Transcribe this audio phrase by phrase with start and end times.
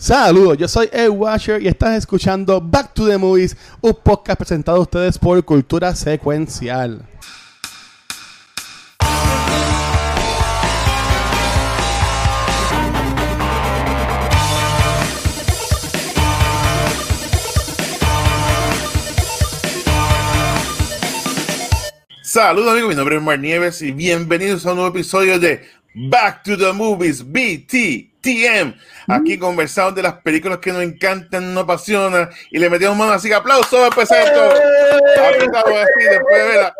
[0.00, 4.78] Saludos, yo soy Ed Washer y estás escuchando Back to the Movies, un podcast presentado
[4.78, 7.06] a ustedes por Cultura Secuencial.
[22.22, 25.62] Saludos amigos, mi nombre es Mar Nieves y bienvenidos a un nuevo episodio de
[25.94, 28.74] Back to the Movies BTTM.
[29.08, 33.28] Aquí conversamos de las películas que nos encantan, nos apasionan y le metemos mano así
[33.28, 34.42] que aplausos empezar esto.
[35.20, 36.72] Apretamos así después de ver,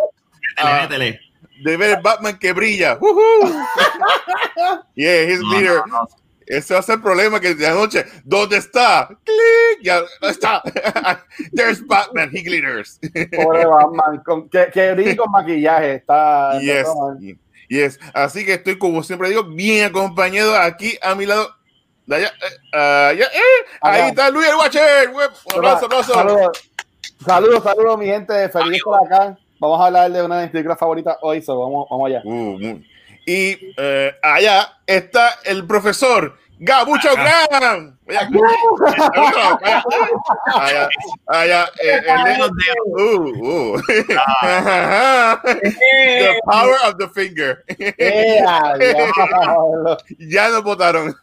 [0.59, 1.21] a- Métele,
[1.65, 2.99] de ver Batman que brilla.
[3.01, 3.51] Woohoo.
[4.95, 5.83] yeah, his No, leader.
[5.87, 6.09] no, no.
[6.47, 9.07] Ese va a ser el problema que de anoche, ¿dónde está?
[9.25, 10.61] Click, ya está.
[11.55, 12.99] There's Batman, he glitters.
[13.37, 16.59] Pobre Batman, con, que, que con maquillaje, está...
[16.61, 16.89] Yes.
[17.71, 17.99] Yes.
[18.13, 21.49] Así que estoy, como siempre digo, bien acompañado aquí a mi lado.
[22.05, 25.09] De allá, eh, allá, eh, ahí está Luis el Watcher.
[25.09, 26.53] Un.
[27.25, 29.39] Saludos, saludos, mi gente, feliz estar acá.
[29.59, 32.23] Vamos a hablar de una de mis películas favoritas hoy, so vamos, vamos allá.
[32.25, 32.81] Uh,
[33.27, 37.97] y eh, allá está el profesor Gabucho Graham.
[40.55, 40.89] Allá,
[41.27, 42.03] allá, eh.
[45.57, 47.65] The power of the finger.
[47.97, 49.97] ¡Ea, diablo!
[50.19, 51.17] Ya nos votaron.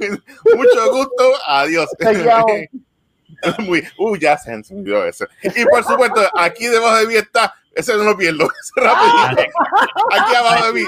[0.56, 1.34] Mucho gusto.
[1.46, 1.88] Adiós.
[3.60, 5.28] Muy, uh, ya se olvidó eso.
[5.44, 9.52] Y por supuesto, aquí debajo de mí está, ese no lo pierdo, ese rapidito.
[10.12, 10.84] Aquí abajo de mí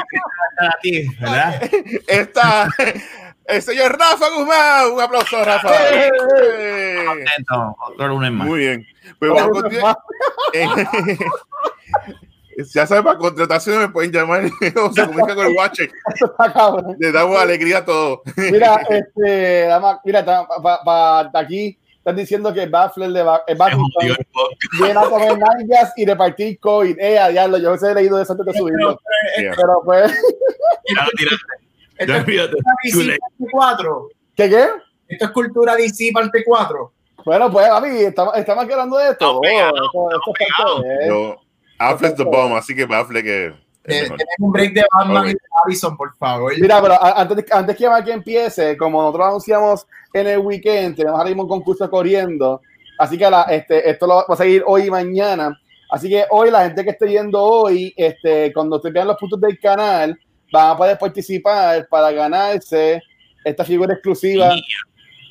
[2.07, 2.67] está
[3.49, 4.91] el señor Rafa Guzmán.
[4.91, 5.69] Un aplauso, Rafa.
[5.91, 8.47] Eh, Contento, otro lunes más.
[8.47, 8.87] Muy bien.
[9.17, 9.97] Pues vamos a continuar.
[12.59, 15.89] Eh, ya sabes, para contrataciones me pueden llamar o se comunican con el Watcher.
[16.13, 16.95] Esto está cabrón.
[16.99, 18.19] Le damos alegría a todos.
[18.35, 19.69] Mira, este,
[20.03, 20.25] mira,
[20.83, 24.21] para aquí están diciendo que Baffler de eh, Se podcast.
[24.81, 26.97] viene a comer nalgas y repartir COVID.
[26.99, 27.57] ¡Eh, diablo!
[27.57, 28.99] Yo he leído eso antes de subirlo.
[29.37, 30.11] Pero pues,
[30.95, 31.68] Ya lo tiraste.
[31.99, 32.57] Esto Ya es olvídate.
[32.83, 34.09] DC parte 4.
[34.35, 34.65] ¿qué qué?
[35.09, 36.93] Esto es cultura DC parte 4.
[37.25, 39.39] Bueno, pues, papi, estamos, estamos hablando de esto.
[39.39, 41.35] Oh, esto- esto es Yo,
[41.77, 43.53] Affleck the bomb, así que Affleck que es.
[43.83, 45.29] Tenemos un break de Batman Ok.
[45.29, 46.53] y de Harrison, por favor.
[46.59, 51.29] Mira, pero antes, antes que que empiece, como nosotros anunciamos en el weekend, tenemos ahora
[51.29, 52.61] mismo un concurso corriendo.
[52.97, 55.57] Así que la, este, esto lo va a seguir hoy y mañana.
[55.89, 59.39] Así que hoy, la gente que esté viendo hoy, este, cuando ustedes vean los puntos
[59.41, 60.17] del canal,
[60.51, 63.01] van a poder participar para ganarse
[63.43, 64.53] esta figura exclusiva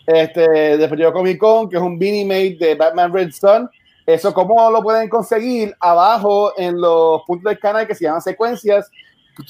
[0.07, 3.69] este, de Periodo Comic Con, que es un Beanie Mate de Batman Red Sun.
[4.07, 5.75] Eso, ¿cómo lo pueden conseguir?
[5.81, 8.91] Abajo en los puntos del canal que se llaman secuencias,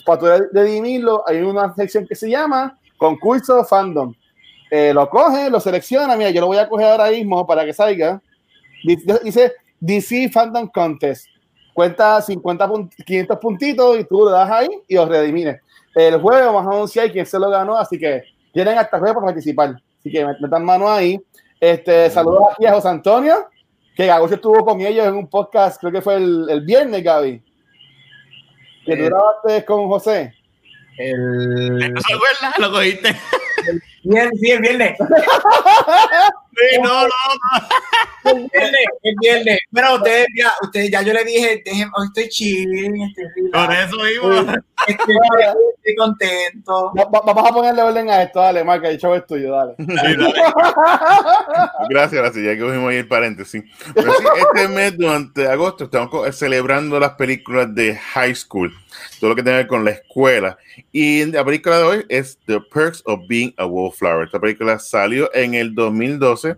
[0.05, 4.15] para poder redimirlo, hay una sección que se llama Concurso Fandom.
[4.71, 6.17] Eh, lo coge, lo selecciona.
[6.17, 8.21] Mira, yo lo voy a coger ahora mismo para que salga.
[8.85, 11.27] Dice DC Fandom Contest.
[11.79, 15.61] Cuenta 50 pun- 500 puntitos y tú le das ahí y los redimines.
[15.95, 19.15] El jueves vamos a anunciar quién se lo ganó, así que tienen hasta el jueves
[19.15, 19.77] para participar.
[20.01, 21.21] Así que metan mano ahí.
[21.61, 23.47] Este, saludos aquí a José Antonio,
[23.95, 27.45] que Gagocho estuvo con ellos en un podcast, creo que fue el, el viernes, Gaby.
[28.85, 29.07] Que tú Eh.
[29.11, 30.35] grabaste con José.
[30.99, 32.55] El ¿No se acuerda?
[32.59, 33.15] Lo cogiste.
[34.03, 34.99] viernes, sí, el viernes.
[36.59, 37.09] Sí, no, no,
[38.25, 38.49] no.
[39.03, 39.59] El viernes.
[39.71, 43.97] Bueno, ustedes ya, ustedes ya yo le dije, dejen, hoy estoy chilling, estoy Por eso
[43.97, 44.53] mismo.
[44.87, 45.17] estoy,
[45.79, 46.93] estoy contento.
[46.99, 49.75] Va- va- vamos a ponerle orden a esto, dale, Marca, el show es tuyo, dale.
[49.79, 50.33] Sí, dale.
[51.91, 52.45] Gracias, gracias.
[52.45, 53.63] Ya que cogimos ahí el paréntesis.
[53.95, 58.73] Pero sí, este mes, durante agosto, estamos celebrando las películas de high school,
[59.21, 60.59] todo lo que tiene que ver con la escuela.
[60.93, 64.27] Y la película de hoy es The Perks of Being a Wallflower.
[64.27, 66.57] Esta película salió en el 2012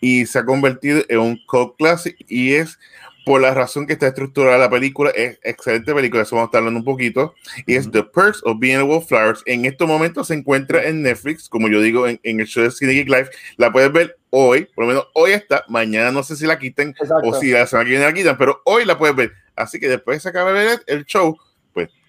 [0.00, 2.78] y se ha convertido en un cult classic y es
[3.24, 6.58] por la razón que está estructurada la película, es excelente película, eso vamos a estar
[6.58, 7.34] hablando un poquito,
[7.66, 9.42] y es The Perks of Being a Wallflowers.
[9.46, 12.70] En estos momentos se encuentra en Netflix, como yo digo en, en el show de
[12.70, 16.36] Cine Geek Live, la puedes ver hoy, por lo menos hoy está, mañana no sé
[16.36, 17.28] si la quiten Exacto.
[17.28, 19.32] o si la semana que viene la quitan, pero hoy la puedes ver.
[19.56, 21.38] Así que después se acabe de ver el show,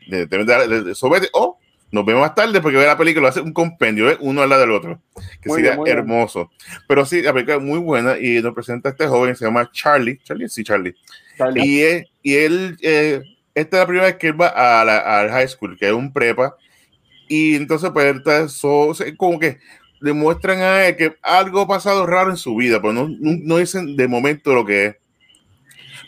[0.08, 1.60] de- de- de- sobete o
[1.92, 4.18] nos vemos más tarde porque ve la película, hace un compendio, ¿eh?
[4.20, 5.02] uno al lado del otro,
[5.42, 5.98] que Muy sería bien, muy bien.
[6.00, 6.52] hermoso.
[6.88, 9.70] Pero sí, la película es muy buena y nos presenta a este joven, se llama
[9.72, 10.96] Charlie, Charlie, sí, Charlie.
[11.38, 11.62] Charlie.
[11.66, 13.22] Y, él- y él, eh,
[13.54, 15.94] esta es la primera vez que él va a la, al high school, que es
[15.94, 16.56] un prepa,
[17.30, 19.60] y entonces pues él está so- como que
[20.02, 23.58] demuestran a él que algo ha pasado raro en su vida, pero no, no, no
[23.58, 24.96] dicen de momento lo que es.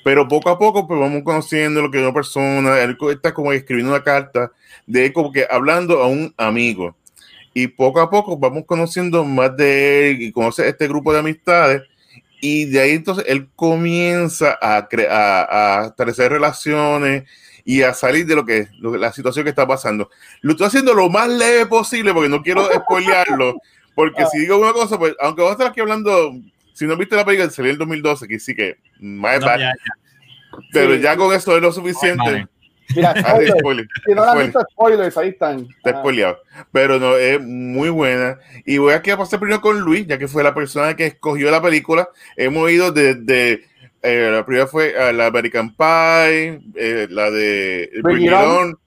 [0.03, 3.51] Pero poco a poco pues vamos conociendo lo que es una persona, él está como
[3.53, 4.51] escribiendo una carta
[4.85, 6.95] de él como que hablando a un amigo.
[7.53, 11.81] y poco a poco vamos conociendo más de él y conoce este grupo de amistades
[12.41, 17.23] y de ahí entonces él comienza a, a, a establecer relaciones
[17.67, 20.09] y a salir de lo que, lo la situación que está pasando.
[20.39, 23.55] Lo estoy haciendo lo más leve posible porque no quiero spoilearlo,
[23.93, 26.33] porque si digo una cosa, pues aunque vamos a estar aquí hablando,
[26.77, 29.59] si no viste la película, salió en el 2012, que sí que, my No, bad,
[29.59, 29.73] ya,
[30.71, 31.01] pero Sí.
[31.01, 32.23] ya con eso es lo suficiente.
[32.23, 32.47] Vale.
[32.95, 33.37] Mira, Ah,
[34.05, 35.67] si no la han visto, spoilers, ahí están.
[35.77, 35.99] Está Ah.
[35.99, 36.37] spoileado.
[36.71, 38.37] Pero no, es muy buena.
[38.65, 41.51] Y voy aquí a pasar primero con Luis, ya que fue la persona que escogió
[41.51, 42.07] la película.
[42.37, 43.65] Hemos ido desde.
[44.03, 48.77] eh, la primera fue eh, la American Pie, eh, la de Bring, It On.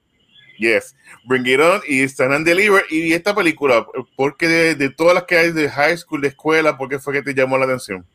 [0.61, 2.85] Yes, Bring It On y Stand and Deliver.
[2.91, 6.77] Y esta película, porque de, de todas las que hay de high school, de escuela,
[6.77, 8.07] ¿por qué fue que te llamó la atención?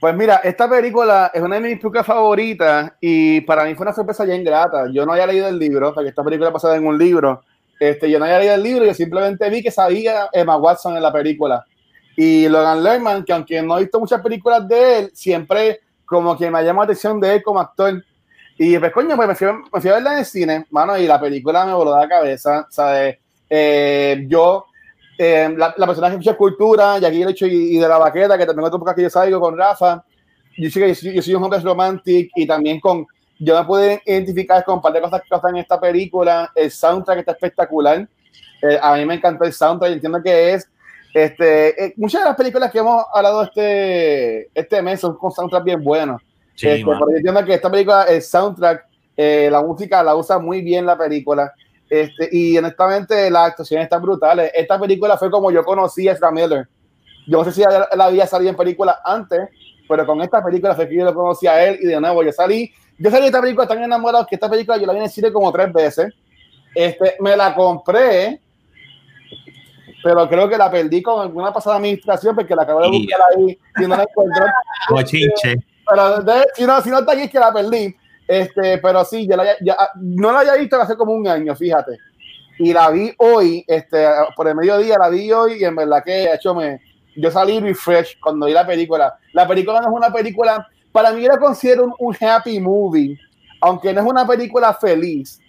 [0.00, 3.94] Pues mira, esta película es una de mis películas favoritas y para mí fue una
[3.94, 4.86] sorpresa bien grata.
[4.92, 7.42] Yo no había leído el libro, porque esta película basada en un libro.
[7.78, 11.02] Este, yo no había leído el libro, yo simplemente vi que sabía Emma Watson en
[11.02, 11.64] la película.
[12.16, 16.50] Y Logan Lerman, que aunque no he visto muchas películas de él, siempre como que
[16.50, 18.04] me llama la atención de él como actor.
[18.56, 21.06] Y pues coño, pues me fui, me fui a verla en el cine, mano, y
[21.06, 23.18] la película me voló la cabeza, ¿sabes?
[23.50, 24.66] Eh, yo,
[25.18, 27.98] eh, la, la persona que mucha cultura, y aquí el hecho y, y de la
[27.98, 30.04] baqueta, que también otro podcast que yo salgo con Rafa,
[30.56, 33.04] yo yo, soy- yo soy un hombre romantic y también con,
[33.40, 36.70] yo me pude identificar con un par de cosas que están en esta película, el
[36.70, 38.06] soundtrack está espectacular,
[38.62, 40.68] Eh, a mí me encantó el soundtrack, y entiendo que es,
[41.12, 45.64] este, eh, muchas de las películas que hemos hablado este, este mes son con soundtrack
[45.64, 46.22] bien buenos.
[46.54, 48.86] Sí, Este, porque entiendo que esta película, el soundtrack,
[49.16, 51.52] eh, la música la usa muy bien la película.
[51.88, 54.50] Este, y honestamente las actuaciones están brutales.
[54.54, 56.68] Esta película fue como yo conocí a Ezra Miller.
[57.26, 59.48] Yo no sé si él, él había salido en películas antes,
[59.88, 62.32] pero con esta película fue que yo lo conocí a él y de nuevo yo
[62.32, 62.72] salí.
[62.98, 65.10] Yo salí de esta película tan enamorado que esta película yo la vi en el
[65.10, 66.12] cine como tres veces.
[66.74, 68.40] Este, me la compré,
[70.02, 73.58] pero creo que la perdí con alguna pasada administración porque la acabo de buscar ahí
[73.78, 74.44] y no la encuentro.
[74.90, 75.56] Bochinche.
[75.88, 77.94] Pero si, no, si no está aquí es que la perdí.
[78.26, 81.98] Este, pero sí, yo la, ya- no la había visto hace como un año, fíjate.
[82.58, 86.32] Y la vi hoy, este, por el mediodía la vi hoy y en verdad que
[86.32, 86.80] hecho me,
[87.16, 89.18] yo salí refresh cuando vi la película.
[89.32, 93.18] La película no es una película, para mí la considero un, un happy movie,
[93.60, 95.40] aunque no es una película feliz.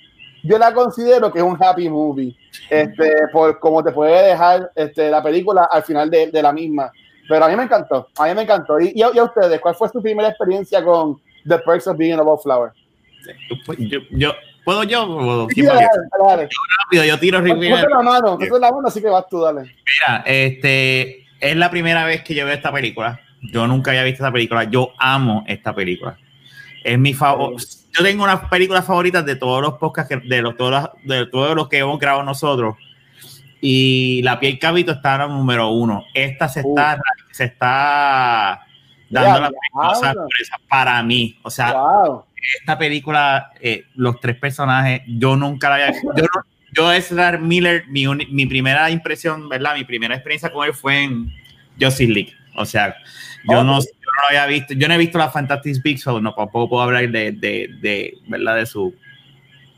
[0.43, 2.35] Yo la considero que es un happy movie,
[2.69, 6.91] este, por cómo te puede dejar este, la película al final de, de la misma.
[7.27, 8.79] Pero a mí me encantó, a mí me encantó.
[8.79, 11.97] ¿Y, y a, y a ustedes, cuál fue su primera experiencia con The Perks of
[11.97, 12.71] Being a Wallflower?
[13.79, 14.33] Yo, yo-
[14.63, 15.03] ¿Puedo yo?
[15.07, 15.89] o Sí, quién dale, va?
[16.17, 16.49] dale, dale.
[16.85, 17.87] Rápido, yo tiro Ponte primero.
[17.87, 19.61] la mano, la mano, así que vas tú, dale.
[19.61, 23.19] Mira, este es la primera vez que yo veo esta película.
[23.43, 24.63] Yo nunca había visto esta película.
[24.63, 26.17] Yo amo esta película.
[26.83, 27.53] Es mi favor.
[27.95, 31.25] Yo tengo unas películas favoritas de todos los podcasts, que- de, los, todos los, de
[31.27, 32.75] todos los que hemos grabado nosotros.
[33.67, 36.05] Y La piel cabito está en número uno.
[36.13, 36.99] Esta se está,
[37.31, 38.61] se está
[39.09, 39.95] dando la diablo.
[39.95, 41.39] sorpresa para mí.
[41.41, 42.25] O sea, Wow.
[42.59, 47.85] esta película, eh, los tres personajes, yo nunca la había Yo, no- yo Ezra Miller,
[47.87, 49.73] mi, uni- mi primera impresión, ¿verdad?
[49.75, 51.31] Mi primera experiencia con él fue en
[51.81, 52.33] Justice League.
[52.55, 52.95] O sea,
[53.49, 53.83] yo, no, Ok.
[53.85, 54.75] yo no lo había visto.
[54.75, 58.13] Yo no he visto la Fantastic Beasts, so no tampoco puedo hablar de, de, de,
[58.27, 58.57] ¿verdad?
[58.57, 58.93] De su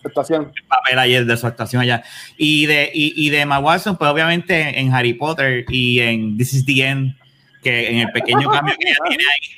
[0.04, 0.54] Estación.
[0.68, 2.04] papel ayer, de su actuación allá.
[2.38, 6.54] Y de, y, y de Emma Watson, pues obviamente en Harry Potter y en This
[6.54, 7.16] is the End,
[7.62, 9.50] que en el pequeño cambio que ella tiene ahí.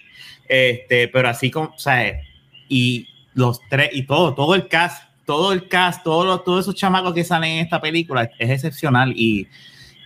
[0.48, 2.20] Este, pero así como, o sea,
[2.68, 6.76] y los tres, y todo, todo el cast, todo el cast, todos los, todos esos
[6.76, 9.14] chamacos que salen en esta película es excepcional.
[9.16, 9.48] Y,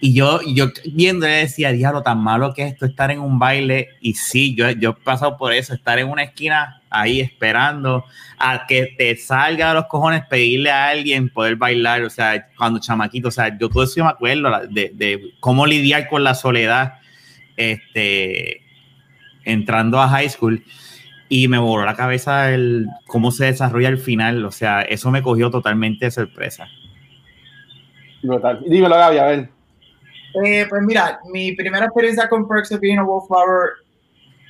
[0.04, 3.88] y yo, yo viendo decía, diablo, tan malo que es esto estar en un baile.
[4.02, 8.04] Y sí, yo, yo he pasado por eso, estar en una esquina ahí esperando
[8.38, 12.82] a que te salga de los cojones pedirle a alguien poder bailar, o sea, cuando
[12.82, 16.36] chamaquito, o sea, yo todo eso yo me acuerdo de, de cómo lidiar con la
[16.36, 16.96] soledad,
[17.56, 18.62] este,
[19.46, 20.66] entrando a high school
[21.30, 25.22] y me voló la cabeza el cómo se desarrolla el final, o sea, eso me
[25.22, 26.68] cogió totalmente de sorpresa.
[28.22, 28.62] Brutal.
[28.68, 29.63] Dímelo, Gaby, a ver.
[30.44, 33.70] Eh, pues mira, mi primera experiencia con Perks of Being a Wallflower,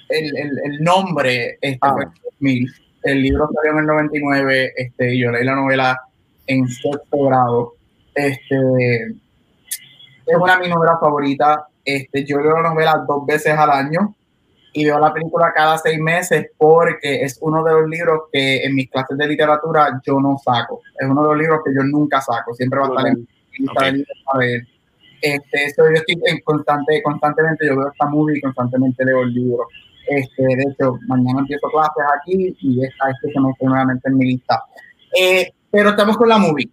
[0.09, 1.93] el, el, el nombre este, Ah.
[1.93, 2.73] fue en 2000.
[3.03, 4.73] El libro salió en el 99.
[4.77, 6.01] Este, y yo leí la novela
[6.47, 7.73] en sexto grado.
[8.15, 8.55] Este,
[10.25, 11.59] es una de mis novelas favoritas.
[11.83, 14.15] Este, yo leo la novela dos veces al año
[14.71, 18.73] y veo la película cada seis meses porque es uno de los libros que en
[18.73, 20.81] mis clases de literatura yo no saco.
[20.97, 22.53] Es uno de los libros que yo nunca saco.
[22.53, 23.27] Siempre va a estar en mi
[23.65, 24.67] lista de libros a ver.
[25.23, 29.33] Este, eso yo estoy en constante, constantemente, yo veo esta movie y constantemente leo el
[29.33, 29.67] libro.
[30.09, 34.61] Este, de hecho, mañana empiezo clases aquí y esta este semestre nuevamente en mi lista.
[35.17, 36.69] Eh, pero estamos con la movie.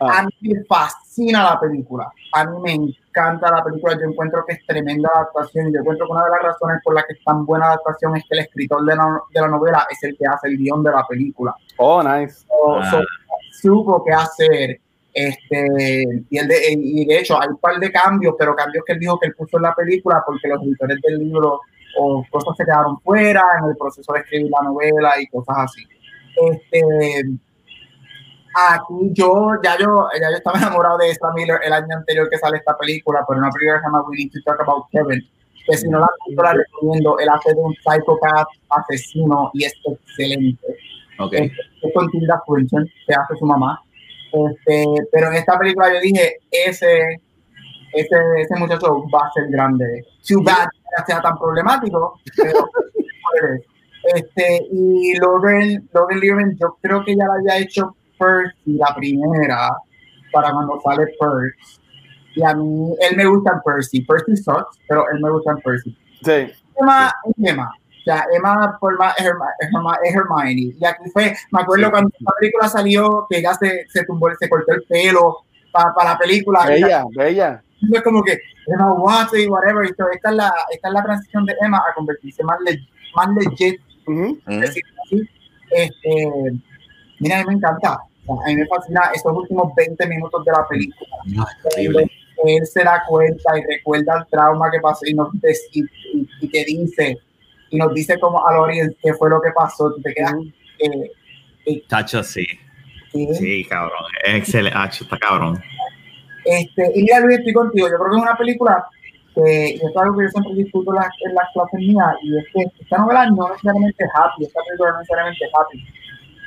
[0.00, 0.18] Ah.
[0.18, 2.10] A mí me fascina la película.
[2.32, 5.72] A mí me encanta la película, yo encuentro que es tremenda adaptación.
[5.72, 8.24] Yo encuentro que una de las razones por las que es tan buena adaptación es
[8.28, 10.90] que el escritor de la, de la novela es el que hace el guion de
[10.90, 11.54] la película.
[11.76, 12.44] Oh, nice.
[12.48, 12.90] So, Ah.
[12.90, 12.98] so,
[13.62, 14.80] supo qué hacer.
[15.14, 18.94] Este, y, el de, y de hecho hay un par de cambios, pero cambios que
[18.94, 21.60] él dijo que él puso en la película porque los editores del libro
[21.96, 25.84] o cosas se quedaron fuera en el proceso de escribir la novela y cosas así.
[26.50, 26.82] Este,
[28.54, 32.38] aquí yo ya yo ya yo estaba enamorado de Ezra Miller el año anterior que
[32.38, 35.22] sale esta película, pero una película que se llama We Need to Talk About Kevin,
[35.66, 36.08] que si no la,
[36.42, 40.66] la recomiendo, él hace de un psychopath asesino y es excelente
[41.18, 41.32] Ok.
[41.34, 41.52] es
[41.94, 43.80] con Tilda Swinton, que hace su mamá.
[44.34, 47.20] Este, pero en esta película yo dije, ese,
[47.92, 50.04] ese, ese muchacho va a ser grande.
[50.26, 52.66] Too bad que sea tan problemático, pero
[54.14, 59.70] este, y Lauren, Lauren Levin, yo creo que ya la había hecho Percy, la primera,
[60.32, 61.80] para cuando sale Percy.
[62.36, 64.00] Y a mí, él me gusta en Percy.
[64.02, 65.96] Percy sucks, pero él me gusta en Percy.
[66.22, 66.32] Sí.
[66.32, 66.54] Es
[67.38, 67.72] Emma.
[67.72, 70.74] O sea, Emma por más es, Herma- es Herma- es Hermione.
[70.78, 71.90] Y aquí fue, me acuerdo Sí.
[71.90, 75.38] cuando la película salió, que ella se, se tumbó, se cortó el pelo
[75.72, 76.66] para la película.
[76.66, 77.62] Bella, bella.
[77.80, 79.84] Y fue como que Emma Watson y whatever.
[79.84, 82.78] Y so, esta, es la, esta es la transición de Emma a convertirse más, le-
[83.16, 83.80] más legit.
[84.06, 84.38] Ujú.
[84.46, 85.28] decirlo así.
[85.70, 86.28] Este,
[87.20, 87.98] mira, a mí me encanta.
[88.26, 91.08] O sea, a mí me fascina esos últimos 20 minutos de la película.
[91.26, 92.10] Increíble.
[92.44, 96.48] Él se da cuenta y recuerda el trauma que pasó y, des- y, y- y
[96.48, 97.18] te dice,
[97.74, 99.92] y nos dice como al audience qué fue lo que pasó.
[99.92, 100.34] Tú te quedas,
[100.78, 102.46] eh, Tacho, sí.
[103.12, 103.34] ¿qué?
[103.34, 104.04] Sí, cabrón.
[104.24, 104.78] Excelente.
[105.00, 105.60] Está cabrón.
[106.44, 107.88] Este, y mira, Luis, estoy contigo.
[107.88, 108.86] Yo creo que es una película
[109.34, 112.38] que, y es algo que yo siempre discuto en las, en las clases mías, y
[112.38, 115.84] es que esta novela no necesariamente es happy, esta película no necesariamente es happy,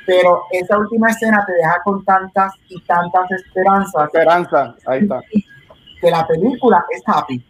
[0.06, 4.74] pero esa última escena te deja con tantas y tantas esperanzas Esperanza.
[4.86, 5.20] Ahí está.
[6.00, 7.44] que la película es happy.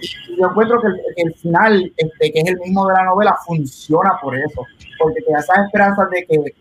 [0.00, 3.04] Y yo encuentro que el, que el final, este, que es el mismo de la
[3.04, 4.66] novela, funciona por eso,
[4.98, 6.54] porque te da esas esperanzas de que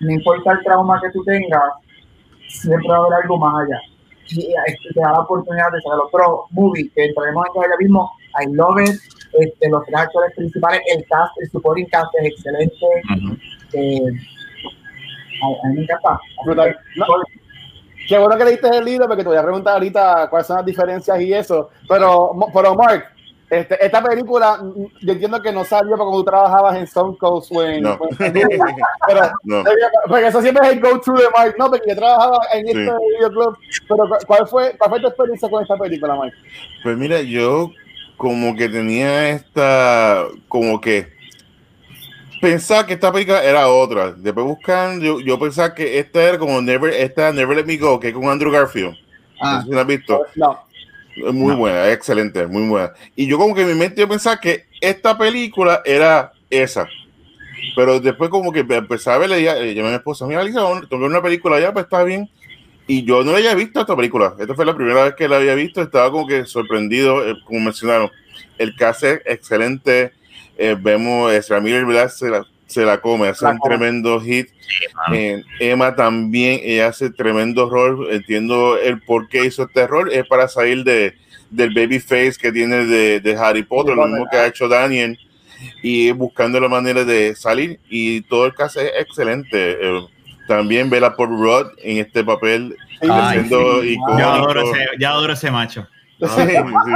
[0.00, 1.62] no importa el trauma que tú tengas,
[2.48, 3.80] siempre va a haber algo más allá.
[4.28, 8.10] Y este, te da la oportunidad de saber otro movie que entraremos en ya mismo.
[8.40, 9.00] I love it.
[9.38, 12.86] Este, los tres actores principales, el cast, el supporting cast es excelente.
[13.72, 14.00] Eh,
[15.42, 16.20] a, a mí me encanta.
[18.08, 20.66] Qué bueno que leíste el libro porque te voy a preguntar ahorita cuáles son las
[20.66, 21.70] diferencias y eso.
[21.88, 23.04] Pero, pero Mark,
[23.48, 24.60] este, esta película,
[25.02, 27.80] yo entiendo que no salió porque tú trabajabas en Stone Cold Swing.
[27.82, 27.98] No.
[28.18, 29.64] Pero, No.
[30.08, 31.54] porque eso siempre es el go-to de Mark.
[31.58, 32.72] No, porque yo trabajaba en Sí.
[32.72, 33.56] este videoclub.
[33.88, 36.32] Pero, ¿cu- ¿cuál fue, ¿cuál fue tu experiencia con esta película, Mark?
[36.82, 37.70] Pues mira, yo
[38.16, 41.15] como que tenía esta, como que
[42.50, 44.12] pensaba que esta película era otra.
[44.12, 47.98] Después buscando, yo, yo pensaba que esta era como Never, esta Never Let Me Go,
[47.98, 48.92] que es con Andrew Garfield.
[48.92, 48.96] No
[49.40, 50.22] Ah, sé si la has visto.
[50.36, 50.58] No.
[51.16, 51.56] Es muy No.
[51.58, 52.92] buena, excelente, muy buena.
[53.14, 56.88] Y yo como que en mi mente yo pensaba que esta película era esa.
[57.74, 60.86] Pero después como que empecé a ya, eh, llamé a mi esposa, mira, Lisa, ver
[61.00, 62.30] una película ya, pues está bien.
[62.86, 64.34] Y yo no la había visto esta película.
[64.38, 65.82] Esta fue la primera vez que la había visto.
[65.82, 68.10] Estaba como que sorprendido, eh, como mencionaron.
[68.58, 70.12] El cast es excelente.
[70.58, 72.08] Eh, vemos, Ezra Miller, ¿verdad?
[72.08, 73.76] Se la, se la come, hace La un come.
[73.76, 74.48] tremendo hit.
[75.12, 78.08] Eh, Emma también, ella hace tremendo rol.
[78.10, 80.12] Entiendo el por qué hizo este rol.
[80.12, 81.14] Es para salir de,
[81.50, 85.18] del baby face que tiene de, de Harry Potter, lo mismo que ha hecho Daniel.
[85.82, 87.78] Y buscando la manera de salir.
[87.88, 89.78] Y todo el caso es excelente.
[89.80, 90.06] Eh,
[90.48, 92.76] también Bella Paul Rudd en este papel.
[93.02, 93.46] Ay, sí.
[93.46, 94.18] icónico.
[94.18, 95.86] Yo adoro ese, yo adoro ese macho.
[96.18, 96.92] Sí, sí.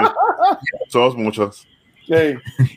[0.89, 1.67] Somos muchos.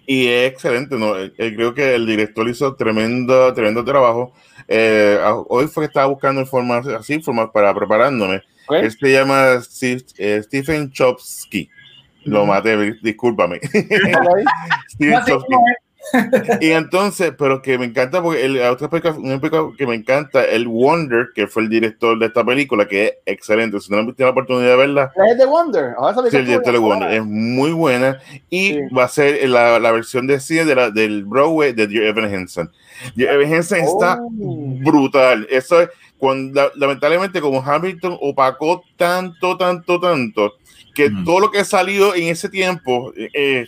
[0.05, 1.17] Y es excelente, ¿no?
[1.17, 4.33] Eh, eh, creo que el director hizo tremendo, tremendo trabajo.
[4.67, 5.17] Eh,
[5.49, 8.37] hoy fue que estaba buscando información así, informa- para preparándome.
[8.67, 8.75] Ok.
[8.77, 11.69] Él se llama Stephen Chopsky.
[12.25, 13.59] Lo maté, di- discúlpame.
[14.89, 15.53] Stephen Chopsky.
[16.59, 20.43] Y entonces, pero que me encanta porque el, otra película, una película que me encanta,
[20.43, 23.79] el Wonder, que fue el director de esta película, que es excelente.
[23.79, 25.93] Si no tenido la oportunidad de verla, Es de Wonder.
[25.99, 28.19] Ah, esa Sí, el director de Wonder es muy buena
[28.49, 28.79] y Sí.
[28.95, 32.33] va a ser la, la versión de cine de la, del Broadway de Dear Evan
[32.33, 32.69] Hansen.
[33.15, 34.75] Dear Evan está Oh.
[34.83, 35.47] brutal.
[35.49, 40.53] Eso es cuando la- lamentablemente como Hamilton opacó tanto, tanto, tanto
[40.93, 41.23] que Ujú.
[41.23, 43.65] todo lo que ha salido en ese tiempo eh, eh,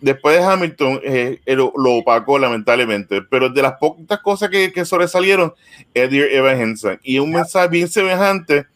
[0.00, 3.22] después de Hamilton eh, eh, lo, lo opacó lamentablemente.
[3.22, 5.52] Pero de las pocas cosas que, que sobresalieron
[5.94, 8.66] es Dear Evan Hansen y un mensaje bien semejante.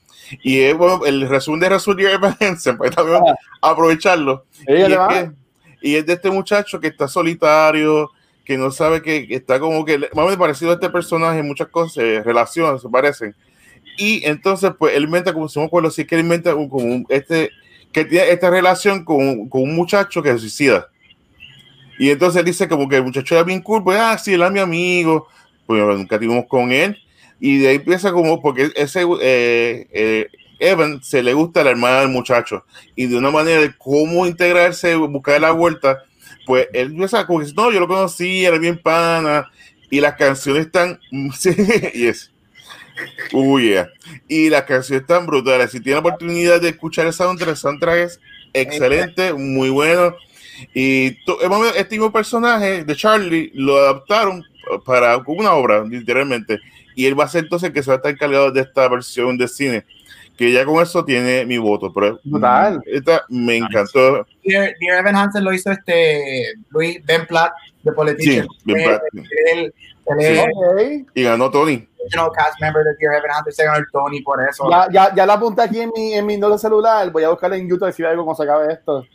[0.43, 3.21] Y es bueno, el resumen de resumen de Dear Evan Hansen, pues también
[3.61, 4.45] aprovecharlo.
[4.53, 5.31] Sí, Y es, que-
[5.83, 8.11] y es de este muchacho que está solitario,
[8.45, 11.69] que no sabe que, que está como que, más parecido a este personaje, en muchas
[11.69, 13.35] cosas, eh, relaciones, se parecen.
[13.99, 16.69] Y entonces, pues él inventa, como si no me acuerdo, sí que él inventa un-
[16.71, 17.51] como un- este,
[17.93, 20.89] que tiene esta relación con, con un muchacho que se suicida.
[21.99, 24.51] Y entonces dice como que el muchacho era bien cool, pues, ah, sí, él es
[24.51, 25.29] mi amigo,
[25.67, 26.99] pues nunca tuvimos con él.
[27.41, 31.71] Y de ahí empieza como, porque ese eh, eh, Evan se le gusta a la
[31.71, 32.65] hermana del muchacho.
[32.97, 36.05] Y de una manera de cómo integrarse, buscar la vuelta,
[36.47, 39.51] pues él empieza como que, no, yo lo conocí, era bien pana.
[39.91, 40.99] Y las canciones están,
[41.95, 42.33] yes.
[43.33, 43.89] Uy, yeah.
[44.29, 45.71] Y las canciones están brutales.
[45.71, 48.21] Si tiene la oportunidad de escuchar el soundtrack, el soundtrack es
[48.53, 50.17] excelente, muy bueno.
[50.75, 54.43] Y hemos- este mismo personaje de Charlie lo adaptaron
[54.85, 56.59] para una obra, literalmente.
[56.95, 58.89] Y él va a ser entonces el que se va a estar encargado de esta
[58.89, 59.85] versión de cine.
[60.37, 61.93] Que ya con eso tiene mi voto.
[61.93, 62.81] Pero Brutal.
[62.87, 64.27] esta me encantó.
[64.43, 68.47] Dear, Dear Evan Hansen lo hizo este Luis Ben Platt de Sí, Politician.
[68.65, 69.03] Ben Eh, Platt.
[69.53, 69.75] Él,
[70.07, 71.11] él es Ok.
[71.15, 71.87] Y ganó Tony.
[72.35, 74.69] cast member de Dear Evan Hansen, se ganó el Tony por eso.
[74.71, 77.11] Ya, ya, ya la apunté aquí en mi, en mi celular.
[77.13, 79.07] Voy a buscar en YouTube si hay algo cuando se acabe esto.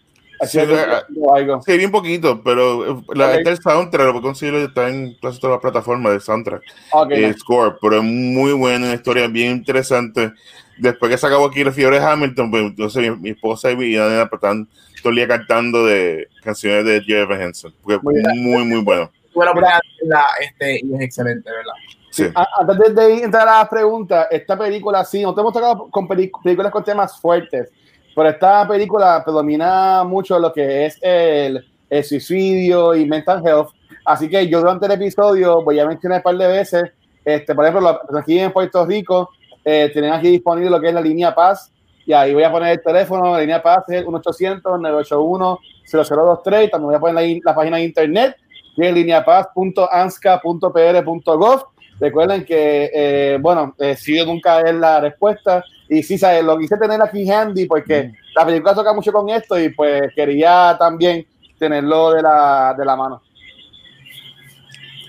[0.41, 1.59] Sí, algo, eh.
[1.65, 3.33] Sí, bien poquito, pero eh, la, Ok.
[3.35, 6.63] está el soundtrack, lo puedo conseguir, está en casi todas las plataformas de soundtrack.
[6.91, 7.39] Ok, el nice.
[7.39, 10.31] score, pero es muy buena, una historia bien interesante.
[10.77, 13.75] Después que se acabó aquí la fiebre de Hamilton, pues entonces mi, mi esposa y
[13.75, 14.67] mi nena pues, están
[15.01, 19.11] todo el día cantando de canciones de Jeff Henson, porque Muy muy, muy bueno.
[19.35, 21.73] La oportunidad de verla, este, y es excelente, ¿verdad?
[22.11, 22.25] Sí.
[22.33, 26.71] Antes de, entrar a las preguntas, esta película sí, no te hemos tocado con películas
[26.71, 27.69] con temas fuertes,
[28.15, 33.69] pero esta película predomina mucho lo que es el, el suicidio y mental health.
[34.05, 36.83] Así que yo durante el episodio voy a mencionar un par de veces,
[37.23, 39.29] este, por ejemplo, lo- aquí en Puerto Rico,
[39.63, 41.71] eh, tienen aquí disponible lo que es la línea Paz,
[42.05, 46.95] y ahí voy a poner el teléfono, la línea Paz es el 1-800-981-0023, también voy
[46.95, 48.35] a poner la, la página de internet,
[48.75, 51.63] que es lineapaz.ansca.pr.gov.
[51.99, 55.63] Recuerden que, eh, bueno, eh, si nunca es la respuesta.
[55.89, 56.43] Y sí, ¿sabes?
[56.43, 60.75] lo quise tener aquí handy porque la película toca mucho con esto y pues quería
[60.77, 61.25] también
[61.57, 63.21] tenerlo de la, de la mano.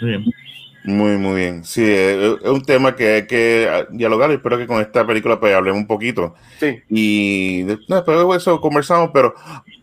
[0.01, 0.25] Muy bien.
[0.83, 1.65] Muy, muy bien.
[1.65, 5.55] Sí, es, un tema que hay que dialogar y espero que con esta película pues
[5.55, 6.35] hablemos un poquito.
[6.59, 6.81] Sí.
[6.89, 9.35] Y después de eso conversamos, pero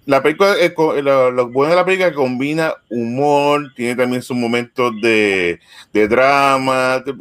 [0.07, 4.35] la película, eh, co- lo, lo bueno de la película combina humor, tiene también sus
[4.37, 5.59] momentos de,
[5.93, 7.13] de drama, te,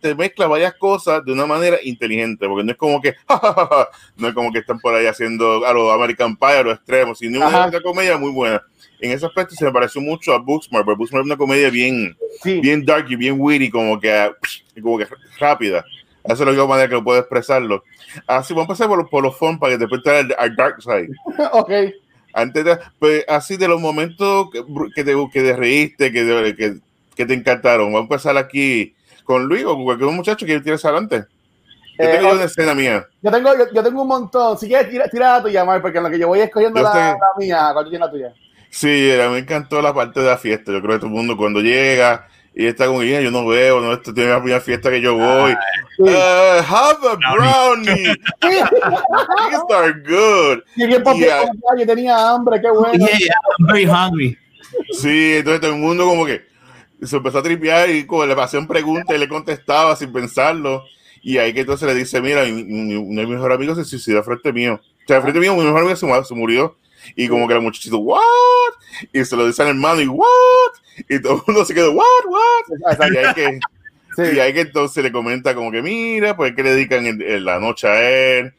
[0.00, 3.14] te- mezcla varias cosas de una manera inteligente, porque no es como que,
[4.16, 7.18] no es como que están por ahí haciendo a los American Pie, a los extremos,
[7.18, 7.66] sino Ajá.
[7.68, 8.62] una, comedia muy buena.
[9.00, 12.16] En ese aspecto se me pareció mucho a Booksmart, pero Booksmart es una comedia bien,
[12.42, 12.60] Sí.
[12.60, 14.30] bien dark y bien witty, como que,
[14.82, 15.06] como que
[15.40, 15.84] rápida.
[16.24, 17.84] Esa es la única manera que lo puedo expresarlo.
[18.26, 20.56] Así, vamos a pasar por, los- por los fun para que después te al, al
[20.56, 21.08] dark side.
[21.52, 21.70] ok.
[22.34, 24.62] Antes de, pues, así de los momentos que,
[24.94, 26.74] que te, que te reíste, que, te- que,
[27.14, 27.86] que te encantaron.
[27.86, 31.24] Vamos a empezar aquí con Luis o con cualquier muchacho que tienes adelante.
[31.96, 33.06] Yo Eh, tengo una escena mía.
[33.22, 34.58] Yo tengo, yo, yo tengo un montón.
[34.58, 36.84] Si quieres, tira, tira la tuya, Mar, porque en lo que yo voy escogiendo Yo
[36.84, 38.34] la, la mía, ¿cuál tiene la tuya?
[38.68, 40.72] Sí, me encantó la parte de la fiesta.
[40.72, 43.80] Yo creo que todo el mundo cuando llega y está con ella, yo no veo,
[43.80, 45.54] no, esto tiene la primera fiesta que yo voy.
[45.98, 46.08] Uh,
[46.62, 48.14] have a brownie.
[48.40, 50.62] These are good.
[50.76, 51.44] Y bien porque Yeah.
[51.78, 52.92] yo tenía hambre, qué bueno.
[52.94, 54.38] Yeah, I'm very hungry.
[54.92, 56.42] Sí, entonces todo el mundo como que
[57.02, 60.84] se empezó a tripear y como le hacían preguntas y le contestaba sin pensarlo.
[61.22, 63.84] Y ahí que entonces le dice, mira, mi, mi- uno de mis mejores amigos se
[63.84, 64.74] suicidó frente mío.
[64.82, 66.76] O sea, frente mío, mi mejor amigo se murió.
[67.16, 68.20] Y como que la muchachita, ¿what?
[69.12, 70.72] Y se lo dice al hermano, y ¿what?
[71.08, 72.04] Y todo el mundo se quedó, ¿what?
[72.26, 73.10] ¿what?
[73.12, 73.60] Y ahí que,
[74.16, 74.22] Sí.
[74.36, 77.44] y ahí que entonces le comenta como que, mira, pues que le dedican en, en
[77.44, 78.00] la noche a
[78.38, 78.54] él.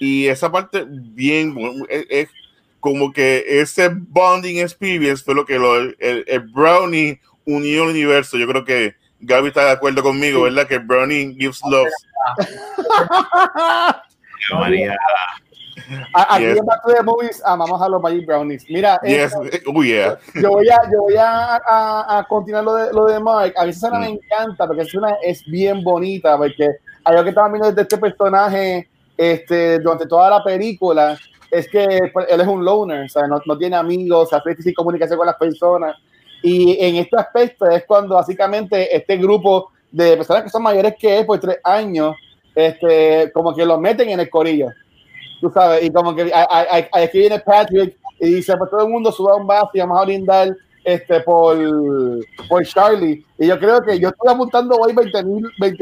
[0.00, 1.56] Y esa parte bien,
[1.88, 2.28] es, es
[2.78, 8.36] como que ese bonding experience fue lo que lo, el, el brownie unió el universo.
[8.36, 10.66] Yo creo que Gaby está de acuerdo conmigo, ¿verdad?
[10.66, 11.88] Que brownie gives love.
[14.48, 14.96] Qué María.
[16.14, 16.58] A- Aquí Yes.
[16.58, 18.64] en Back to the Movies amamos a los Magic Brownies.
[18.68, 19.34] Mira, Yes.
[19.50, 20.18] esto- Oh, yeah.
[20.34, 23.52] yo voy a, yo voy a, a- a continuar lo de, lo de Mark.
[23.56, 26.68] A mí esa escena me encanta porque esa escena es bien bonita porque
[27.04, 31.16] algo que estaba viendo de este personaje este, durante toda la película
[31.50, 34.74] es que pues, él es un loner, o sea, no, no tiene amigos, hace difícil
[34.74, 35.96] comunicación con las personas.
[36.42, 41.18] Y en este aspecto es cuando básicamente este grupo de personas que son mayores que
[41.18, 42.16] él por tres años,
[42.54, 44.68] este, como que los meten en el corillo.
[45.42, 48.84] Tú sabes, y como que a- a- a- aquí viene Patrick y dice, pues todo
[48.86, 51.56] el mundo suba un vaso y vamos a brindar este, por,
[52.48, 53.24] por Charlie.
[53.38, 55.22] Y yo creo que yo estoy apuntando hoy 20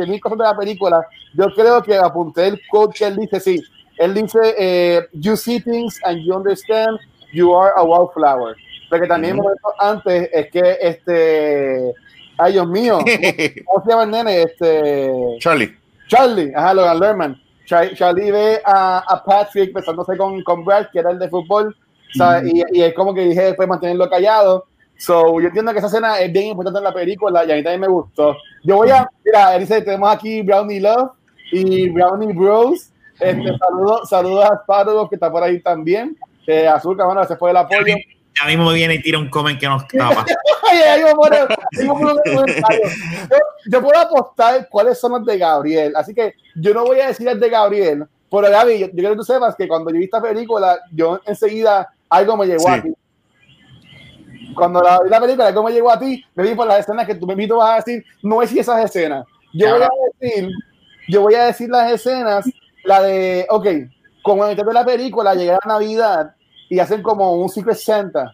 [0.07, 1.07] mil cosas de la película.
[1.35, 3.63] Yo creo que apunté el quote que él dice, sí.
[3.99, 6.99] Él dice, eh, you see things and you understand,
[7.35, 8.57] you are a wildflower.
[8.89, 9.43] Porque también Ujú.
[9.43, 11.93] momento antes es que este,
[12.39, 12.99] ay Dios mío,
[13.67, 14.43] ¿cómo se llama el nene?
[14.43, 15.77] Este, Charlie.
[16.09, 17.43] Charlie, ajá, Logan Lerman.
[17.71, 21.77] Char- Charlie ve a, a Patrick besándose con, con Brad, que era el de fútbol,
[22.15, 22.51] ¿sabes?
[22.53, 24.67] y, y es como que dije después mantenerlo callado.
[24.99, 27.63] So, yo entiendo que esa escena es bien importante en la película y a mí
[27.63, 28.37] también me gustó.
[28.65, 31.13] Yo voy a, mira, él dice, tenemos aquí Brownie Love
[31.53, 32.91] y Brownie Bros.
[33.19, 36.17] Este, saludos, saludos a Sparrow que está por ahí también.
[36.47, 37.95] Eh, Azúcar, bueno, se fue el apoyo.
[38.41, 40.25] Ya mismo viene y tira un comment que nos tapa.
[40.25, 40.97] A a.
[43.31, 47.09] Yo, yo puedo apostar cuáles son los de Gabriel, así que yo no voy a
[47.09, 49.99] decir el de Gabriel, pero Gaby, yo, yo quiero que tú sepas que cuando yo
[49.99, 52.71] vi esta película, yo enseguida algo me llegó Sí.
[52.71, 52.95] a ti.
[54.55, 57.07] Cuando la vi la película, algo me llegó a ti, me vi por las escenas
[57.07, 59.27] que tú me tú vas a decir, no es si esas escenas.
[59.53, 59.89] Yo voy a
[60.21, 60.51] decir,
[61.09, 62.49] yo voy a decir las escenas,
[62.85, 63.67] la de, ok,
[64.23, 66.35] como en el de la película, llega la Navidad
[66.71, 68.33] y hacen como un Secret Santa.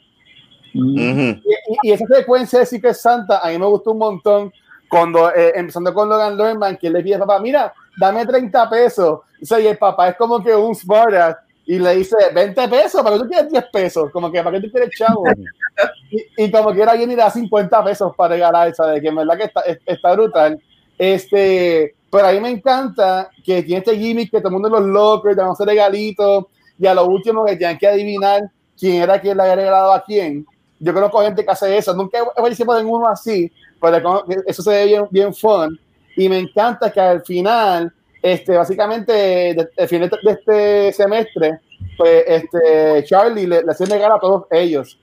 [0.75, 0.85] Ujú.
[0.95, 4.53] Y, y- y esa secuencia de Secret Santa a mí me gustó un montón.
[4.89, 9.19] Cuando eh, empezando con Logan Lerman que le pide a papá mira dame 30 pesos
[9.43, 13.03] o sea, y el papá es como que un smartass y le dice 20 pesos
[13.03, 15.25] para que tú quieres 10 pesos como que para que tú quieres chavo
[16.13, 19.09] y, y como que era bien y le da 50 pesos para regalar de que
[19.09, 20.57] en verdad que está, es- está brutal.
[20.97, 24.83] Este pero a mí me encanta que tiene este gimmick que todo el mundo los
[24.83, 26.45] lockers hacer regalitos
[26.79, 28.43] y a lo último que tienen que adivinar
[28.79, 30.47] quién era quien le había regalado a quién
[30.79, 31.95] yo conozco gente que hace eso.
[31.95, 35.79] Nunca participado en uno así, pero eso se ve bien, bien fun.
[36.17, 41.61] Y me encanta que al final, este, básicamente, al final de este semestre,
[41.97, 44.99] pues este, Charlie le, le hace negar a todos ellos.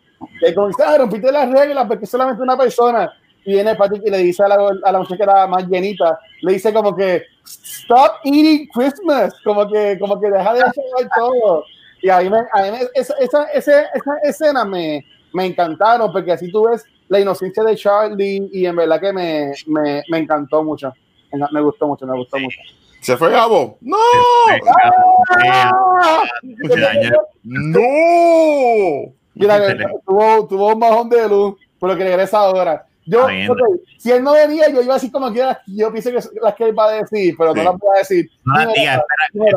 [0.56, 3.12] Como dice, ah, rompiste las reglas porque solamente una persona.
[3.46, 6.18] Y viene Patrick y le dice a la, a la muchacha que era más llenita,
[6.42, 10.84] le dice como que, stop eating Christmas, como que, como que deja de hacer
[11.18, 11.66] todo.
[12.02, 16.12] Y a mí, me, a mí me- esa, esa, esa, esa escena me, me encantaron
[16.12, 20.18] porque así tú ves la inocencia de Charlie y en verdad que me, me, me
[20.20, 20.94] encantó mucho.
[21.52, 22.60] Me, gustó mucho, me gustó mucho.
[23.02, 23.78] ¿Se fue Gabo?
[23.82, 23.98] ¡No!
[26.80, 27.12] Dañó.
[27.44, 29.14] ¡No!
[29.36, 32.86] Mira, que tuvo, tuvo un bajón de luz, pero que regresa ahora.
[33.06, 33.50] Yo, Está bien.
[33.52, 33.58] ok,
[33.98, 36.78] si él no venía, yo iba así como que yo pienso que las que él
[36.78, 37.58] va a decir, pero Sí.
[37.60, 38.30] no las voy a decir.
[38.46, 39.04] No Rafa, espera,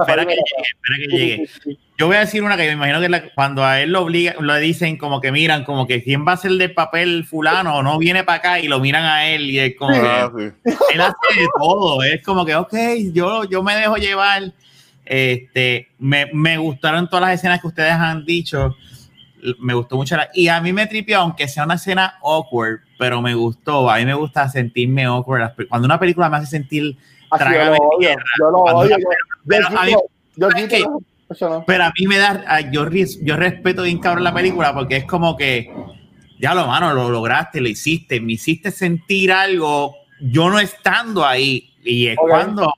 [0.00, 1.46] espera que llegue, espera que llegue.
[1.46, 1.78] sí, sí.
[1.98, 4.35] Yo voy a decir una que me imagino que la- cuando a él lo obliga,
[4.40, 7.82] lo dicen como que miran, como que quién va a ser del papel fulano o
[7.82, 10.44] no viene para acá y lo miran a él y es como que Ah, sí.
[10.92, 12.74] él hace de todo, es como que ok,
[13.12, 14.52] yo, yo me dejo llevar.
[15.04, 18.74] Este, me, me gustaron todas las escenas que ustedes han dicho.
[19.61, 23.20] Me gustó mucho la- y a mí me tripió, aunque sea una escena awkward, pero
[23.22, 23.88] me gustó.
[23.90, 25.52] A mí me gusta sentirme awkward.
[25.68, 26.96] Cuando una película me hace sentir
[27.30, 28.22] yo Trágame tierra.
[28.38, 28.96] yo lo odio.
[28.98, 29.04] la-
[29.48, 29.92] pero a mí-
[32.06, 32.88] me da, yo,
[33.22, 35.72] yo respeto bien cabrón la película porque es como que,
[36.38, 41.70] ya lo mano, lo lograste, lo hiciste, me hiciste sentir algo, yo no estando ahí.
[41.85, 42.72] Y es cuando,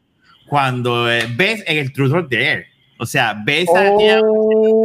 [0.49, 2.67] cuando eh, ves en el Truth or Dare.
[2.99, 4.83] O sea, ves a tía- Oh.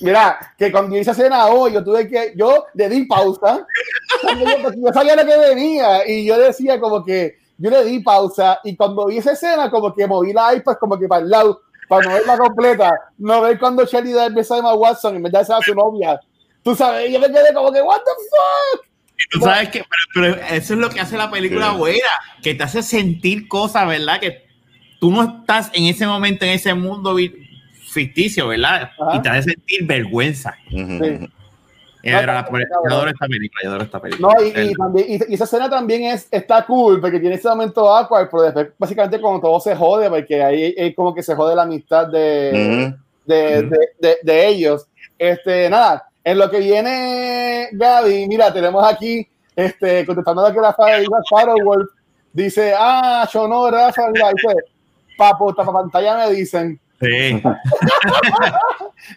[0.00, 3.66] Mira, que cuando hice escena hoy, yo tuve que, yo le di pausa,
[4.22, 4.44] porque
[4.76, 8.76] yo sabía lo que venía, y yo decía como que, yo le di pausa, y
[8.76, 12.02] cuando vi esa escena, como que moví la iPad como que para el lado, para
[12.02, 15.32] no verla completa, no ver cuando Shelly da el beso a Emma Watson, en vez
[15.32, 16.20] de esa a su novia.
[16.62, 18.86] Tú sabes, y yo me quedé como que, what the fuck?
[19.30, 19.82] Tú sabes que,
[20.12, 21.76] pero, pero eso es lo que hace la película Sí.
[21.78, 22.10] buena,
[22.42, 24.20] que te hace sentir cosas, ¿verdad?
[24.20, 24.44] Que
[25.00, 27.14] tú no estás en ese momento, en ese mundo
[27.96, 28.90] ficticio, ¿verdad?
[29.00, 29.16] Ajá.
[29.16, 30.54] Y te hace sentir vergüenza.
[30.70, 34.28] No, yo adoro esta película, yo adoro esta película.
[34.28, 37.48] No, y, y también, y, y esa escena también es, está cool, porque tiene ese
[37.48, 41.34] momento awkward, pero después, básicamente, cuando todo se jode, porque ahí es como que se
[41.34, 44.86] jode la amistad de, de, de, de, de ellos.
[45.18, 51.08] Este, nada, en lo que viene Gaby, mira, tenemos aquí, este, contestando a que Rafael
[51.64, 51.90] Wolf,
[52.32, 54.54] dice, ah, yo no, Rafa, mira, dice,
[55.18, 57.42] papo, tapa pantalla me dicen Sí.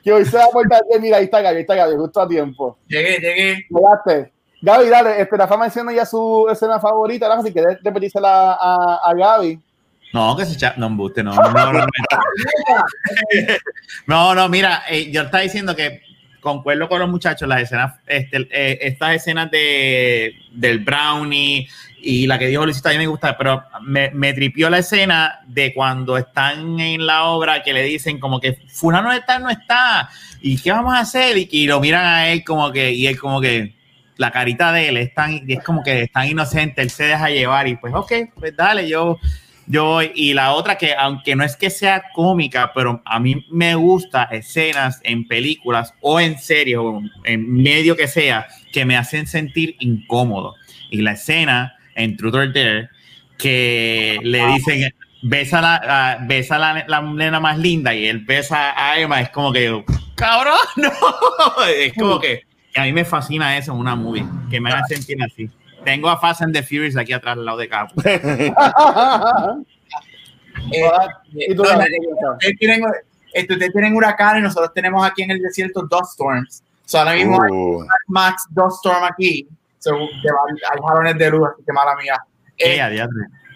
[0.04, 2.22] que hoy se va a portar bien, mira, ahí está Gaby, ahí está Gaby, justo
[2.22, 2.78] a tiempo.
[2.88, 3.66] Llegué, llegué.
[3.70, 4.32] Llegaste.
[4.62, 9.14] Gaby, dale, este, Rafa menciona ya su escena favorita, Rafa, si quieres repetírsela a, a
[9.14, 9.60] Gaby.
[10.14, 11.86] No, que se echa, no embuste, no, no, no, no,
[14.08, 16.02] no, no, mira, eh, yo estaba diciendo que
[16.42, 21.68] concuerdo con los muchachos, las escenas, este, eh, estas escenas de, del brownie
[22.02, 25.42] y la que dijo Luisito a mí me gusta, pero me, me tripió la escena
[25.48, 30.10] de cuando están en la obra que le dicen como que fulano tal no está
[30.42, 33.20] y qué vamos a hacer y, y lo miran a él como que y él
[33.20, 33.76] como que
[34.18, 37.30] la carita de él es tan es como que es tan inocente, él se deja
[37.30, 39.18] llevar y pues ok, pues dale, yo
[39.70, 43.76] yo y la otra que aunque no es que sea cómica, pero a mí me
[43.76, 49.28] gusta escenas en películas o en series o en medio que sea que me hacen
[49.28, 50.56] sentir incómodo.
[50.90, 52.90] Y la escena en Truth or Dare
[53.38, 55.76] que le dicen besa a la,
[56.14, 59.84] a- besa la, la nena más linda y él besa a Emma, es como que,
[60.16, 60.90] cabrón, no.
[61.76, 64.86] Es como que, que a mí me fascina eso en una movie, que me hagan
[64.88, 65.50] sentir así.
[65.86, 67.94] Tengo a Fast and the Furious aquí atrás al lado de Capo.
[70.72, 70.82] Eh,
[71.34, 71.86] ¿Y tú, no, Dani, la-
[72.40, 72.92] qué piensas?
[73.50, 76.64] ustedes tienen, huracanes y nosotros tenemos aquí en el desierto dos storms.
[76.86, 79.48] So, ahora mismo hay Uh, Max dos storm aquí.
[79.80, 82.16] So, hay jalones de luz, así que mala mía.
[82.58, 83.08] Eh, adiós.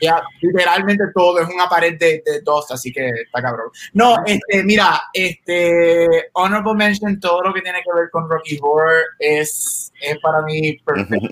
[0.01, 3.67] ya, literalmente todo es una pared de, de dos, así que está cabrón.
[3.93, 9.01] No, este, mira, este, honorable mention, todo lo que tiene que ver con Rocky Horror
[9.19, 11.27] es, es para mí perfecto.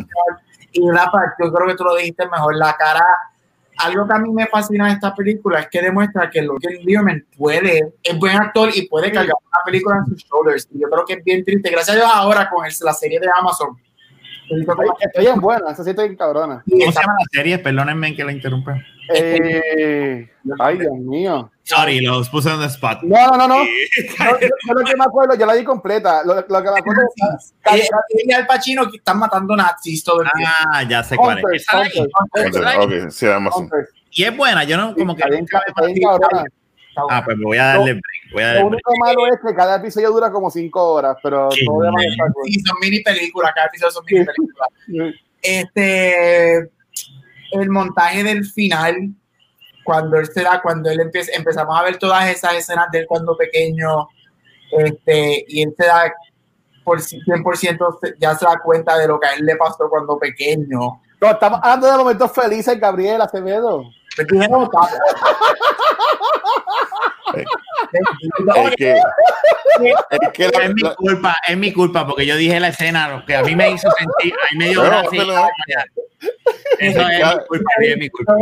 [0.73, 1.09] y la
[1.41, 3.05] yo creo que tú lo dijiste mejor, la cara,
[3.77, 7.25] algo que a mí me fascina de esta película es que demuestra que Logan Learman
[7.37, 10.67] puede, es buen actor y puede cargar una película en sus shoulders.
[10.73, 11.69] Y yo creo que es bien triste.
[11.69, 13.77] Gracias a Dios ahora con el- la serie de Amazon.
[14.99, 16.63] Estoy en buena, esa sí estoy en cabrona.
[16.69, 17.59] ¿Cómo se llama la serie?
[17.59, 18.77] Perdónenme que la interrumpa.
[19.13, 21.51] Eh, ay, Dios mío.
[21.63, 23.03] Sorry, los puse en the spot.
[23.03, 23.63] No, no, no, no.
[23.63, 26.23] Yo, lo que me acuerdo, yo la di completa.
[26.23, 27.01] Lo, lo que me acuerdo
[27.35, 30.53] es ella y Al Pacino que están matando nazis todo el tiempo.
[30.73, 31.65] Ah, ya sé cuál es.
[32.77, 33.69] Ok, sí, Amazon.
[34.11, 35.21] Y es buena, yo no como que.
[35.21, 36.43] Está bien, está bien cabrona.
[37.09, 38.33] Ah, pues me voy a darle break.
[38.33, 38.81] Voy a darle Lo break.
[38.87, 42.23] único malo es que cada episodio dura como 5 horas, pero Qué todo demás está.
[42.45, 44.69] Sí, son mini películas, cada episodio son mini películas.
[45.43, 46.57] Este,
[47.51, 49.09] el montaje del final,
[49.83, 53.05] cuando él se da, cuando él empieza, empezamos a ver todas esas escenas de él
[53.07, 54.07] cuando pequeño,
[54.77, 56.13] este, y él se da
[56.83, 60.19] por 100% se- ya se da cuenta de lo que a él le pasó cuando
[60.19, 61.01] pequeño.
[61.19, 63.83] No, estamos hablando de momentos felices, Gabriel Acevedo.
[64.15, 64.79] Pues dije, no, está-
[67.33, 72.69] Es que, es que la- Es mi culpa, es mi culpa, porque yo dije la
[72.69, 75.23] escena, lo que a mí me hizo sentir, a mí me dio Bueno, gracia.
[75.25, 76.31] pero-
[76.79, 78.33] Eso es mi culpa, es mi culpa.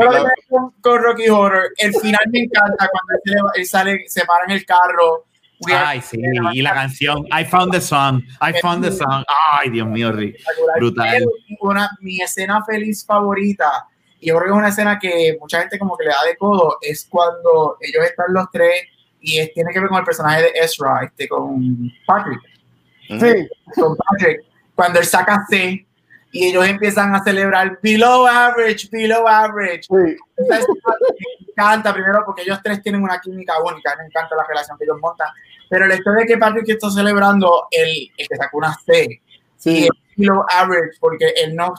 [0.50, 4.66] Con, con Rocky Horror, el final me encanta cuando él, sale, se para en el
[4.66, 5.26] carro.
[5.68, 6.22] Ay, sí,
[6.54, 9.24] y la canción, I found the song, I found the song.
[9.52, 10.38] Ay, Dios mío, Rick.
[10.78, 11.26] Brutal.
[11.60, 13.86] Una, mi escena feliz favorita,
[14.20, 16.36] y yo creo que es una escena que mucha gente como que le da de
[16.38, 18.84] codo, es cuando ellos están los tres
[19.22, 22.42] y es, tiene que ver con el personaje de Ezra, este, con Patrick.
[23.08, 24.42] Sí, Con Patrick,
[24.76, 25.86] cuando él saca C
[26.32, 29.84] y ellos empiezan a celebrar below average, below average.
[29.84, 30.16] sí.
[30.38, 34.46] Esa escena me encanta primero porque ellos tres tienen una química única, me encanta la
[34.48, 35.28] relación que ellos montan.
[35.70, 39.22] Pero el hecho de que Patrick está celebrando el, el que sacó una C y
[39.58, 41.74] Sí, el below average porque él no,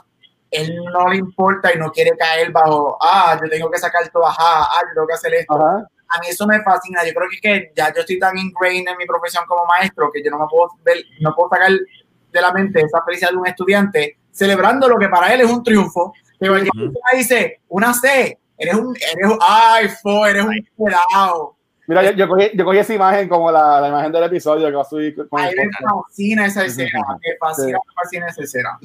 [0.51, 4.27] él no le importa y no quiere caer bajo, ah, yo tengo que sacar todo,
[4.27, 5.55] ajá, ah, yo tengo que hacer esto.
[5.55, 5.87] ajá.
[6.13, 7.05] A mí eso me fascina.
[7.07, 10.11] Yo creo que, es que ya yo estoy tan ingrained en mi profesión como maestro
[10.13, 13.37] que yo no me puedo ver, no puedo sacar de la mente esa felicidad de
[13.37, 16.13] un estudiante celebrando lo que para él es un triunfo.
[16.39, 16.93] Pero el que Ujú.
[17.17, 21.57] dice, una C, eres un, eres, un- ay, fo, eres un pelado.
[21.91, 24.73] Mira, yo, yo, cogí, yo cogí esa imagen como la, la imagen del episodio que
[24.77, 25.71] va a subir con A el mí me
[26.07, 27.85] fascina esa escena, me fascina, Sí.
[27.89, 28.79] me fascina esa escena.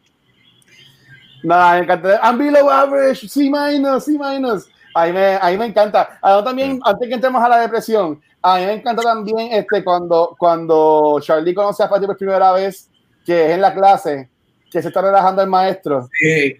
[1.42, 2.20] Nada, me encanta.
[2.22, 4.68] I'm below average, C minus, C minus.
[4.94, 6.18] Ahí me, ahí me encanta.
[6.22, 10.34] Ah, también, antes que entremos a la depresión, a mí me encanta también este, cuando,
[10.38, 12.90] cuando Charlie conoce a Patty por primera vez,
[13.24, 14.28] que es en la clase,
[14.70, 16.08] que se está relajando el maestro.
[16.20, 16.56] Sí.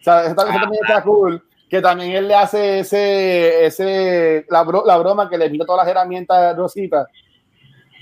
[0.00, 1.42] O sea, eso, también- eso también está cool.
[1.70, 5.86] Que también él le hace ese, ese la, bro- la broma que le pinta todas
[5.86, 7.06] las herramientas a Rosita.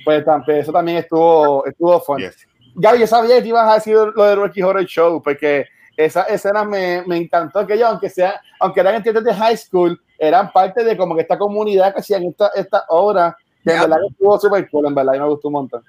[0.04, 2.18] Pues pues, eso también estuvo, estuvo fun.
[2.18, 2.46] Yes.
[2.74, 6.64] Gaby, yo sabía que ibas a decir lo de Rocky Horror Show, porque esa escena
[6.64, 10.82] me, me encantó que ellos, aunque sea, aunque eran estudiantes de high school, eran parte
[10.82, 13.82] de como que esta comunidad que hacían esta, esta obra, que en Ya.
[13.82, 15.84] verdad estuvo súper cool, en verdad, y me gustó un montón.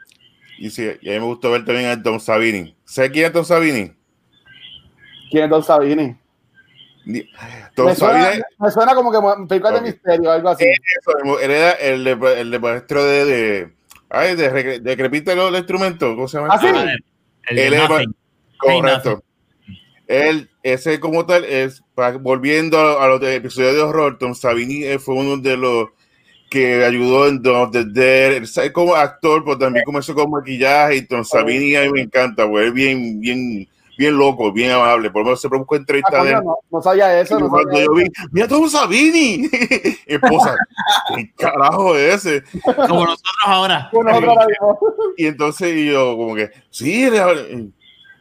[0.58, 2.76] Y, sí, y a mí me gustó ver también a Don Savini.
[2.84, 3.94] ¿Sabes quién es Don Savini?
[5.32, 6.18] ¿Quién es Don Sabini?
[7.76, 9.82] Don Me suena, me suena como que película Ok.
[9.82, 10.66] de misterio, algo así.
[10.66, 13.72] eso, era el de, el de maestro de, de,
[14.10, 16.14] ay, de, de crepita los instrumentos.
[16.16, 16.54] ¿Cómo se llama?
[16.54, 16.68] ¿Ah, sí?
[16.72, 16.86] Ah,
[17.50, 18.16] el es- Nothing.
[18.58, 19.24] Correcto.
[20.08, 21.84] Él, ese como tal, es
[22.20, 25.90] volviendo a, a los de- episodios de horror, Tom Savini eh, fue uno de los
[26.50, 28.34] que ayudó en of the Dead.
[28.38, 30.96] Él sabe como actor, pero también comenzó con maquillaje.
[30.98, 32.68] Y Tom Savini a mí me encanta, güey.
[32.68, 33.68] Es bien, bien,
[34.00, 35.12] bien loco, bien amable.
[35.12, 36.44] Por lo menos se buscó Ah, entrevista de coño, él.
[36.46, 37.38] no, no sabía eso.
[37.38, 37.94] No cuando sabía yo eso.
[37.96, 39.50] vi, mira Tom Savini,
[40.08, 40.56] esposa,
[41.16, 42.44] ¿qué carajo es ese?
[42.88, 43.92] Como nosotros ahora.
[45.18, 47.10] Y entonces y yo, como que, sí,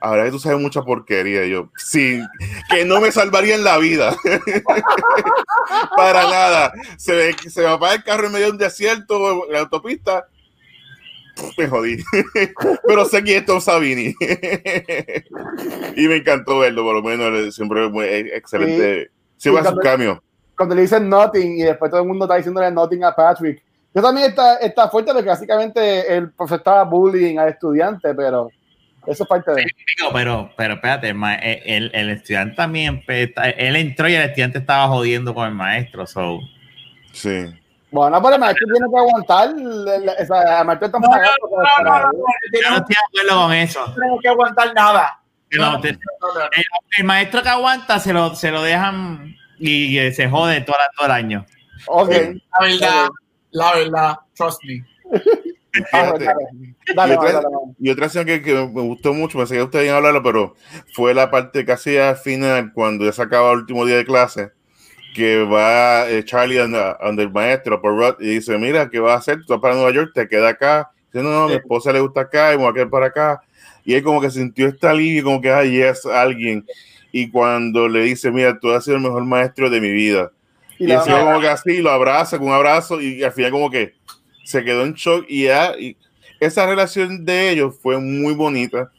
[0.01, 1.45] ahora que tú sabes mucha porquería.
[1.45, 2.21] Y yo, sí,
[2.69, 4.17] que no me salvaría en la vida.
[5.97, 6.73] Para nada.
[6.97, 10.27] Se, ve- se me apaga el carro en medio de un desierto, en la autopista.
[11.57, 12.03] Me jodí.
[12.87, 14.15] Pero sé quién es Tom Savini.
[15.97, 19.11] y me encantó verlo, por lo menos siempre muy excelente.
[19.37, 20.23] Siempre hace un cambio.
[20.57, 23.63] Cuando le dicen nothing y después todo el mundo está diciéndole nothing a Patrick.
[23.95, 28.51] Yo también está, está fuerte porque básicamente el profesor estaba bullying al estudiante, pero
[29.07, 29.71] eso es parte de él.
[30.13, 34.89] Pero, pero espérate, eh, el, el, estudiante también, pues, él entró y el estudiante estaba
[34.89, 36.07] jodiendo con el maestro.
[36.07, 36.41] So.
[37.13, 37.47] Sí.
[37.91, 39.49] Bueno, pero el maestro tiene que aguantar.
[39.49, 41.17] El, maestro está no, no,
[41.83, 42.13] no, no,
[42.53, 43.95] Yo no estoy de acuerdo con eso.
[43.97, 45.21] No que aguantar nada.
[45.51, 51.13] el, maestro que aguanta se lo, se lo dejan y, se jode todo, todo el
[51.13, 51.47] año.
[51.87, 52.11] Ok.
[52.11, 53.09] La verdad,
[53.53, 54.85] la verdad, trust me.
[55.75, 55.81] y,
[57.91, 60.57] otra, y que, que, me gustó mucho, pensé que ustedes iban a hablarlo, pero
[60.93, 64.53] fue la parte casi al final, cuando ya se acaba el último día de clase,
[65.15, 69.19] que va eh, Charlie donde el maestro por Rod y dice, mira, ¿qué vas a
[69.19, 69.45] hacer?
[69.45, 70.91] Tú vas para Nueva York, te queda acá.
[71.13, 73.41] Dice, no, no, mi esposa le gusta acá y me voy a quedar para acá.
[73.85, 76.67] Y él como que sintió esta alivio, como que, ay, es alguien.
[77.11, 80.31] Y cuando le dice, mira, tú has sido el mejor maestro de mi vida.
[80.79, 83.95] Y, él como que así, lo abraza con un abrazo y al final como que
[84.45, 85.97] se quedó en shock y, ya, y
[86.39, 88.91] esa relación de ellos fue muy bonita.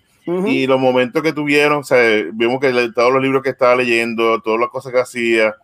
[0.45, 1.97] Y los momentos que tuvieron, o sea,
[2.33, 5.55] vimos que todos los libros que estaba leyendo, todas las cosas que hacía,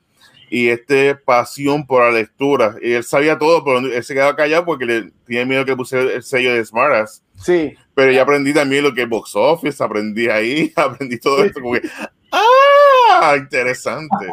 [0.56, 2.78] y este pasión por la lectura.
[2.82, 5.76] Y él sabía todo, pero él se quedaba callado porque le tenía miedo que le
[5.76, 7.22] pusiera el sello de Smartass.
[7.38, 7.76] Sí.
[7.94, 11.60] Pero ya aprendí también lo que es box office, aprendí ahí, aprendí todo esto.
[11.60, 11.82] Como que,
[12.32, 13.36] ¡ah!
[13.36, 14.28] Interesante.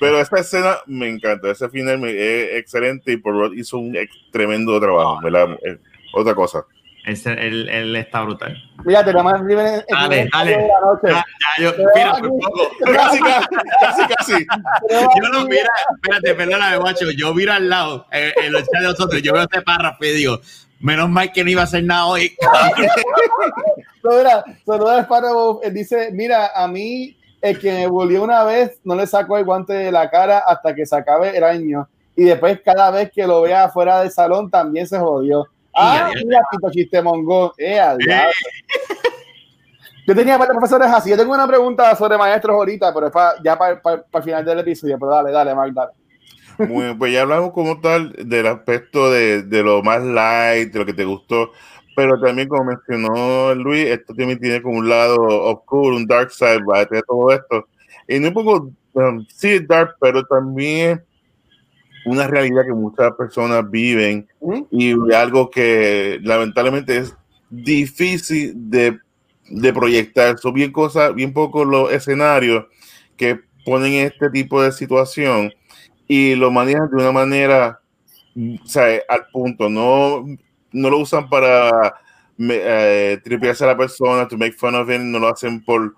[0.00, 3.96] Pero esta escena me encanta, ese final es excelente y por hizo un
[4.32, 5.56] tremendo trabajo, ¿verdad?
[6.14, 6.66] Otra cosa.
[7.04, 8.56] Él, él, está brutal.
[8.82, 10.68] Mira, te lo más en, en dale, dale.
[11.02, 11.24] Ya,
[11.58, 12.70] ya, yo, mira, por poco.
[12.94, 14.46] Casi, casi, casi.
[14.90, 17.10] Yo no, mira, espérate, perdóname, macho.
[17.10, 20.12] Yo miro al lado, eh, en los chat de nosotros, yo veo este párrafo y
[20.12, 20.40] digo,
[20.80, 22.34] menos mal que no iba a hacer nada hoy.
[24.02, 28.44] no, mira, saluda a Sparrow, él dice, mira, a mí, el que me volvió una
[28.44, 31.86] vez, no le saco el guante de la cara hasta que se acabe el año.
[32.16, 35.48] Y después, cada vez que lo vea fuera del salón, también se jodió.
[35.76, 37.52] Ah, mira, tipo chiste mongo.
[37.58, 37.80] Eh,
[40.06, 41.10] Yo tenía varios profesores así.
[41.10, 43.80] Yo tengo una pregunta sobre maestros ahorita, pero es para, ya para,
[44.12, 44.98] el final del episodio.
[44.98, 45.92] Pero dale, dale, Mark, dale.
[46.58, 50.78] Muy bien, pues ya hablamos como tal del aspecto de, de, lo más light, de
[50.78, 51.50] lo que te gustó,
[51.96, 56.62] pero también como mencionó Luis, esto también tiene como un lado oscuro, un dark side,
[56.62, 57.66] va a tener todo esto.
[58.06, 61.04] Y no un poco, um, sí, dark, pero también
[62.06, 64.28] una realidad que muchas personas viven
[64.70, 67.14] y algo que lamentablemente es
[67.50, 68.98] difícil de,
[69.48, 70.38] de proyectar.
[70.38, 72.66] Son bien cosas, bien pocos los escenarios
[73.16, 75.52] que ponen este tipo de situación
[76.06, 77.80] y lo manejan de una manera
[78.36, 79.68] o sea, al punto.
[79.68, 80.24] No,
[80.72, 81.94] no lo usan para
[82.38, 85.94] eh, tripearse a la persona, to make fun of him, no lo hacen por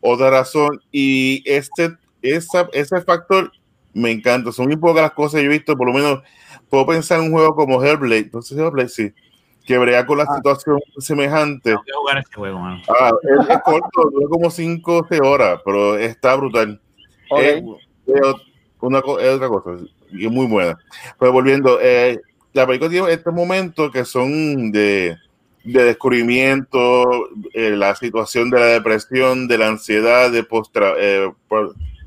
[0.00, 0.80] otra razón.
[0.92, 3.50] Y este, esa, ese factor
[3.98, 4.52] me encanta.
[4.52, 6.20] Son muy pocas las cosas que yo he visto, por lo menos
[6.68, 9.12] puedo pensar en un juego como Hellblade, entonces Hellblade sí,
[9.66, 10.36] que brea con la ah.
[10.36, 11.74] situación semejante.
[11.74, 12.58] jugar este juego,
[12.88, 16.80] Ah, es, corto, dura como 5 horas, pero está brutal.
[17.36, 17.62] Es,
[18.80, 19.70] una, es otra cosa,
[20.10, 20.78] y es muy buena.
[21.18, 22.20] Pero volviendo, eh,
[22.52, 25.16] la película tiene estos momentos que son de,
[25.64, 31.30] de descubrimiento, eh, la situación de la depresión, de la ansiedad, de post, eh,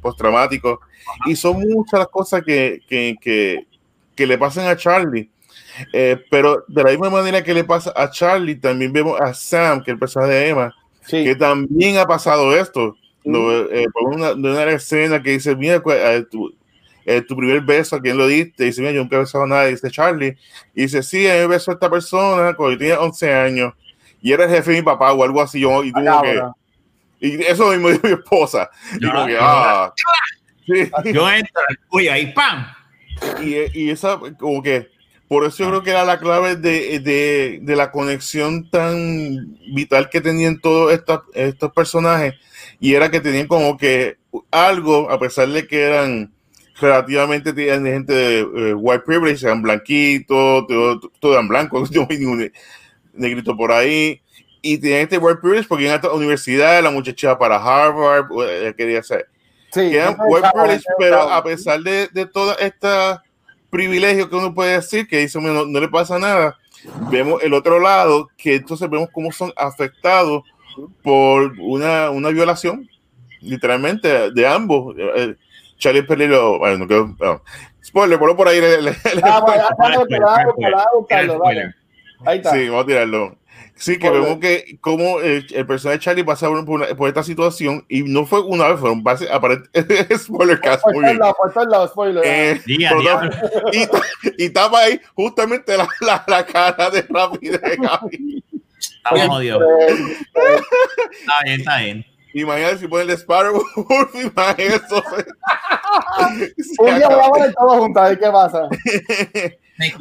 [0.01, 0.81] postraumático
[1.25, 3.65] y son muchas las cosas que, que, que,
[4.15, 5.29] que le pasan a Charlie.
[5.93, 9.83] Eh, pero de la misma manera que le pasa a Charlie, también vemos a Sam,
[9.83, 10.75] que es el personaje de Emma,
[11.07, 12.95] que también ha pasado esto.
[13.23, 16.51] Eh, por una, una, escena que dice, mira, eh, tu,
[17.27, 18.63] tu, primer beso, ¿a quién lo diste?
[18.63, 20.37] Y dice, mira, yo nunca he besado a nadie, dice Charlie.
[20.75, 23.73] Y dice, sí, a mí me besó a esta persona cuando yo tenía 11 años
[24.21, 25.59] y era el jefe de mi papá o algo así.
[25.59, 26.41] Yo, y, tuvo que,
[27.21, 28.69] y eso mismo dijo mi esposa.
[28.99, 29.93] y como que, ah,
[31.13, 32.65] Yo entro, uy, ahí ¡pam!
[33.41, 34.87] Y, y, esa, como que,
[35.27, 40.09] por eso yo creo que era la clave de, de, de la conexión tan vital
[40.09, 42.33] que tenían todos estos, estos personajes.
[42.79, 44.17] Y era que tenían como que
[44.49, 46.33] algo, a pesar de que eran
[46.79, 52.51] relativamente de gente de eh, white privilege, eran blanquitos, todos todo eran blancos, yo ningún
[53.13, 54.21] negrito por ahí.
[54.61, 59.01] Y tenían este white privilege porque en esta universidad, la muchacha para Harvard, eh, quería
[59.01, 59.27] ser
[59.71, 59.93] Sí,
[60.97, 63.23] pero a pesar de, de toda esta
[63.69, 66.57] privilegio que uno puede decir, que dice, no, no, le pasa nada,
[67.09, 70.43] vemos el otro lado, que entonces vemos cómo son afectados
[71.01, 72.89] por una, una violación,
[73.39, 74.93] literalmente, de ambos.
[74.97, 75.35] Eh, eh,
[75.77, 77.41] Charlie Perillo, bueno, no quiero, no.
[77.83, 78.59] spoiler, por por ahí.
[78.59, 78.91] Le, le,
[79.23, 79.39] ah,
[81.39, 81.73] bueno,
[82.25, 82.51] Ahí está.
[82.51, 83.37] Sí, vamos a tirarlo.
[83.83, 87.23] Sí, que vemos que como el, el personaje de Charlie pasa por, una- por esta
[87.23, 89.69] situación y no fue una vez, fueron base, aparente,
[90.17, 91.17] spoiler cast, muy bien.
[91.17, 92.23] lados, spoiler.
[92.23, 92.91] Eh, por diga.
[92.93, 93.35] dos-
[94.37, 98.43] y, y tapa ahí justamente la, la, la cara de Rappi de Gaby.
[99.03, 99.63] Estamos jodidos.
[99.63, 99.95] Eh,
[101.11, 102.05] Está bien, está bien.
[102.33, 105.03] Imagínate si ponen el Sparrow Wolf, imagínate eso.
[106.79, 107.15] Un día acaba.
[107.23, 108.69] vamos a ver todos juntos, a ver qué pasa.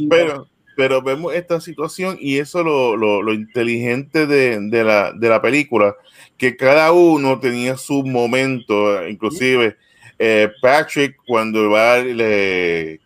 [0.09, 0.47] Pero,
[0.81, 5.43] pero vemos esta situación y eso lo, lo, lo inteligente de, de, la, de la
[5.43, 5.95] película,
[6.39, 9.77] que cada uno tenía su momento, inclusive
[10.19, 12.99] eh, Patrick cuando va le,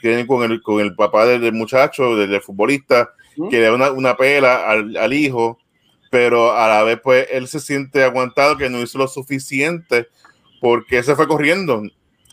[0.00, 3.10] tiene con el, con el papá del, del muchacho, del, del futbolista,
[3.50, 5.58] que le da una, una pela al, al hijo,
[6.08, 10.06] pero a la vez pues él se siente aguantado que no hizo lo suficiente
[10.60, 11.82] porque se fue corriendo.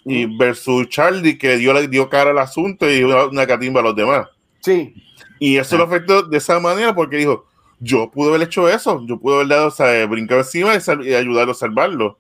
[0.06, 3.84] Y versus Charlie que dio, le dio cara al asunto y una, una catimba a
[3.84, 4.28] los demás.
[4.62, 4.94] Sí,
[5.40, 7.46] Y eso lo afectó de esa manera porque dijo,
[7.80, 11.14] yo pude haber hecho eso, yo pude haber dado, o sea, brincar encima y, y
[11.14, 12.18] ayudarlo a salvarlo.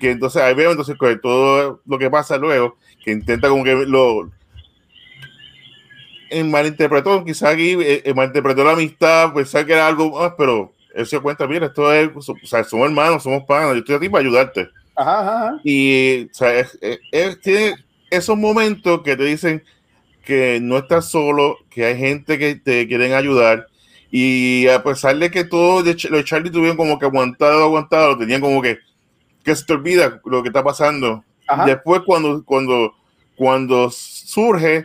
[0.00, 3.74] Que entonces ahí veo entonces con todo lo que pasa luego, que intenta como que
[3.86, 4.30] lo
[6.30, 10.72] eh, malinterpretó, quizá aquí eh, eh, malinterpretó la amistad, pensaba que era algo más, pero
[10.94, 14.08] él se cuenta, mira, esto es, o sea, somos hermanos, somos panas, yo estoy aquí
[14.08, 14.68] para ayudarte.
[14.94, 15.60] ajá, ajá, ajá.
[15.64, 17.74] Y o sea, es- es- es- tiene
[18.10, 19.62] esos momentos que te dicen
[20.28, 23.66] que no estás solo, que hay gente que te quieren ayudar.
[24.10, 28.60] Y a pesar de que todos los Charlie tuvieron como que aguantado, aguantado, tenían como
[28.60, 28.76] que,
[29.42, 31.24] que se te olvida lo que está pasando.
[31.46, 31.64] Ajá.
[31.64, 32.92] Después cuando, cuando,
[33.36, 34.84] cuando surge,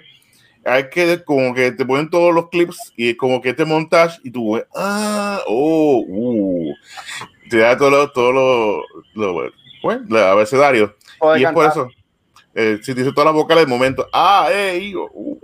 [0.64, 4.32] hay que como que te ponen todos los clips y como que este montaje y
[4.32, 6.74] tú ves, ah, oh, uh,
[7.50, 8.84] te da todo lo, todo lo,
[9.14, 9.52] lo-
[9.84, 10.96] bueno, el abecedario.
[11.38, 11.90] Y es por eso.
[12.56, 15.40] Eh, si dice todas las vocales del momento, ah, eh, y, uh,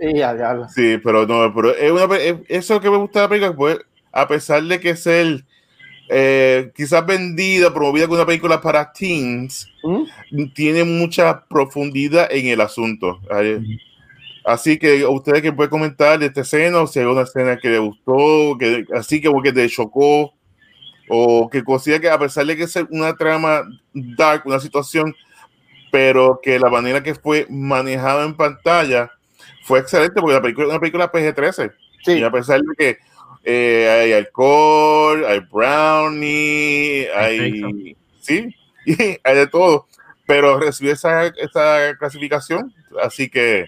[0.68, 3.28] sí, pero no, pero es una, es- eso es lo que me gusta de la
[3.28, 3.78] película, pues,
[4.12, 5.44] a pesar de que es el,
[6.08, 10.52] eh, quizás vendida, promovida como una película para teens, ¿Mm?
[10.54, 13.20] tiene mucha profundidad en el asunto.
[14.44, 17.68] Así que ustedes que pueden comentar de esta escena, o si hay una escena que
[17.70, 20.32] les gustó, que así como que te chocó,
[21.08, 25.14] o que considera que a pesar de que es una trama dark, una situación,
[25.90, 29.10] pero que la manera que fue manejada en pantalla
[29.62, 31.72] fue excelente, porque la película es una película PG-13,
[32.04, 32.98] Sí, y a pesar de que
[33.44, 37.96] eh, hay alcohol, hay brownie, hay...
[38.20, 38.54] Sí,
[38.86, 39.86] y hay de todo,
[40.26, 42.72] pero recibió esa, esa clasificación,
[43.02, 43.66] así que,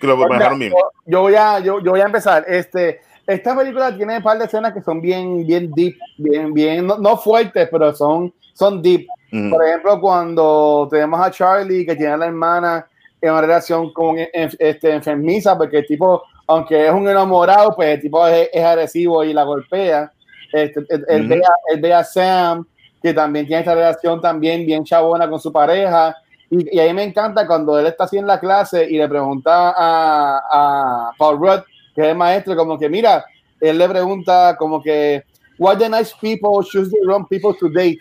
[0.00, 0.72] que lo manejaron bien.
[0.72, 2.44] yo, yo voy a, yo, yo voy a empezar.
[2.48, 6.86] Este, esta película tiene un par de escenas que son bien, bien deep, bien, bien,
[6.86, 9.06] no, no fuertes, pero son, son deep.
[9.30, 12.86] Por ejemplo, cuando tenemos a Charlie que tiene a la hermana
[13.20, 18.00] en una relación con este, enfermiza, porque el tipo, aunque es un enamorado, pues el
[18.00, 20.12] tipo es, es agresivo y la golpea.
[20.52, 21.28] Este, él Ujú.
[21.28, 22.66] ve a, él ve a Sam,
[23.02, 26.16] que también tiene esta relación también bien chabona con su pareja.
[26.50, 29.74] Y, y ahí me encanta cuando él está así en la clase y le pregunta
[29.76, 31.60] a, a Paul Rudd,
[31.94, 33.24] que es el maestro, como que mira,
[33.60, 35.22] él le pregunta como que,
[35.58, 37.98] why the nice people choose the wrong people to date?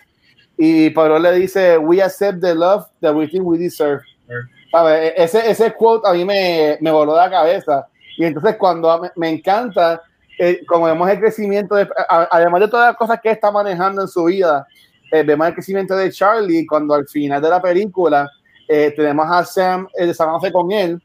[0.61, 4.01] Y Rudd le dice, we accept the love that we think we deserve.
[4.71, 5.13] ¿Sabe?
[5.15, 7.87] Ese, ese quote a mí me, me voló de la cabeza.
[8.17, 10.01] Y entonces cuando me, me encanta,
[10.37, 14.01] eh, como vemos el crecimiento, de, a- además de todas las cosas que está manejando
[14.01, 14.67] en su vida,
[15.11, 18.29] eh, vemos el crecimiento de Charlie cuando al final de la película
[18.67, 21.01] eh, tenemos a Sam eh, desamándose con él,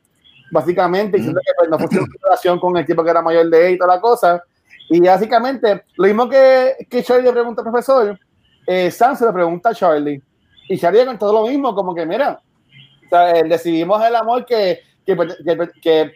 [0.50, 3.68] básicamente diciendo que pues, no funcionó su relación con el tipo que era mayor de
[3.68, 4.42] él y toda la cosa.
[4.90, 8.18] Y básicamente, lo mismo que, que Charlie le pregunta al profesor,
[8.66, 10.22] eh, Sam se le pregunta a Charlie.
[10.68, 12.40] Y Charlie con todo lo mismo, como que mira,
[13.06, 16.12] o sea, eh, decidimos el amor que, que, que, que,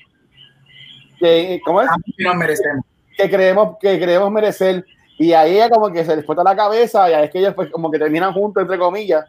[1.19, 1.89] que- ¿cómo es?
[2.19, 2.85] Nos merecemos.
[3.17, 4.85] que creemos que creemos merecer
[5.19, 7.71] y ahí ella como que se les la cabeza y ahí es que ellos pues
[7.71, 9.25] como que terminan juntos entre comillas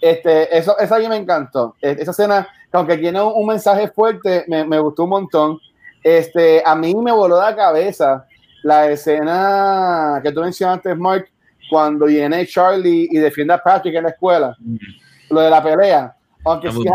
[0.00, 3.46] este eso esa a mí me encantó Eh, esa escena que aunque tiene un, un
[3.46, 5.58] mensaje fuerte me, me gustó un montón
[6.02, 8.24] este a mí me voló la cabeza
[8.62, 11.28] la escena que tú mencionaste Mark
[11.70, 14.56] cuando viene Charlie y defiende a Patrick en la escuela
[15.30, 16.92] lo de la pelea aunque sí es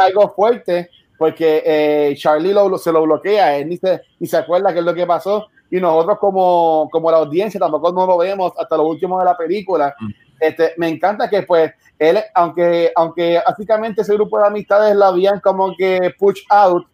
[0.00, 4.36] algo, es fuerte porque eh, Charlie lo, se lo bloquea, él ni se, ni se
[4.36, 8.18] acuerda qué es lo que pasó y nosotros como, como la audiencia tampoco no lo
[8.18, 9.94] vemos hasta lo último de la película.
[9.98, 10.10] Mm.
[10.40, 15.40] Este, me encanta que pues él, aunque, aunque básicamente ese grupo de amistades lo habían
[15.40, 16.86] como que push out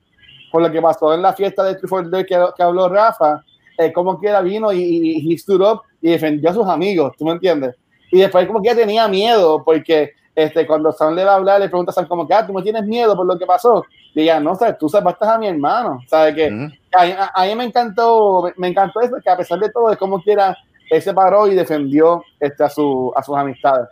[0.50, 3.44] por lo que pasó en la fiesta de True for Dare que, que habló Rafa,
[3.76, 7.24] eh, como quiera vino y, y he stood up y defendió a sus amigos, ¿tú
[7.24, 7.74] me entiendes?
[8.12, 11.61] Y después como que ya tenía miedo porque este, cuando Sam le va a hablar,
[11.61, 13.82] le pregunta a Sam como que, ah, tú me tienes miedo por lo que pasó.
[14.14, 16.00] Diga, no, sabes, tú salvaste a mi hermano.
[16.07, 16.72] ¿Sabes que Ujú.
[16.92, 19.96] a, a mí me encantó, me, me encantó eso, que a pesar de todo, es
[19.96, 20.55] como quiera,
[20.90, 23.88] él se paró y defendió este, a, su, a sus amistades.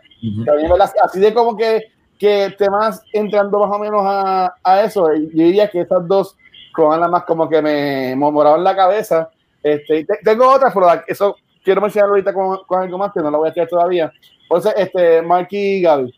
[1.03, 1.81] Así de como que,
[2.19, 6.37] que temas entrando más o menos a, a eso, yo diría que esas dos
[6.77, 9.29] nada más como que me moraron la cabeza.
[9.61, 13.21] Este, y te- tengo otras, pero eso quiero mencionarlo ahorita con, con algo más que
[13.21, 14.11] no lo voy a hacer todavía.
[14.43, 16.13] Entonces, este, Marky y Gaby.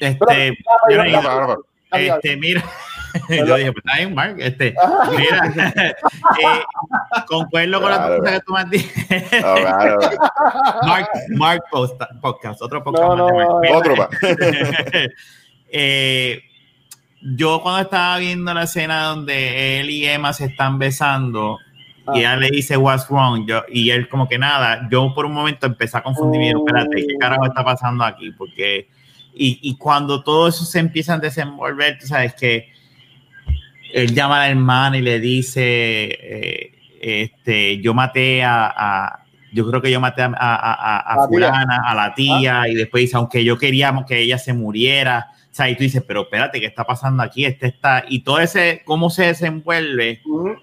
[0.00, 0.56] Este,
[0.88, 1.56] Pero- yo ahora.
[1.90, 2.62] Este, mira,
[3.30, 4.36] yo dije, pues está bien, Mark.
[4.38, 4.74] Este,
[5.16, 5.94] mira, eh,
[7.26, 8.90] concuerdo con la cosa que tú me has dicho.
[9.44, 9.98] Ah, claro.
[10.86, 13.72] Mark, Mark Posta- Podcast, otro podcast No, más de no, Mark.
[13.74, 14.08] Otro más.
[15.70, 16.40] eh,
[17.22, 21.58] yo cuando estaba viendo la escena donde él y Emma se están besando
[22.08, 22.12] Ah.
[22.16, 25.32] y ella le dice what's wrong yo, y él como que nada, yo por un
[25.34, 26.64] momento empecé a confundirme, Oh.
[26.66, 28.30] espérate, ¿qué carajo está pasando aquí?
[28.32, 28.88] Porque
[29.34, 32.68] y, y cuando todo eso se empieza a desenvolver, tú sabes que
[33.92, 35.62] él llama a la hermana y le dice,
[36.20, 41.12] eh, este, yo maté a, a- yo creo que yo maté a, a, a, a
[41.12, 41.28] A la tía.
[41.28, 45.54] fulana, a la tía, y después dice, aunque yo queríamos que ella se muriera, o
[45.54, 47.46] sea, y tú dices, pero espérate, ¿qué está pasando aquí?
[47.46, 50.56] Este está, y todo ese, cómo se desenvuelve Ujú.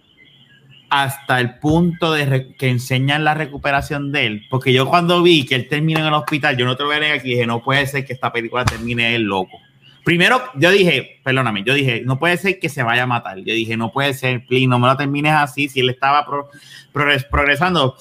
[1.04, 5.56] Hasta el punto de que enseñan la recuperación de él, porque yo cuando vi que
[5.56, 7.62] él terminó en el hospital, yo no te lo voy a negar aquí, dije, no
[7.62, 9.58] puede ser que esta película termine él loco.
[10.04, 13.38] Primero, yo dije, perdóname, yo dije, no puede ser que se vaya a matar.
[13.40, 15.68] Yo dije, no puede ser, please, no me lo termines así.
[15.68, 16.48] Si él estaba pro-
[16.94, 17.96] progres- progresando,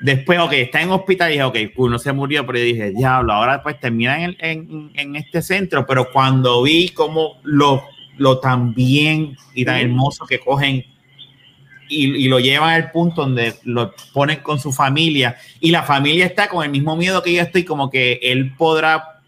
[0.00, 2.90] después, ok, está en hospital, y dije, ok, cool, no se murió, pero yo dije,
[2.92, 5.86] diablo, ahora pues termina en, en- en este centro.
[5.86, 7.82] Pero cuando vi cómo lo,
[8.16, 10.84] lo tan bien y tan hermoso que cogen
[11.90, 16.24] y, y lo llevan al punto donde lo ponen con su familia y la familia
[16.24, 19.20] está con el mismo miedo que yo estoy, como que él podrá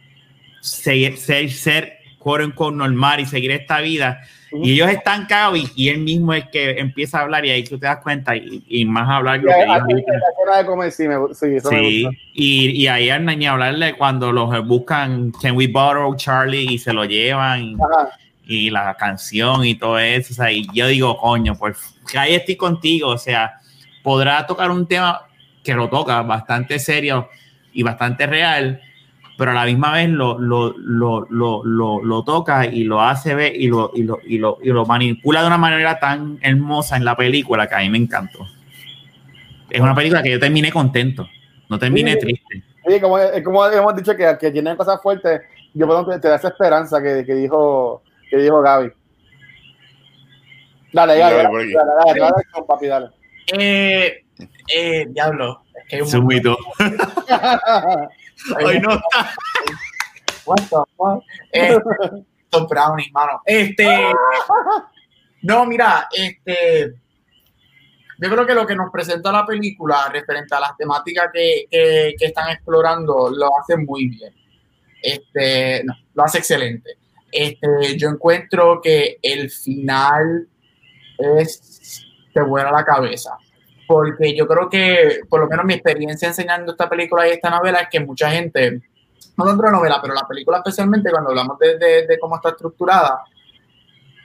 [0.61, 4.21] ser, ser, ser quote unquote, normal y seguir esta vida.
[4.55, 7.65] Y ellos están cagados y, y él mismo es que empieza a hablar y ahí
[7.65, 9.65] tú te das cuenta y, y más hablar lo que
[12.83, 17.07] y ahí al ni hablarle cuando los buscan Can We Borrow Charlie y se lo
[17.07, 18.11] llevan Ajá.
[18.47, 20.32] Y la canción y todo eso.
[20.32, 21.76] O sea, y yo digo, coño, pues
[22.16, 23.09] ahí estoy contigo.
[23.09, 23.61] O sea,
[24.03, 25.22] podrá tocar un tema
[25.62, 27.28] que lo toca bastante serio
[27.72, 28.80] y bastante real,
[29.38, 33.34] pero a la misma vez lo, lo, lo, lo, lo, lo toca y lo hace
[33.34, 36.97] ver y lo, y, lo, y, lo, y lo manipula de una manera tan hermosa
[36.97, 38.47] en la película que a mí me encantó.
[39.70, 41.26] Es una película que yo terminé contento,
[41.68, 42.18] no terminé Sí.
[42.20, 42.62] triste.
[42.84, 45.40] Oye, como, como hemos dicho que, que tienen cosas fuertes,
[45.72, 48.03] yo puedo te, te da esa esperanza que, que dijo
[48.33, 48.91] que dijo Gaby.
[50.91, 53.11] Dale, Gaby, dale, dale, dale, dale, papi, dale.
[53.53, 54.24] Eh,
[54.74, 55.64] eh, diablo.
[55.74, 56.57] Es que hay un Sumito.
[58.64, 59.35] Hoy no está.
[60.47, 61.22] What the fuck?
[61.53, 61.78] Eh,
[62.49, 63.43] Tom Brownie, mano.
[63.45, 64.14] Este.
[65.43, 66.95] No, mira, este.
[68.16, 72.14] Yo creo que lo que nos presenta la película referente a las temáticas que, que,
[72.18, 74.35] que están explorando lo hace muy bien.
[75.03, 77.01] Este, no, lo hace excelente.
[77.33, 80.47] Este, yo encuentro que el final
[81.18, 83.37] es te vuela la cabeza.
[83.87, 87.80] Porque yo creo que, por lo menos mi experiencia enseñando esta película y esta novela
[87.80, 88.80] es que mucha gente,
[89.37, 93.22] no dentro de novela, pero la película especialmente cuando hablamos de, de- cómo está estructurada,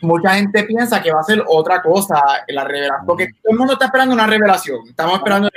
[0.01, 3.74] mucha gente piensa que va a ser otra cosa, la revelación, porque todo el mundo
[3.74, 5.49] está esperando una revelación, estamos esperando,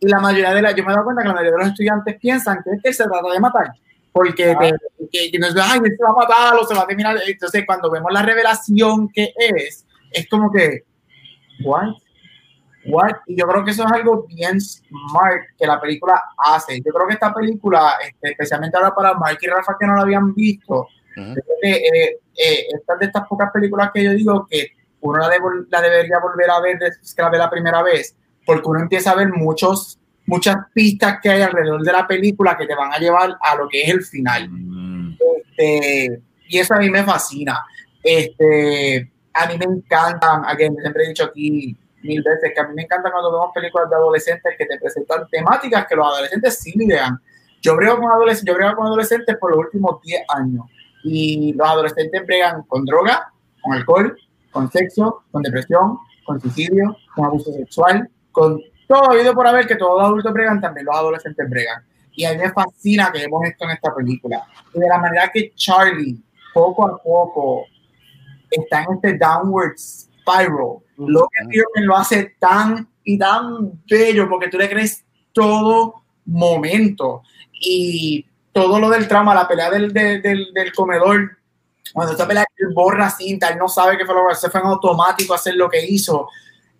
[0.00, 1.68] y la mayoría de la, yo me he dado cuenta que la mayoría de los
[1.68, 3.68] estudiantes piensan que es que se trata de matar,
[4.14, 6.86] porque te- que, que no es, ay, se va a matar o se va a
[6.86, 10.84] terminar, entonces cuando vemos la revelación que es, es como que,
[11.64, 11.88] what?
[12.86, 13.12] What?
[13.26, 16.76] Y yo creo que eso es algo bien smart que la película hace.
[16.84, 20.02] Yo creo que esta película, este, especialmente ahora para Mark y Rafa que no la
[20.02, 20.86] habían visto,
[21.32, 24.68] creo que eh, eh, esta es de estas pocas películas que yo digo que
[25.00, 28.16] uno la, debo- la debería volver a ver desde que la ve la primera vez,
[28.44, 32.66] porque uno empieza a ver muchos, muchas pistas que hay alrededor de la película que
[32.66, 34.48] te van a llevar a lo que es el final.
[34.50, 35.16] Mm.
[35.56, 37.64] Este, y eso a mí me fascina.
[38.02, 42.74] Este, a mí me encantan, again, siempre he dicho aquí mil veces que a mí
[42.74, 46.72] me encanta cuando vemos películas de adolescentes que te presentan temáticas que los adolescentes sí
[46.76, 47.18] lidian.
[47.62, 50.66] Yo brego con adolescentes, yo brego con adolescentes por los últimos 10 años
[51.02, 54.18] y los adolescentes bregan con droga, con alcohol,
[54.50, 59.76] con sexo, con depresión, con suicidio, con abuso sexual, con todo habido por haber que
[59.76, 61.82] todos los adultos bregan, también los adolescentes bregan.
[62.12, 64.44] Y a mí me fascina que vemos esto en esta película.
[64.72, 66.22] Y de la manera que Charlie,
[66.52, 67.66] poco a poco,
[68.50, 70.78] está en este downward spiral.
[70.96, 77.22] Lo que Pearman lo hace tan y tan bello porque tú le crees todo momento.
[77.52, 81.38] Y todo lo del trauma, la pelea del, del, del, del comedor,
[81.92, 84.60] cuando esta pelea él borra cinta, él no sabe que fue lo que se fue
[84.60, 86.28] en automático a hacer lo que hizo.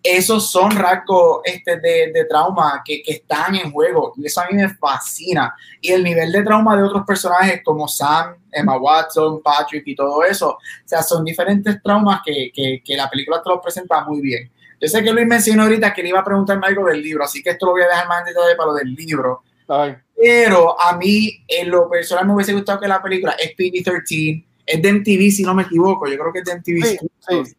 [0.06, 4.46] Esos son rasgos este, de, de trauma que, que, están en juego y eso a
[4.46, 5.54] mí me fascina.
[5.80, 10.22] Y el nivel de trauma de otros personajes como Sam, Emma Watson, Patrick y todo
[10.22, 14.20] eso, o sea, son diferentes traumas que, que, que la película te los presenta muy
[14.20, 14.50] bien.
[14.78, 17.42] Yo sé que Luis mencionó ahorita que le iba a preguntarme algo del libro, así
[17.42, 19.42] que esto lo voy a dejar más en detalle para lo del libro.
[19.66, 19.96] Ay.
[20.14, 24.82] Pero a mí, en lo personal, me hubiese gustado que la película es PG-13, es
[24.82, 26.06] de MTV, si no me equivoco.
[26.06, 26.84] Yo creo que es de MTV.
[26.84, 26.98] Sí,
[27.46, 27.56] sí.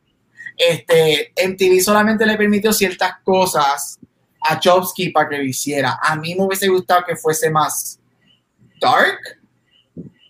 [0.57, 3.99] Este, MTV solamente le permitió ciertas cosas
[4.41, 5.99] a Chomsky para que lo hiciera.
[6.01, 7.99] A mí me hubiese gustado que fuese más
[8.79, 9.19] dark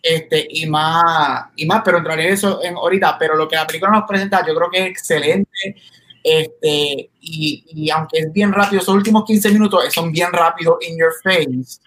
[0.02, 3.18] este, y, más, y más, pero entraré en eso ahorita.
[3.18, 5.76] Pero lo que la película nos presenta, yo creo que es excelente.
[6.24, 10.98] Este, y, y aunque es bien rápido, esos últimos 15 minutos son bien rápido in
[10.98, 11.80] your face.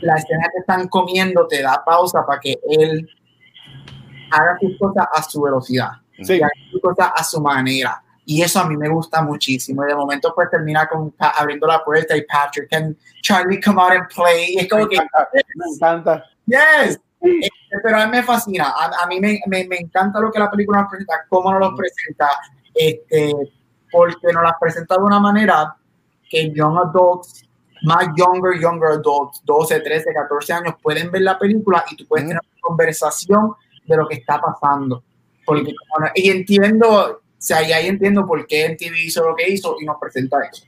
[0.00, 3.08] La escena que están comiendo te da pausa para que él
[4.30, 5.92] haga sus cosas a su velocidad,
[6.24, 6.40] Sí.
[6.72, 8.02] y cosas a su manera.
[8.24, 9.84] Y eso a mí me gusta muchísimo.
[9.84, 13.80] Y de momento, pues termina con pa- abriendo la puerta y Patrick and Charlie come
[13.80, 14.54] out and play.
[14.54, 16.24] Y es como Me que, encanta, me encanta.
[16.46, 17.00] yes.
[17.20, 17.50] Este,
[17.82, 18.66] pero a mí me fascina.
[18.76, 21.60] A, a mí me, me, me encanta lo que la película nos presenta, cómo nos
[21.60, 22.28] los presenta,
[22.74, 23.32] este,
[23.90, 25.74] porque nos las presenta de una manera
[26.28, 27.44] que young adults,
[27.82, 32.24] más younger, younger adults, 12, 13, 14 años, pueden ver la película y tú puedes
[32.26, 32.28] Mm.
[32.28, 33.52] tener una conversación
[33.86, 35.02] de lo que está pasando.
[35.48, 39.34] Porque, como no- y entiendo, o sea, y ahí entiendo por qué MTV hizo lo
[39.34, 40.64] que hizo y nos presenta eso.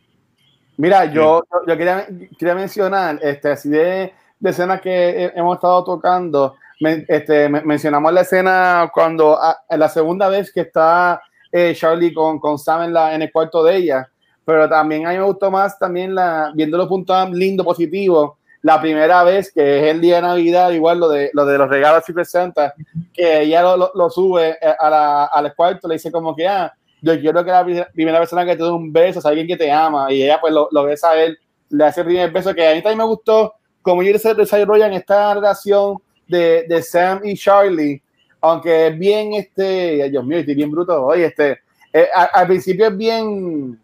[0.77, 2.07] Mira, yo, yo, quería,
[2.39, 7.67] quería mencionar, este, así de, de escenas que he- hemos estado tocando, men- este, men-
[7.67, 11.21] mencionamos la escena cuando, a, la segunda vez que está
[11.53, 14.09] eh, Charlie con, con Sam en, la, en el cuarto de ella,
[14.45, 18.81] pero también a mí me gustó más también la, viendo los puntos lindos, positivos, la
[18.81, 22.07] primera vez que es el día de Navidad, igual lo de, lo de los regalos
[22.09, 22.75] y presenta,
[23.13, 27.19] que ella lo, sube eh, a la, al cuarto, le dice como que, ah, yo
[27.19, 29.73] quiero que la pri- primera persona que te dé un beso es alguien que te
[29.73, 31.39] ama, y ella pues lo, lo besa a él,
[31.71, 34.93] le hace el primer beso, que a mí también me gustó como ellos se desarrollan
[34.93, 35.97] esta relación
[36.29, 38.03] de, de Sam y Charlie,
[38.43, 41.61] aunque es bien, este, Dios mío, estoy bien bruto hoy, este,
[41.93, 43.81] eh, al principio es bien,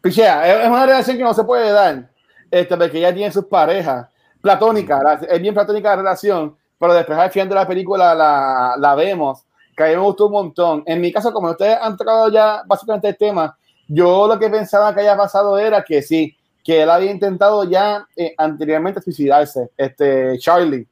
[0.00, 2.09] pichea, es una relación que no se puede dar,
[2.50, 4.08] este, porque ella tiene sus parejas,
[4.40, 8.74] platónica, la- es bien platónica la relación, pero después al final de la película la,
[8.78, 9.44] la vemos,
[9.76, 10.82] que a mí me gustó un montón.
[10.86, 13.56] En mi caso, como ustedes han tocado ya básicamente el tema,
[13.88, 18.06] yo lo que pensaba que haya pasado era que sí, que él había intentado ya
[18.16, 20.86] eh, anteriormente suicidarse, este Charlie.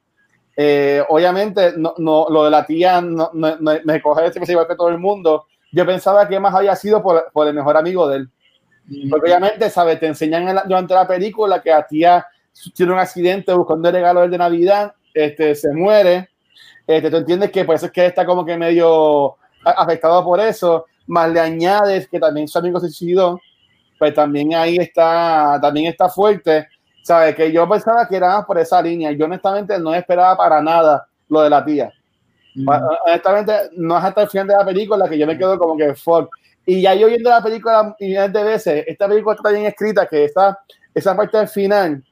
[0.55, 4.45] Eh, obviamente, no, no, lo de la tía no, no, no- me coge ese que
[4.45, 5.45] se igual que todo el mundo.
[5.71, 8.29] Yo pensaba que más había sido por, por el mejor amigo de él.
[9.09, 9.99] Porque obviamente, ¿sabes?
[9.99, 12.25] Te enseñan en la- durante la película que la tía
[12.75, 16.29] tiene un accidente buscando el regalo de Navidad, este, se muere.
[16.87, 20.39] Este, tú entiendes que por eso es que está como que medio a- afectado por
[20.39, 20.85] eso.
[21.07, 23.39] Más le añades que también su amigo se suicidó,
[23.97, 26.67] pues también ahí está, también está fuerte.
[27.03, 27.33] ¿Sabes?
[27.35, 29.11] Que yo pensaba que era más por esa línea.
[29.13, 31.91] Yo honestamente no esperaba para nada lo de la tía.
[33.05, 35.93] Honestamente, no es hasta el final de la película que yo me quedo como que
[35.95, 36.29] fuck.
[36.69, 40.25] Y ya yo viendo la película millones de veces, esta película está bien escrita que
[40.25, 40.55] esa,
[40.93, 42.03] esa parte del final,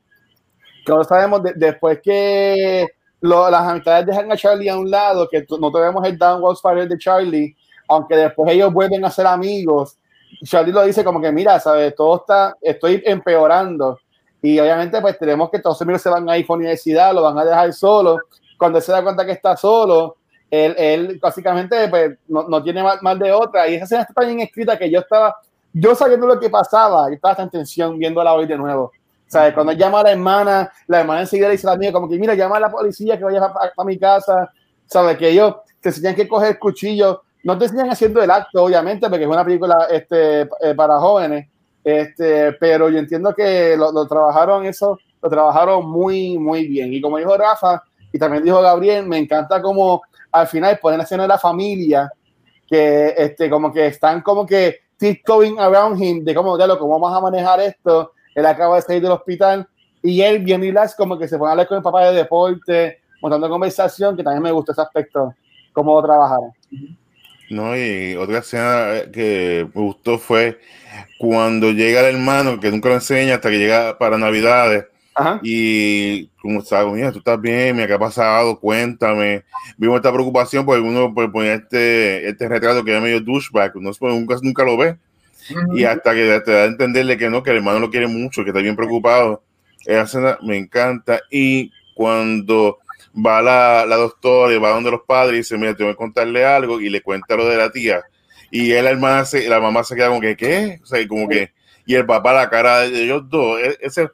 [0.84, 2.88] que no sabemos de- después que
[3.22, 6.98] las amistades dejan a Charlie a un lado, que no tenemos el downward spiral de
[6.98, 7.56] Charlie,
[7.88, 10.00] aunque después ellos vuelven a ser amigos.
[10.44, 11.94] Charlie lo dice como que, mira, ¿sabes?
[11.94, 14.00] Todo está, estoy empeorando.
[14.42, 17.22] Y obviamente, pues tenemos que todos los amigos se van a ir por universidad, lo
[17.22, 18.18] van a dejar solo.
[18.58, 20.16] Cuando se da cuenta que está solo,
[20.50, 23.68] él, él básicamente pues, no, no tiene más, más de otra.
[23.68, 25.36] Y esa escena está bien escrita que yo estaba,
[25.74, 28.92] yo sabiendo lo que pasaba, yo estaba tan en tensión viéndola hoy de nuevo.
[29.28, 29.54] ¿Sabes?
[29.54, 32.18] Cuando llama a la hermana, la hermana enseguida le dice a la amiga, como que
[32.18, 34.50] mira, llama a la policía que vaya para mi casa.
[34.86, 35.18] ¿Sabes?
[35.18, 37.24] Que ellos te enseñan que coger el cuchillo.
[37.44, 41.50] No te enseñan haciendo el acto, obviamente, porque es una película este, eh, para jóvenes.
[41.84, 46.94] Este, pero yo entiendo que lo, lo trabajaron eso, lo trabajaron muy, muy bien.
[46.94, 47.84] Y como dijo Rafa,
[48.14, 50.02] y también dijo Gabriel, me encanta como
[50.32, 52.12] al final ponen escena de la familia,
[52.68, 57.00] que este, como que están como que tiptoeing around him, de cómo, de lo, cómo
[57.00, 58.14] vamos a manejar esto.
[58.36, 59.68] Él acaba de salir del hospital
[60.02, 63.00] y él, bien relax, como que se pone a hablar con el papá de deporte,
[63.22, 65.34] montando conversación, que también me gustó ese aspecto,
[65.74, 66.52] cómo trabajaron.
[67.50, 70.60] No, y otra escena que me gustó fue
[71.18, 74.86] cuando llega el hermano, que nunca lo enseña hasta que llega para Navidades.
[75.18, 75.40] Ajá.
[75.42, 78.60] Y como estaba, mira, tú estás bien, mira, ¿qué ha pasado?
[78.60, 79.44] Cuéntame.
[79.76, 84.00] Vimos esta preocupación porque uno pues, pone este, este retrato que es medio douchebag, pues,
[84.00, 84.96] nunca, nunca lo ve.
[85.74, 88.44] Y hasta que te da a entenderle que no, que el hermano lo quiere mucho,
[88.44, 89.42] que está bien preocupado.
[89.86, 91.22] Esa escena me encanta.
[91.32, 92.78] Y cuando
[93.16, 96.46] va la, la doctora y va donde los padres y dice, mira, tengo que contarle
[96.46, 98.04] algo y le cuenta lo de la tía.
[98.52, 100.80] Y él, la hermana, se, la mamá se queda como que, ¿qué?
[100.84, 101.52] O sea, como que,
[101.88, 104.10] y el papá, la cara de ellos dos, e- ese,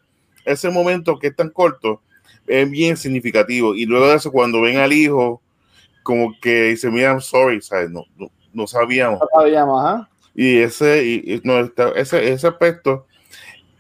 [0.46, 2.02] ese momento que es tan corto,
[2.48, 3.76] es bien significativo.
[3.76, 5.42] Y luego de eso, cuando ven al hijo,
[6.04, 7.90] como que dice, mira, I'm sorry, ¿sabes?
[7.90, 9.20] No, no, no sabíamos.
[9.22, 10.10] No sabíamos, ajá.
[10.36, 13.06] Y ese, y, y no, está- ese, ese aspecto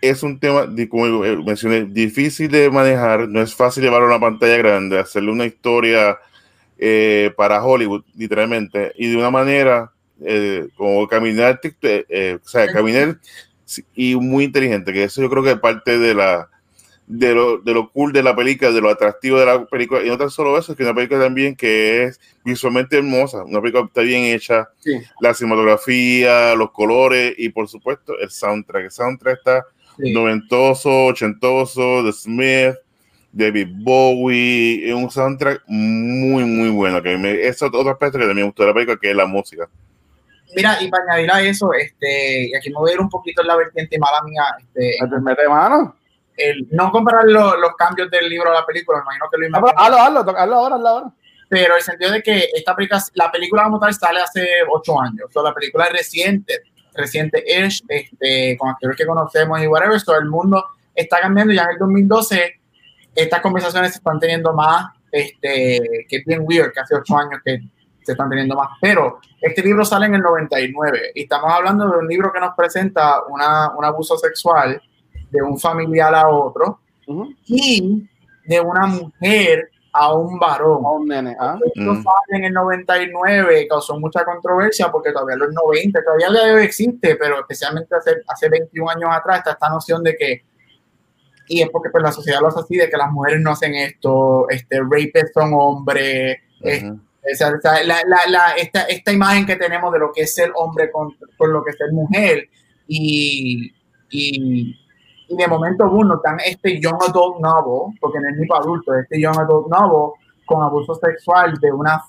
[0.01, 4.09] es un tema, di- como eh, mencioné, difícil de manejar, no es fácil llevarlo a
[4.11, 6.17] una pantalla grande, hacerle una historia
[6.77, 9.91] eh, para Hollywood, literalmente, y de una manera
[10.21, 13.17] eh, como caminar, eh, eh, o sea, caminar
[13.95, 16.49] y muy inteligente, que eso yo creo que es parte de la
[17.05, 20.07] de lo, de lo cool de la película, de lo atractivo de la película, y
[20.07, 23.83] no tan solo eso, es que una película también que es visualmente hermosa, una película
[23.83, 24.91] que está bien hecha, Sí.
[25.19, 28.85] la cinematografía, los colores y por supuesto el soundtrack.
[28.85, 29.65] El soundtrack está
[29.97, 30.11] Sí.
[30.13, 32.75] noventoso, ochentoso, de Smith,
[33.31, 37.01] David Bowie, es un soundtrack muy, muy bueno.
[37.01, 39.25] Que me, es otro aspecto que también me gustó de la película, que es la
[39.25, 39.67] música.
[40.55, 43.41] Mira, y para añadir a eso, este, y aquí me voy a ir un poquito
[43.41, 45.95] en la vertiente mala mía, este, Mete, mete mano.
[46.37, 49.41] El, no comparar lo- los cambios del libro a la película, me imagino que lo
[49.41, 51.11] pero imagino, Hazlo, hazlo, hazlo ahora, hazlo ahora.
[51.49, 55.25] pero el sentido de que esta película, la película como tal sale hace ocho años,
[55.27, 56.61] o sea, la película es reciente,
[56.95, 60.65] reciente-ish, este, con actores que conocemos y whatever, so el mundo
[60.95, 62.59] está cambiando ya en el 2012
[63.15, 67.39] estas conversaciones se están teniendo más, este, que es bien weird, que hace ocho años
[67.45, 67.59] que
[68.01, 71.97] se están teniendo más, pero este libro sale en el 99 y estamos hablando de
[71.99, 74.81] un libro que nos presenta una, un abuso sexual
[75.33, 77.33] de un familiar a otro Ujú.
[77.47, 78.07] y
[78.45, 80.85] de una mujer a un varón.
[80.85, 81.57] A un nene, ¿ah?
[81.65, 82.03] Esto Mm.
[82.03, 86.53] sale en el 99, causó mucha controversia porque todavía los 90, todavía el día de
[86.55, 90.43] hoy existe, pero especialmente hace, hace 21 años atrás está esta noción de que,
[91.47, 93.75] y es porque pues, la sociedad lo hace así, de que las mujeres no hacen
[93.75, 96.83] esto, este, rapes son hombres, es-
[97.37, 100.33] sea, o sea, la, la, la, esta, esta imagen que tenemos de lo que es
[100.35, 102.49] ser hombre con, con lo que es ser mujer
[102.87, 103.71] y,
[104.09, 104.75] y,
[105.33, 108.95] y de momento uno dan este young adult novel, porque no es ni para adultos,
[108.97, 110.11] este young adult novel
[110.45, 112.01] con abuso sexual de una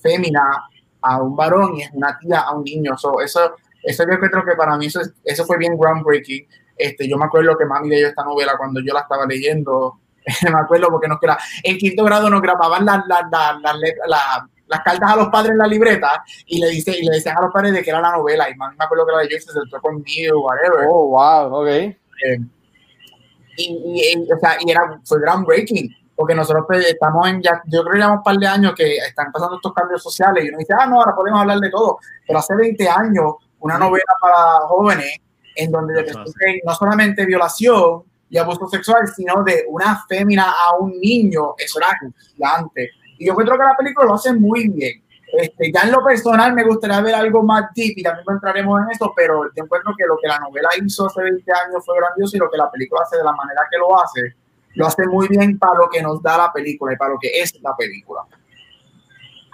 [0.00, 0.64] fémina
[1.02, 2.96] a un varón y es una tía a un niño.
[2.96, 3.52] So, eso,
[3.82, 6.46] eso yo creo que para mí eso, es- eso fue bien groundbreaking.
[6.76, 9.98] Este, yo me acuerdo que mami leyó esta novela cuando yo la estaba leyendo.
[10.50, 13.60] me acuerdo porque nos gra- en quinto grado nos grababan las las- las-
[14.06, 17.36] las- las cartas a los padres en la libreta y le dice y le decían
[17.36, 19.36] a los padres de que era la novela y mami me acuerdo que la leyó
[19.36, 21.66] y se sentó conmigo whatever Oh, wow, ok.
[21.68, 21.94] eh,
[23.56, 27.60] y, y- y, o sea, y era, fue groundbreaking, porque nosotros pues, estamos en, ya,
[27.66, 30.48] yo creo que llevamos un par de años que están pasando estos cambios sociales y
[30.48, 34.12] uno dice, ah, no, ahora podemos hablar de todo, pero hace 20 años, una novela
[34.20, 35.18] para jóvenes
[35.56, 35.94] en donde
[36.64, 41.88] no solamente violación y abuso sexual, sino de una fémina a un niño, eso era
[42.34, 42.90] gigante.
[43.18, 45.03] Y yo creo que la película lo hace muy bien.
[45.38, 48.90] Este, ya en lo personal me gustaría ver algo más deep y también entraremos en
[48.92, 52.36] eso, pero yo encuentro que lo que la novela hizo hace 20 años fue grandioso
[52.36, 54.34] y lo que la película hace de la manera que lo hace,
[54.74, 57.40] lo hace muy bien para lo que nos da la película y para lo que
[57.40, 58.22] es la película.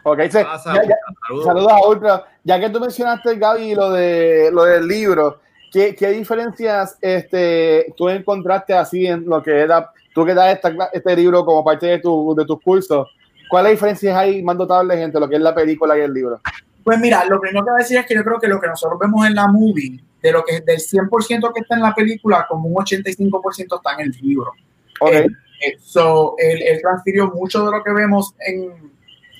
[0.02, 0.96] Ok, se- Ah, ya- ya-
[1.28, 1.44] saludos.
[1.44, 2.24] saludos a Ultra.
[2.42, 8.08] Ya que tú mencionaste, Gaby, lo, de, lo del libro, ¿qué, qué diferencias este, tú
[8.08, 11.98] encontraste así en lo que era, tú que das esta este libro como parte de,
[11.98, 13.08] tu, de tus cursos?
[13.50, 16.40] ¿Cuáles diferencias hay más notables entre lo que es la película y el libro?
[16.84, 18.68] Pues mira, lo primero que voy a decir es que yo creo que lo que
[18.68, 22.46] nosotros vemos en la movie, de lo que del 100% que está en la película,
[22.48, 24.52] como un 85% está en el libro.
[25.00, 25.26] Ok, Eh,
[25.66, 28.92] eh, so, él, él transfirió mucho de lo que vemos en,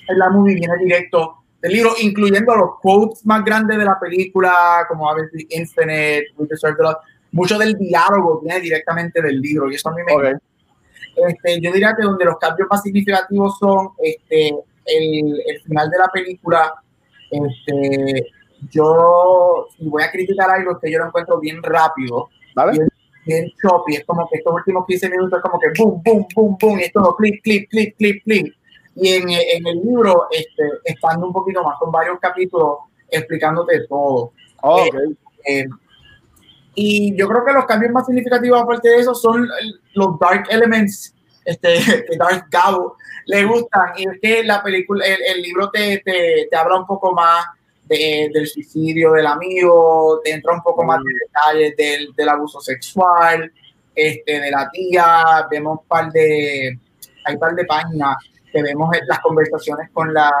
[0.07, 4.85] en la movie, viene directo del libro, incluyendo los quotes más grandes de la película,
[4.87, 6.97] como obviously Infinite, We Deserve the Love.
[7.31, 10.41] Mucho del diálogo viene directamente del libro, y eso a mí me ok.
[11.15, 14.49] Este, yo diría que donde los cambios más significativos son este,
[14.85, 16.73] el, el final de la película.
[17.29, 18.27] Este,
[18.69, 22.73] yo, si voy a criticar algo, que yo lo encuentro bien rápido, ¿Vale?
[22.73, 22.89] bien,
[23.25, 23.95] bien choppy.
[23.95, 26.83] Es como que estos últimos 15 minutos es como que boom, boom, boom, boom, y
[26.83, 28.55] es todo clic, clic, clic, clic, clic.
[28.95, 34.33] Y en, en el libro, este, estando un poquito más, con varios capítulos explicándote todo.
[34.61, 34.95] Ok.
[35.47, 35.65] Eh,
[36.75, 39.47] y yo creo que los cambios más significativos aparte de eso son
[39.93, 41.13] los dark elements
[41.45, 41.75] este,
[42.09, 42.95] que Dark Gabo
[43.25, 43.91] le gustan.
[43.97, 47.45] Y es que la película, el, el libro te, te, te habla un poco más
[47.85, 52.61] de- del suicidio del amigo, te entra un poco más de detalles del, del abuso
[52.61, 53.51] sexual,
[53.95, 55.47] este, de la tía.
[55.49, 56.77] Vemos un par de,
[57.25, 58.15] hay un par de páginas
[58.51, 60.31] que vemos las conversaciones con la,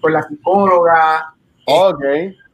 [0.00, 1.32] con la psicóloga
[1.66, 2.00] Ok.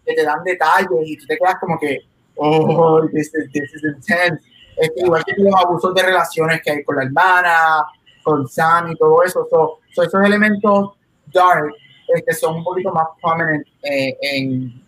[0.07, 1.99] que te dan detalles y tú te quedas como que,
[2.41, 4.43] oh, this is, this is intense.
[4.77, 7.85] Este, igual que los abusos de relaciones que hay con la hermana,
[8.23, 9.47] con Sam y todo eso.
[9.51, 10.93] So, so esos elementos
[11.33, 11.73] dark
[12.15, 14.83] este, son un poquito más prominent eh, en,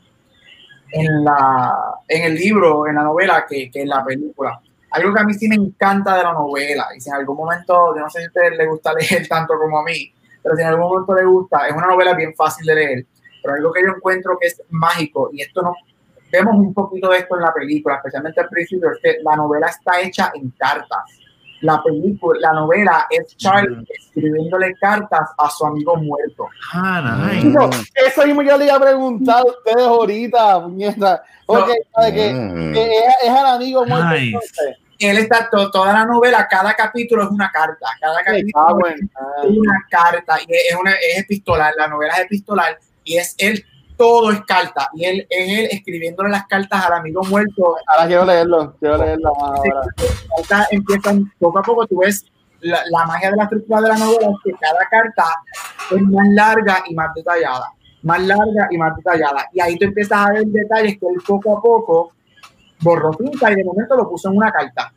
[0.92, 1.74] en, la,
[2.08, 4.60] en el libro, en la novela, que, que en la película.
[4.90, 7.94] Algo que a mí sí me encanta de la novela, y si en algún momento,
[7.94, 10.62] yo no sé si a ustedes les gusta leer tanto como a mí, pero si
[10.62, 13.06] en algún momento les gusta, es una novela bien fácil de leer,
[13.42, 15.74] pero algo que yo encuentro que es mágico, y esto no,
[16.32, 19.68] vemos un poquito de esto en la película, especialmente al principio, es que la novela
[19.68, 20.98] está hecha en cartas.
[21.60, 26.48] La película, la novela es Charlie escribiéndole cartas a su amigo muerto.
[26.74, 27.46] Ah, nice.
[27.46, 27.70] Chico,
[28.04, 31.22] Eso mismo yo le iba a preguntar a ustedes ahorita, puñeta.
[31.46, 32.32] Ok, ¿sabe qué?
[32.34, 32.72] Mm.
[32.72, 34.08] Que es, es al amigo muerto.
[34.08, 34.38] Nice.
[34.98, 38.96] Él está to- toda la novela, cada capítulo es una carta, cada capítulo bueno.
[39.44, 43.64] es una carta y es una es epistolar, la novela es epistolar y es él
[44.02, 48.24] todo es carta y él es él escribiéndole las cartas al amigo muerto Ahora quiero
[48.24, 48.74] leerlo.
[48.80, 52.24] Quiero leerlo las cartas empiezan poco a poco, tú ves
[52.62, 55.24] la, la magia de la estructura de la novela es que cada carta
[55.92, 57.66] es más larga y más detallada,
[58.02, 59.46] más larga y más detallada.
[59.52, 62.12] Y ahí tú empiezas a ver detalles que él poco a poco
[62.80, 64.92] borró cinta y de momento lo puso en una carta.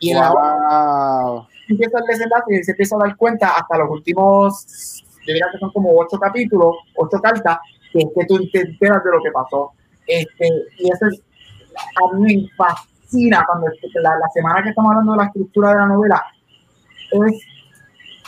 [0.00, 1.46] Y en la Wow.
[1.68, 5.58] empieza el desenlace y se empieza a dar cuenta hasta los últimos, yo diría que
[5.58, 7.58] son como ocho capítulos, ocho cartas,
[7.92, 9.72] que es que tú te enteras de lo que pasó.
[10.06, 11.22] Este, y eso es,
[11.76, 13.66] a mí me fascina cuando
[14.02, 16.24] la, la semana que estamos hablando de la estructura de la novela,
[17.12, 17.42] es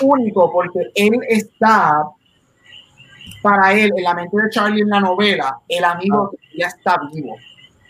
[0.01, 2.05] único porque él está,
[3.43, 6.97] para él, en la mente de Charlie en la novela, el amigo que ya está
[7.13, 7.37] vivo.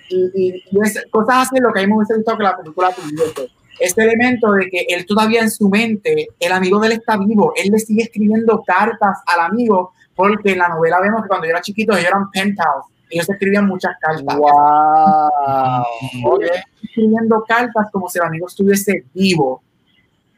[0.09, 2.57] Y, y, y es cosas así lo que a mí me hubiese gustado que la
[2.57, 6.93] película tuviese este elemento de que él todavía en su mente, el amigo de él
[6.93, 9.93] está vivo, él le sigue escribiendo cartas al amigo,
[10.29, 13.29] porque en la novela vemos que cuando yo era chiquito ellos eran pen pals, ellos
[13.29, 15.85] escribían muchas cartas, Wow.
[16.25, 16.45] Ok.
[16.83, 19.63] escribiendo cartas como si el amigo estuviese vivo,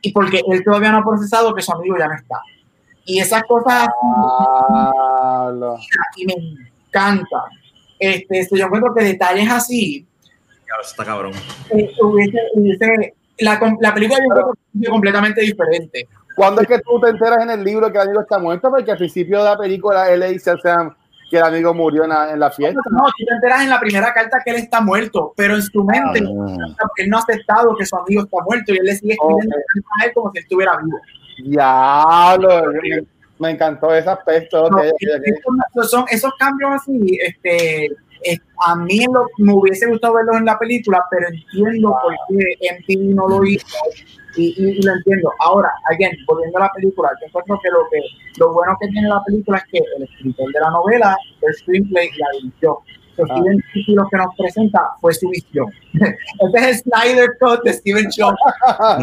[0.02, 2.38] y porque él todavía no ha procesado que su amigo ya no está.
[3.06, 3.88] Y esas cosas
[6.16, 6.34] y me
[6.88, 7.42] encantan.
[7.98, 10.06] Este, este, yo encuentro que detalles así,
[10.82, 11.32] está cabrón.
[11.70, 16.08] eh, hubiese, hubiese- la, la película yo encuentro que es completamente diferente.
[16.36, 18.70] ¿Cuándo es que tú te enteras en el libro que el amigo está muerto?
[18.70, 20.94] Porque al principio de la película él le dice a Sam
[21.30, 22.80] que el amigo murió en la, en la fiesta.
[22.90, 25.82] No, tú te enteras en la primera carta que él está muerto, pero en su
[25.84, 26.86] mente Ah.
[26.96, 30.04] él no ha aceptado que su amigo está muerto y él le sigue escribiendo a
[30.06, 30.98] él como si estuviera vivo.
[31.44, 32.64] Diablo.
[32.82, 33.06] Me,
[33.38, 34.68] me encantó ese aspecto.
[34.70, 40.44] No, son, esos cambios así, este, eh, a mí lo- me hubiese gustado verlos en
[40.46, 43.66] la película, pero entiendo por qué MTV no lo hizo
[44.36, 45.32] y, y- y lo entiendo.
[45.40, 48.00] Ahora, again, volviendo a la película, yo encuentro que lo, que
[48.38, 52.08] lo bueno que tiene la película es que el escritor de la novela, el screenplay
[52.14, 52.78] y la dirigió.
[53.16, 53.36] So, Ah.
[53.36, 53.62] Steven
[53.94, 55.66] lo que nos presenta fue su visión.
[55.94, 58.34] Este es el Snyder Cut de Steven Chung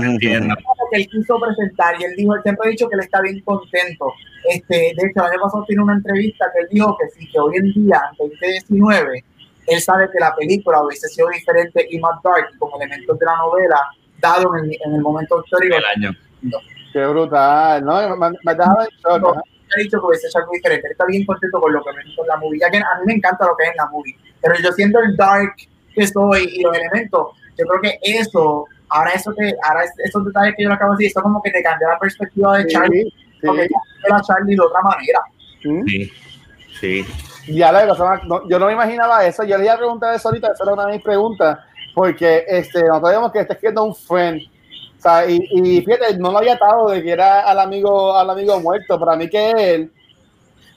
[0.04, 0.54] Entiendo.
[0.54, 3.22] lo que él quiso presentar y él dijo, él siempre ha dicho que él está
[3.22, 4.12] bien contento.
[4.50, 7.40] Este, de hecho, el año pasado tiene una entrevista que él dijo que sí, que
[7.40, 9.24] hoy en día, en 2019,
[9.68, 13.38] él sabe que la película hubiese sido diferente y más dark con elementos de la
[13.38, 13.80] novela,
[14.22, 15.76] dado en el, en el momento histórico.
[15.78, 16.16] El año.
[16.94, 17.84] Qué brutal.
[17.86, 19.22] No, me, me dejaba en.
[19.22, 20.88] No, ha dicho que hubiese hecho algo diferente.
[20.88, 22.60] Él está bien contento con lo que me hizo en la movie.
[22.60, 24.16] Ya que a mí me encanta lo que es en la movie.
[24.42, 25.54] Pero yo siento el dark
[25.96, 30.26] que soy y los elementos, yo creo que eso, ahora eso que, ahora es- esos
[30.26, 32.68] detalles que yo le acabo de decir, eso como que te cambia la perspectiva de
[32.68, 33.04] Charlie.
[33.04, 33.74] Sí, porque sí.
[34.10, 35.20] ya a Charlie de otra manera.
[35.66, 35.86] ¿Mm?
[35.88, 36.12] Sí.
[36.80, 37.06] Sí.
[37.48, 39.44] Ya la persona, no, yo no me imaginaba eso.
[39.44, 41.60] Yo le iba a preguntar eso ahorita, esa era una de mis preguntas,
[41.94, 44.42] porque este, nosotros sabemos que está escribiendo un friend.
[44.98, 48.30] O sea, y, y fíjate, no lo había atado de que era al amigo, al
[48.30, 49.00] amigo muerto.
[49.00, 49.92] Para mí que él,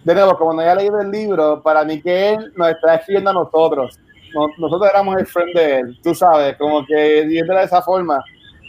[0.04, 3.30] de nuevo, como no había leído el libro, para mí que él nos está escribiendo
[3.30, 3.98] a nosotros.
[4.34, 8.22] No- nosotros éramos el friend de él, tú sabes, como que viéndola de esa forma.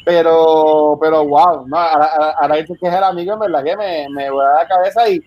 [0.05, 2.05] Pero, pero wow, no, ahora,
[2.39, 5.19] ahora- que es el amigo, en verdad que me, me vuela la cabeza y,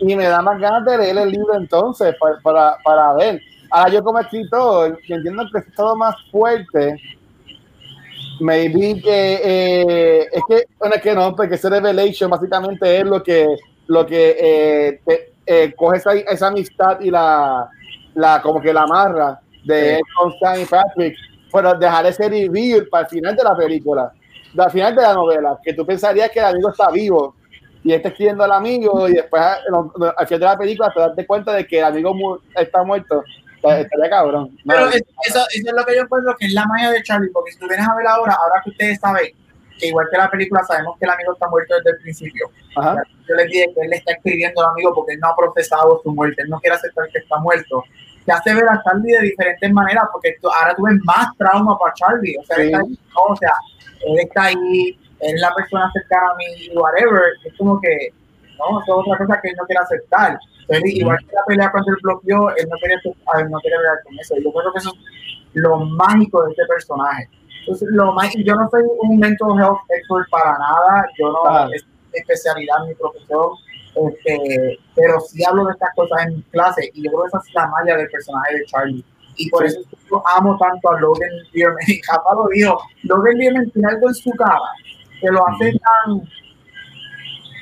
[0.00, 3.40] y me da más ganas de leer el libro entonces para, para, para ver.
[3.70, 6.96] Ahora yo como escritor, que entiendo que es todo más fuerte,
[8.40, 13.22] maybe que eh, es que, bueno, es que no, porque ese revelation básicamente es lo
[13.22, 13.46] que,
[13.88, 17.68] lo que eh, te- eh, coge esa, esa amistad y la,
[18.14, 21.16] la como que la amarra de él con Sam y Patrick,
[21.52, 24.12] pero dejar ese reveal para el final de la película,
[24.56, 27.34] al final de la novela, que tú pensarías que el amigo está vivo
[27.84, 31.26] y está escribiendo al amigo y después no, al final de la película te das
[31.26, 33.22] cuenta de que el amigo mu- está muerto.
[33.62, 34.56] Estaría cabrón.
[34.66, 37.30] Pero No, eso, eso es lo que yo encuentro que es la magia de Charlie,
[37.32, 39.32] porque si tú vienes a ver ahora, ahora que ustedes saben
[39.78, 42.50] que igual que la película sabemos que el amigo está muerto desde el principio.
[42.76, 43.02] ajá.
[43.28, 46.00] Yo les dije que él le está escribiendo al amigo porque él no ha procesado
[46.02, 47.84] su muerte, él no quiere aceptar que está muerto.
[48.24, 51.78] te hace ver a Charlie de diferentes maneras, porque tú, ahora tú ves más trauma
[51.78, 52.36] para Charlie.
[52.38, 52.62] O sea, Sí.
[52.62, 53.52] él está ahí, no, o sea,
[54.06, 57.22] él está ahí, él es la persona cercana a mí, whatever.
[57.44, 58.12] Es como que,
[58.58, 60.38] no, eso es otra cosa que él no quiere aceptar.
[60.70, 62.98] Igual que la pelea cuando él bloqueó, él no quería,
[63.34, 64.34] a él no quería pelear con eso.
[64.36, 64.96] Yo creo que eso es
[65.54, 67.28] lo mágico de este personaje.
[67.60, 71.84] Entonces, lo más, yo no soy un mental health expert para nada, yo no es
[71.86, 73.50] mi especialidad, mi profesión,
[74.10, 77.38] este, pero sí hablo de estas cosas en mi clase y yo creo que esa
[77.46, 79.04] es la malla del personaje de Charlie.
[79.36, 79.76] Y por Sí.
[79.76, 81.78] eso yo amo tanto a Logan Bierman.
[81.86, 84.58] Y Japa lo dijo, Logan Bierman tiene algo en su cara
[85.20, 86.22] que lo hace tan,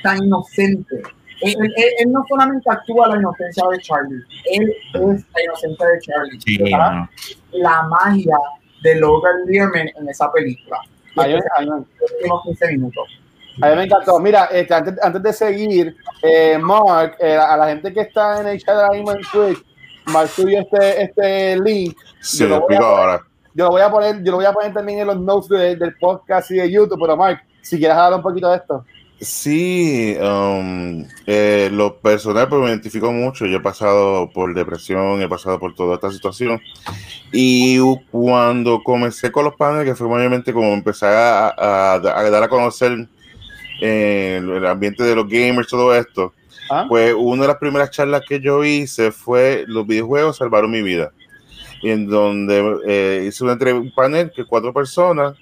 [0.02, 1.02] tan inocente.
[1.42, 4.22] Él, él- él- él no solamente actúa la inocencia de Charlie,
[4.52, 6.38] él es la inocencia de Charlie.
[7.52, 8.36] La magia
[8.82, 10.78] de Logan Bierman en esa película.
[11.16, 11.70] A mí, especialmente a mí- en
[12.00, 13.04] los últimos 15 minutos.
[13.62, 14.18] a mí me encantó.
[14.20, 18.48] Mira, este, antes, antes de seguir, eh, Mark, eh, a la gente que está en
[18.48, 19.64] el chat ahora mismo en Twitch,
[20.12, 21.96] Mark subió este, este link.
[22.20, 23.22] Sí, Yo lo lo voy a explico poner- ahora.
[23.54, 25.76] Yo lo voy a poner, yo lo voy a poner también en los notes de-
[25.76, 28.84] del podcast y de YouTube, pero Mark, si quieres hablar un poquito de esto.
[29.18, 33.46] Sí, um, eh, lo personal, pues me identifico mucho.
[33.46, 36.60] Yo he pasado por depresión, he pasado por toda esta situación.
[37.32, 37.78] Y
[38.10, 42.48] cuando comencé con los paneles, que fue mayormente como empezar a, a- a dar a
[42.48, 43.08] conocer
[43.80, 46.34] eh, el ambiente de los gamers, todo esto,
[46.70, 46.84] ¿Ah?
[46.88, 51.12] pues una de las primeras charlas que yo hice fue los videojuegos salvaron mi vida.
[51.82, 55.36] Y en donde eh, hice entre- un panel que cuatro personas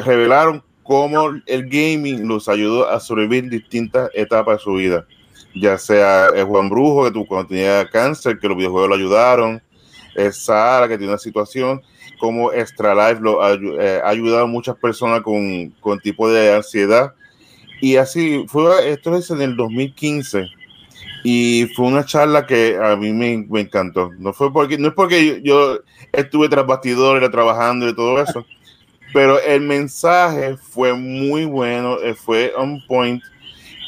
[0.00, 5.06] revelaron cómo el gaming los ayudó a sobrevivir distintas etapas de su vida.
[5.54, 9.62] Ya sea el Juan Brujo, que tú cuando tenía cáncer, que los videojuegos lo ayudaron,
[10.16, 11.82] eh, Sara, que tiene una situación,
[12.18, 17.12] como Extra Life lo ha eh, ha ayudado a muchas personas con, tipo de ansiedad.
[17.82, 20.46] Y así fue, esto es en el 2015.
[21.22, 24.10] Y fue una charla que a mí me, me encantó.
[24.18, 25.80] No fue porque, no es porque yo, yo
[26.12, 28.46] estuve tras bastidores trabajando y todo eso,
[29.12, 33.22] pero el mensaje fue muy bueno, eh, fue on point.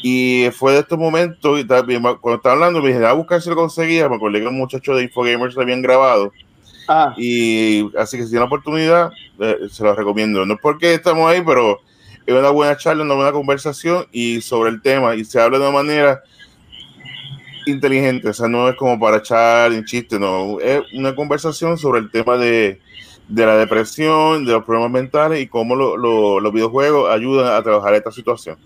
[0.02, 3.50] Y fue de estos momentos, y también cuando estaba hablando, me dije, a buscar si
[3.50, 6.32] lo conseguía, me acordé que un muchacho de Infogamers lo habían grabado.
[6.88, 10.44] Ah, Y así que si tiene la oportunidad, eh, se lo recomiendo.
[10.46, 11.80] No es porque estamos ahí, pero
[12.26, 15.14] es una buena charla, una buena conversación y sobre el tema.
[15.14, 16.22] Y se habla de una manera
[17.66, 20.58] inteligente, o sea, no es como para echar en chiste, no.
[20.60, 22.80] Es una conversación sobre el tema de,
[23.30, 27.62] de la depresión, de los problemas mentales y cómo lo- lo- los videojuegos ayudan a
[27.62, 28.56] trabajar esta situación.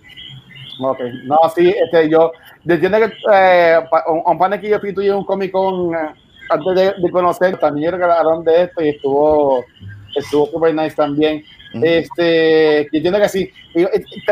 [0.80, 0.98] ok.
[1.26, 2.32] No, sí, este, yo,
[2.64, 5.98] yo entiendo que eh, un, un panel que yo fui tuyo un Comic Con eh,
[6.50, 9.64] antes de, de conocer, también regalaron de esto y estuvo
[10.14, 11.42] estuvo super nice también.
[11.74, 11.84] Ujú.
[11.84, 13.50] Este, yo entiendo que sí.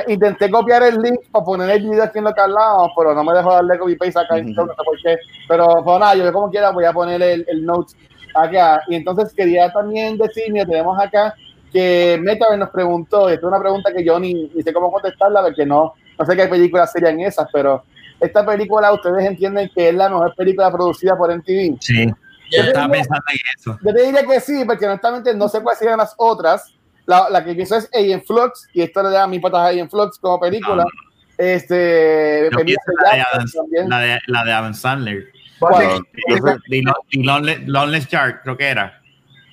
[0.07, 3.25] Intenté copiar el link para poner el video aquí en lo que hablamos, pero no
[3.25, 4.37] me dejó darle copy paste acá.
[4.37, 4.49] Ujú.
[4.51, 5.17] no sé por qué.
[5.49, 7.97] Pero, pues nada, yo como quiera voy a poner el, el notes
[8.35, 8.83] acá.
[8.89, 11.35] Y entonces quería también decir, mira, tenemos acá
[11.73, 14.93] que Metaver nos preguntó, y esta es una pregunta que yo ni, ni sé cómo
[14.93, 17.83] contestarla porque no, no sé qué películas serían esas, pero
[18.21, 21.79] esta película ustedes entienden que es la mejor película producida por MTV.
[21.81, 22.15] Sí, yo
[22.51, 23.79] Yo estaba pensando en eso.
[23.83, 26.75] Yo te diría que sí, porque honestamente no sé cuáles serían las otras.
[27.07, 29.91] La, la que pienso es Alien Flux, y esto le da mi patas a Alien
[29.91, 30.85] Flux como película.
[30.85, 30.91] No,
[31.39, 35.33] Este, Pendiente pienso la de, Adam, la, de, la de Adam Sandler.
[35.71, 39.01] The, The Yard, creo que era.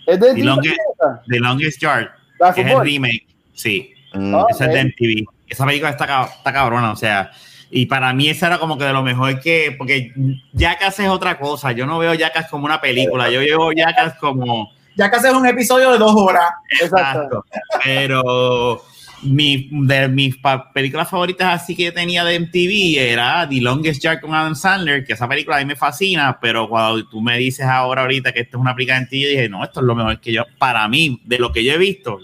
[0.05, 1.21] ¿Es de y lo que- esa?
[1.27, 2.07] The Longest Yard,
[2.39, 3.27] ¿La que es el remake.
[3.53, 4.33] Sí, Mm.
[4.35, 4.45] Ah.
[4.49, 4.79] esa es de.
[4.81, 5.25] MTV.
[5.47, 7.31] Esa película está, está cabrona, o sea.
[7.71, 9.75] Y para mí esa era como que de lo mejor que.
[9.77, 10.11] Porque
[10.53, 11.71] Jackass es otra cosa.
[11.73, 13.29] Yo no veo Jackass como una película.
[13.29, 14.71] Yo veo Jackass como.
[14.95, 16.49] ya que haces un episodio de dos horas.
[16.81, 17.45] Exacto.
[17.45, 17.45] Exacto.
[17.83, 18.83] Pero
[19.23, 20.35] mi, de mis
[20.73, 25.13] películas favoritas así que tenía de MTV era The Longest Yard con Adam Sandler, que
[25.13, 28.57] esa película a mí me fascina, pero cuando tú me dices ahora ahorita que esto
[28.57, 30.87] es una película de MTV, yo dije, no, esto es lo mejor que yo, para
[30.87, 32.19] mí, de lo que yo he visto,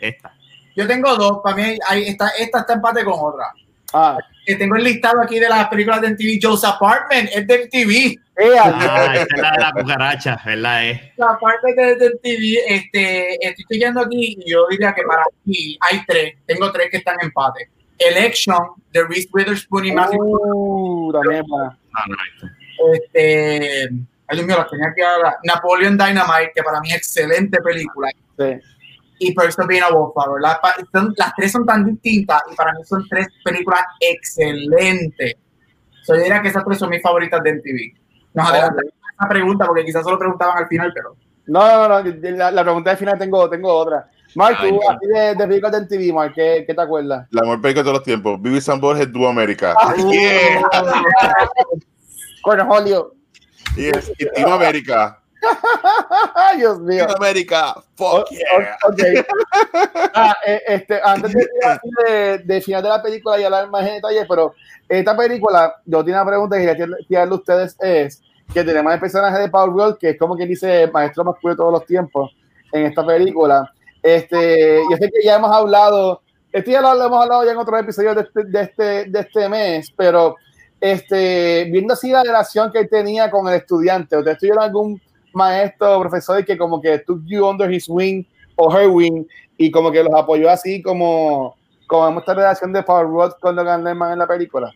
[0.00, 0.34] esta.
[0.76, 3.46] Yo tengo dos, para mí hay, esta, esta está empate con otra.
[3.92, 6.38] Ah, Que tengo el listado aquí de las películas de MTV.
[6.42, 8.20] Joe's Apartment es de MTV.
[8.36, 10.84] eh, Ah, esta es la de la cucaracha, ¿verdad?
[10.90, 11.12] Eh?
[11.16, 15.78] La parte de, de MTV, este, estoy siguiendo aquí y yo diría que para mí
[15.80, 16.34] hay tres.
[16.46, 17.68] Tengo tres que están en empate.
[17.98, 18.58] Election
[18.92, 20.18] de Reese Witherspoon y Matthew.
[20.20, 22.04] uh, también para- Ah.
[22.92, 23.88] Este,
[24.26, 25.36] ay Dios mío, las tenía que ahora.
[25.44, 28.08] Napoleon Dynamite, que para mí es excelente película.
[28.38, 28.60] sí.
[29.28, 30.40] Y Perks of Being a Wallflower.
[30.40, 35.34] Las, pa- son- las tres son tan distintas y para mí son tres películas excelentes.
[36.02, 37.98] So, yo diría que esas tres son mis favoritas de MTV.
[38.34, 41.16] Nos adelantamos a esa pregunta porque quizás solo preguntaban al final, pero
[41.46, 44.10] No, no, no, la, la pregunta al final tengo, tengo otra.
[44.36, 44.98] Mark, Ay, tú, no.
[45.20, 47.26] de, de películas de MTV, Mark, ¿qué, qué te acuerdas?
[47.30, 48.42] La mejor película de todos los tiempos.
[48.42, 49.74] Vivi San Borges, Du América.
[49.80, 50.62] Ah, Yeah.
[52.42, 53.14] Cornholio.
[53.76, 55.20] Y es y Team América.
[56.56, 57.06] Dios mío.
[57.16, 57.74] América.
[57.96, 58.76] Fuck yeah.
[58.84, 59.26] o- ok.
[60.16, 61.48] Ah, eh, este, antes de,
[62.06, 64.54] de, de final de la película y hablar más en detalle, pero
[64.88, 68.22] esta película, yo tengo una pregunta que quería tirarle a ustedes es
[68.52, 71.54] que tenemos el personaje de Paul Rudd, que es como quien dice maestro más puro
[71.54, 72.36] de todos los tiempos
[72.72, 73.72] en esta película.
[74.02, 76.22] Este, yo sé que ya hemos hablado,
[76.52, 79.20] esto ya lo, lo hemos hablado ya en otros episodios de este, de este, de
[79.20, 80.36] este mes, pero
[80.80, 85.00] este, viendo así la relación que él tenía con el estudiante, ¿ustedes tuvieron algún
[85.34, 88.24] maestro profesor que como que took you under his wing
[88.56, 89.24] o her wing
[89.56, 91.56] y como que los apoyó así como
[91.86, 94.72] como esta relación de Paul Rudd con Logan Lerman en la película?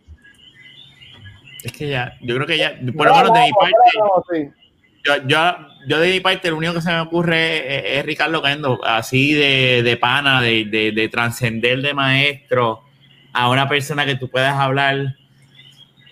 [1.63, 4.49] Es que ya, yo creo que ya, por lo menos de mi parte, No, sí.
[5.03, 8.41] yo, yo, yo de mi parte, lo único que se me ocurre es, es Ricardo
[8.41, 12.83] Kendo, así de, de pana, de, de, de trascender de maestro
[13.33, 15.15] a una persona que tú puedas hablar.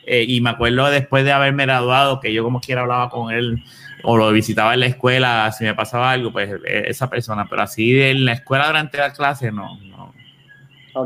[0.06, 3.62] Eh, y me acuerdo después de haberme graduado, que yo como quiera hablaba con él
[4.04, 7.64] o lo visitaba en la escuela, si me pasaba algo, pues eh, esa persona, pero
[7.64, 10.14] así en la escuela durante la clase no, no,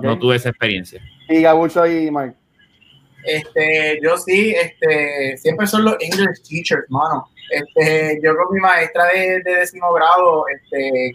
[0.02, 1.02] no tuve esa experiencia.
[1.30, 2.36] Y Gabucho y Mike.
[3.24, 7.28] Este, yo sí, este, siempre son los English teachers, mano.
[7.52, 11.14] Este, yo con mi maestra de, de décimo grado, este,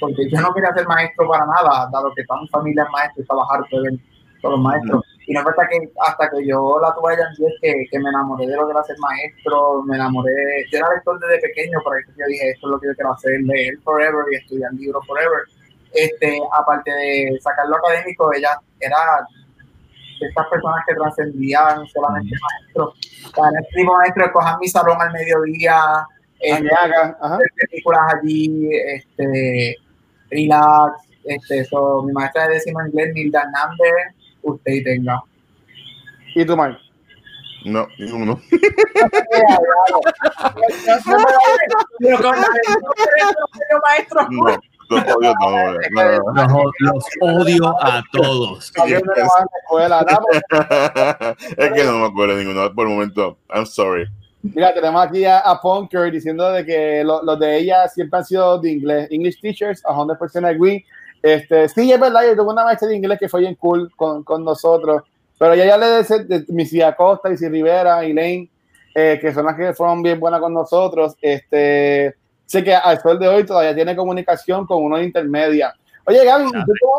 [0.00, 3.14] porque yo no quería ser maestro para nada, dado que toda mi familia es maestra
[3.18, 4.00] y estaba harto de ver
[4.42, 5.04] todos los maestros.
[5.28, 8.08] Y no hasta que, hasta que yo la tuve allá en 10 que, que me
[8.10, 11.78] enamoré de lo que era ser maestro, me enamoré, de- yo era lector desde pequeño,
[11.84, 14.72] pero ahí yo dije, esto es lo que yo quiero hacer, leer forever y estudiar
[14.74, 15.42] libros forever.
[15.92, 18.96] Este, aparte de sacar lo académico, ella era
[20.20, 22.94] de estas personas que trascendían solamente maestros.
[23.26, 26.06] O sea, el maestro coger mi salón al mediodía,
[26.40, 27.38] eh, Añaga, ajá.
[27.38, 29.76] ver películas allí, este,
[30.30, 34.14] relax, este, so, mi maestra de décimo inglés, Nilda Hernández,
[34.54, 35.20] usted y tenga.
[36.34, 36.78] Y tú, Mike.
[37.64, 38.40] No, ninguno.
[43.82, 46.62] Maestro, No, los odio, no, no, no, no.
[46.78, 48.72] Los, odio a todos.
[51.56, 53.38] Es que no me acuerdo de ninguno por el momento.
[53.52, 54.06] I'm sorry.
[54.42, 58.24] Mira, tenemos aquí a, a Punker diciendo de que lo- los de ella siempre han
[58.24, 59.08] sido de inglés.
[59.10, 60.84] English teachers, a 100% agree.
[61.26, 64.22] Este, sí, es verdad, yo tuve una maestra de inglés que fue bien cool con,
[64.22, 65.02] con nosotros,
[65.36, 68.48] pero ella ya le de, de Missy Acosta, Missy Rivera, Elaine,
[68.94, 71.16] eh, que son las que fueron bien buenas con nosotros.
[71.20, 72.14] Este,
[72.44, 75.74] sé que al sol de hoy todavía tiene comunicación con uno de intermedia.
[76.04, 76.44] Oye, Gaby,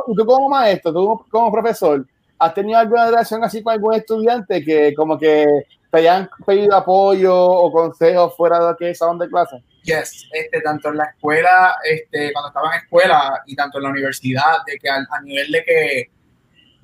[0.07, 2.05] ¿y tú, como, maestro, tú como, profesor,
[2.37, 5.45] ¿has tenido alguna relación así con algún estudiante que como que
[5.89, 9.63] te hayan pedido apoyo o consejos fuera de lo que salón de clase?
[9.87, 13.89] Yes, este, tanto en la escuela, este, cuando estaba en escuela y tanto en la
[13.89, 16.09] universidad, de que al- a, nivel de que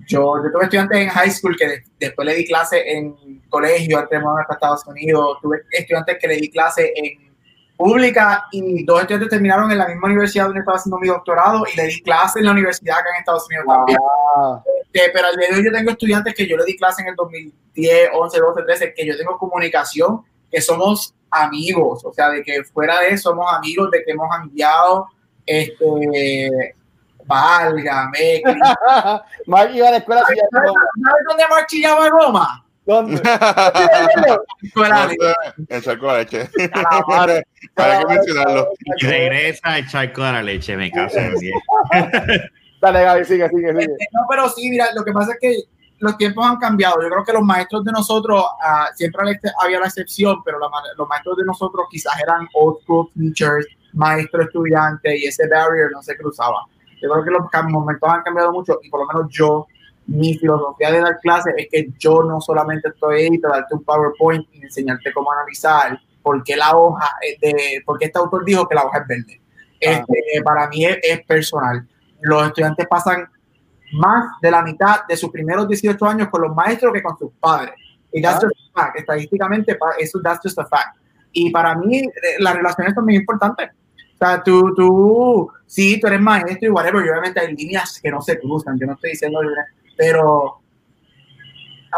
[0.08, 3.98] yo, yo tuve estudiantes en high school que de- después le di clase en colegio
[4.00, 7.34] antes de mudarme para Estados Unidos, tuve estudiantes que le di clase en
[7.76, 11.76] pública y dos estudiantes terminaron en la misma universidad donde estaba haciendo mi doctorado y
[11.76, 13.98] le di clase en la universidad acá en Estados Unidos también.
[14.38, 17.02] Ah, Este, pero al día de hoy yo tengo estudiantes que yo le di clase
[17.02, 22.30] en el 2010, 11, 12, 13, que yo tengo comunicación, que somos amigos, o sea,
[22.30, 25.08] de que fuera de eso somos amigos, de que hemos enviado,
[25.46, 26.76] este,
[27.26, 28.42] válgame.
[29.48, 32.64] Mark iba a la escuela ¿Sabes sabes dónde hemos chillado a Roma?
[32.86, 33.22] ¿dónde?
[35.70, 36.50] El charco de leche.
[36.74, 37.48] la madre.
[37.76, 38.70] Hay que mencionarlo.
[38.86, 41.36] Y regresa el charco de la leche, me caso en.
[42.82, 43.96] Dale, Gaby, sigue, sigue, sigue.
[44.12, 45.56] No, pero sí, mira, lo que pasa es que
[46.04, 47.02] los tiempos han cambiado.
[47.02, 50.68] Yo creo que los maestros de nosotros, ah, siempre la- había la excepción, pero la
[50.98, 56.04] los maestros de nosotros quizás eran old school teachers, maestro estudiante, y ese barrier no
[56.04, 56.66] se cruzaba.
[57.02, 59.66] Yo creo que los momentos han cambiado mucho y por lo menos yo,
[60.06, 63.84] mi filosofía de dar clases es que yo no solamente estoy ahí para darte un
[63.86, 67.10] PowerPoint y enseñarte cómo analizar por qué la hoja
[67.42, 69.42] de, porque este autor dijo que la hoja es verde.
[69.80, 71.88] Este, Para mí es, es personal.
[72.22, 73.28] Los estudiantes pasan
[73.94, 77.32] más de la mitad de sus primeros 18 años con los maestros que con sus
[77.40, 77.76] padres.
[78.12, 79.00] Y that's just a fact.
[79.00, 80.98] Estadísticamente, eso that's just a fact.
[81.32, 82.10] Y para mí, eh,
[82.40, 83.72] las relaciones son muy importantes.
[84.14, 88.12] O sea, tú, tú, sí, tú eres maestro y whatever, y obviamente hay líneas que
[88.12, 89.40] no se cruzan, yo no estoy diciendo,
[89.98, 90.62] pero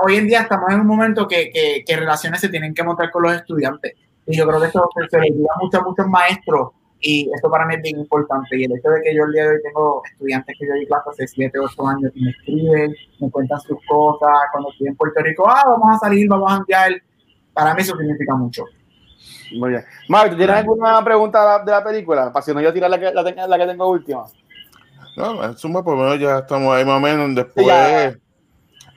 [0.03, 3.11] hoy en día estamos en un momento que, que, que relaciones se tienen que montar
[3.11, 3.93] con los estudiantes.
[4.26, 6.69] Y yo creo que eso se, le olvida mucho a muchos maestros
[7.01, 8.57] y eso para mí es bien importante.
[8.57, 10.88] Y el hecho de que yo el día de hoy tengo estudiantes que yo di
[10.88, 14.95] clase hace 7, 8 años y me escriben, me cuentan sus cosas, cuando estoy en
[14.95, 16.91] Puerto Rico, ah, vamos a salir, vamos a enviar,
[17.53, 18.63] para mí eso significa mucho.
[19.57, 19.84] Muy bien.
[20.09, 22.34] Mark, ¿tú ¿tienes alguna pregunta de la, de la película?
[22.34, 24.26] Para si no yo tirar la que, la, tenga- la que tengo última.
[25.15, 27.35] No, en suma, por lo menos ya estamos ahí más o menos.
[27.35, 28.15] Después, Ya.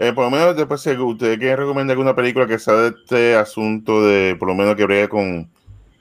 [0.00, 3.36] Eh, por lo menos después, si usted quiere recomendar alguna película que sea de este
[3.36, 5.50] asunto de, por lo menos que breve con,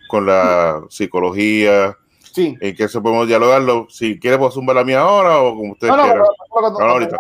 [0.07, 1.95] con la psicología,
[2.33, 2.55] Sí.
[2.61, 3.87] y que eso podemos dialogarlo.
[3.89, 6.23] Si quiere, puedo zumbar la mía ahora o como usted No, no, quiera.
[6.49, 7.17] cuando- No, ahorita.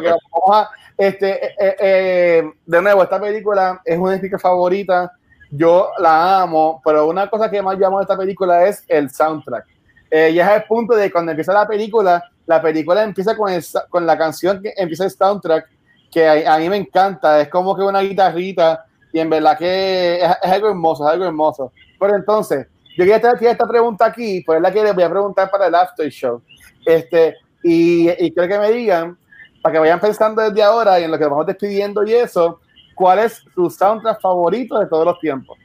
[0.00, 0.16] vamos
[0.56, 5.10] a- este, eh, eh, eh, de nuevo, esta película es una de mis favoritas.
[5.50, 9.64] Yo la amo, pero una cosa que más llamo de esta película es el soundtrack.
[10.10, 13.64] Eh, y es el punto de cuando empieza la película, la película empieza con, el
[13.88, 15.66] con la canción que empieza el soundtrack,
[16.10, 17.40] que a, a mí me encanta.
[17.40, 21.24] Es como que una guitarrita y en verdad que es, es algo hermoso, es algo
[21.24, 21.72] hermoso.
[22.00, 22.66] Pero entonces,
[22.96, 25.66] yo quería hacer esta pregunta aquí, pues es la que les voy a preguntar para
[25.66, 26.42] el after show.
[26.84, 29.16] Este, y, y quiero que me digan,
[29.62, 32.60] para que vayan pensando desde ahora y en lo que vamos despidiendo y eso,
[32.94, 35.58] ¿cuál es su soundtrack favorito de todos los tiempos?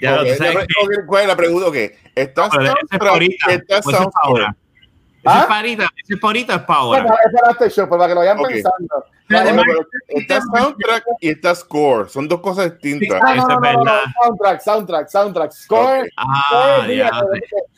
[0.00, 1.68] Ya Ok, lo tú sabes la- que- ok, ¿Cuál es la pregunta?
[1.68, 1.74] Ok,
[2.14, 2.98] ¿está pero ese es soundtrack?
[3.00, 4.56] para ahorita, ¿Está pues ese es para soundtrack?
[5.28, 5.40] Ese ¿Ah?
[5.40, 7.02] es para ahorita, ese es para ahorita, es.
[7.02, 8.48] Bueno, es para after show, para que lo vayan Ok.
[8.48, 9.04] pensando.
[9.26, 12.08] Pero además- pero Está soundtrack y está score.
[12.08, 13.20] Son dos cosas distintas.
[13.22, 13.92] Ah, no, no, no, no, no,
[14.22, 15.52] soundtrack, soundtrack, soundtrack.
[15.52, 16.08] Score, Ok.
[16.16, 17.10] Ah, mira,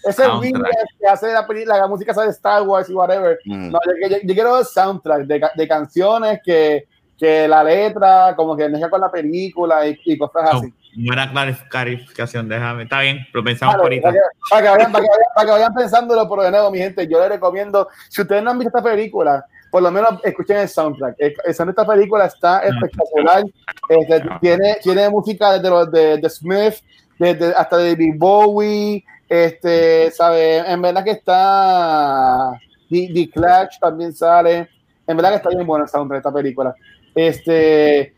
[0.04, 0.28] ese.
[0.28, 0.68] Williams
[1.00, 3.38] que hace la, peli- la música de Star Wars y whatever.
[3.44, 3.70] Mm.
[3.72, 6.86] No, yo, yo- yo quiero el soundtrack de, de canciones que,
[7.18, 10.72] que la letra como que mezcla con la película y, y cosas así.
[10.96, 12.82] Buena clarif- clarificación, déjame.
[12.84, 14.08] Está bien, lo pensamos Claro, por ahorita.
[14.10, 16.70] para, que, para que vayan, para, que vayan, para que vayan pensándolo, pero de nuevo,
[16.70, 20.18] mi gente, yo les recomiendo, si ustedes no han visto esta película, por lo menos
[20.24, 21.14] escuchen el soundtrack.
[21.18, 23.44] El, el soundtrack de esta película está espectacular.
[23.88, 26.74] Este, tiene, tiene música desde los de, de Smith,
[27.18, 30.58] desde, hasta de David Bowie, este, ¿sabe?
[30.58, 32.50] En verdad que está
[32.90, 34.68] The, The Clash también sale.
[35.06, 36.74] En verdad que está bien bueno el soundtrack de esta película.
[37.14, 38.14] Este,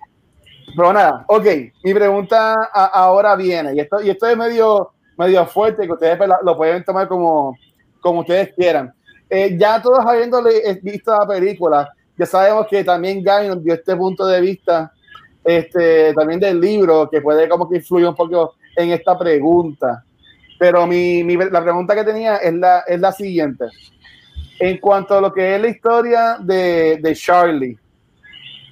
[0.77, 1.47] pero nada, ok,
[1.85, 6.17] mi pregunta a- ahora viene, y esto, y esto es medio, medio fuerte, que ustedes
[6.17, 7.57] pues, lo pueden tomar como,
[8.01, 8.93] como ustedes quieran.
[9.29, 13.75] Eh, ya todos habiéndole eh, visto la película, ya sabemos que también Guy nos dio
[13.75, 14.93] este punto de vista
[15.45, 20.05] este, también del libro, que puede como que influir un poco en esta pregunta.
[20.59, 23.65] Pero mi, mi- la pregunta que tenía es la, es la siguiente.
[24.61, 27.77] En cuanto a lo que es la historia de, de Charlie,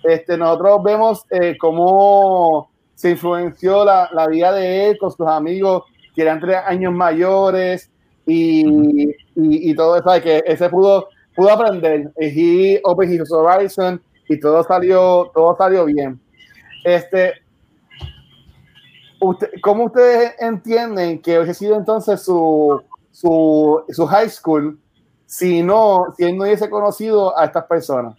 [0.04, 5.84] este, nosotros vemos eh, cómo se influenció la, la vida de él con sus amigos
[6.14, 7.90] que eran tres años mayores
[8.26, 12.12] y, y, y todo eso, que ese pudo, pudo aprender.
[12.20, 16.20] Y he opened his horizon y todo salió, todo salió bien.
[16.84, 17.34] Este,
[19.20, 24.78] usted, ¿Cómo ustedes entienden que hubiese sido entonces su, su, su high school
[25.26, 28.16] si no, si él no hubiese conocido a estas personas?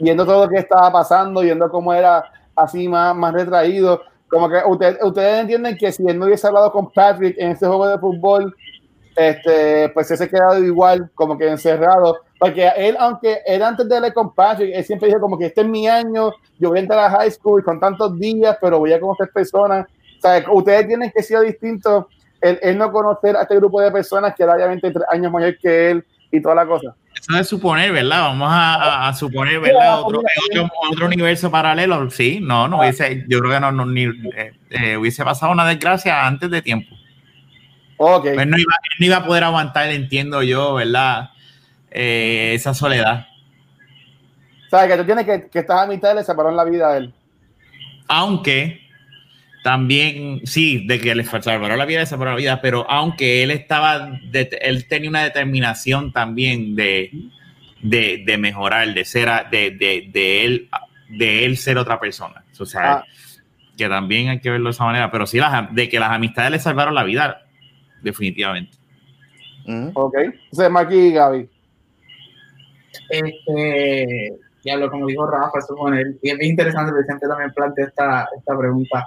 [0.00, 2.24] Viendo todo lo que estaba pasando, viendo cómo era
[2.54, 4.02] así más, más retraído.
[4.28, 7.66] Como que usted- ustedes entienden que si él no hubiese hablado con Patrick en ese
[7.66, 8.54] juego de fútbol,
[9.14, 12.18] este, pues se hubiese quedado igual, como que encerrado.
[12.38, 15.62] Porque él, aunque él antes de hablar con Patrick, él siempre dijo como que este
[15.62, 18.92] es mi año, yo voy a entrar a high school con tantos días, pero voy
[18.92, 19.86] a conocer personas.
[20.18, 22.08] O sea, ustedes tienen que ser distinto
[22.40, 25.56] el, el no conocer a este grupo de personas que era obviamente tres años mayor
[25.58, 26.94] que él y toda la cosa.
[27.14, 28.20] Eso es suponer, ¿verdad?
[28.24, 30.02] Vamos a, a- a suponer, ¿verdad?
[30.02, 30.20] Otro,
[30.50, 32.10] otro, otro universo paralelo.
[32.10, 35.66] Sí, no, no hubiese, yo creo que no, no ni, eh, eh, hubiese pasado una
[35.66, 36.94] desgracia antes de tiempo.
[37.96, 38.26] Ok.
[38.26, 41.30] Él no iba, no iba a poder aguantar, entiendo yo, ¿verdad?
[41.90, 43.26] Eh, esa soledad.
[44.66, 46.90] O sea, que tú tienes que, que estás a mitad y le separaron la vida
[46.92, 47.14] a él.
[48.08, 48.85] Aunque
[49.66, 53.98] también, sí, de que le salvará la vida, la vida, pero aunque él estaba,
[54.30, 57.10] de- él tenía una determinación también de,
[57.82, 60.68] de, de mejorar, de ser, a- de, de, de él,
[61.08, 62.44] de él ser otra persona.
[62.60, 63.04] O sea, Ah.
[63.76, 66.52] que también hay que verlo de esa manera, pero sí, las, de que las amistades
[66.52, 67.42] le salvaron la vida,
[68.02, 68.76] definitivamente.
[69.66, 69.88] Mm.
[69.94, 70.14] Ok.
[70.16, 71.48] Entonces, Maki y Gaby.
[73.08, 74.32] Este,
[74.64, 79.04] ya lo como dijo Rafa, suponer, y es interesante siempre también plantea esta, esta pregunta.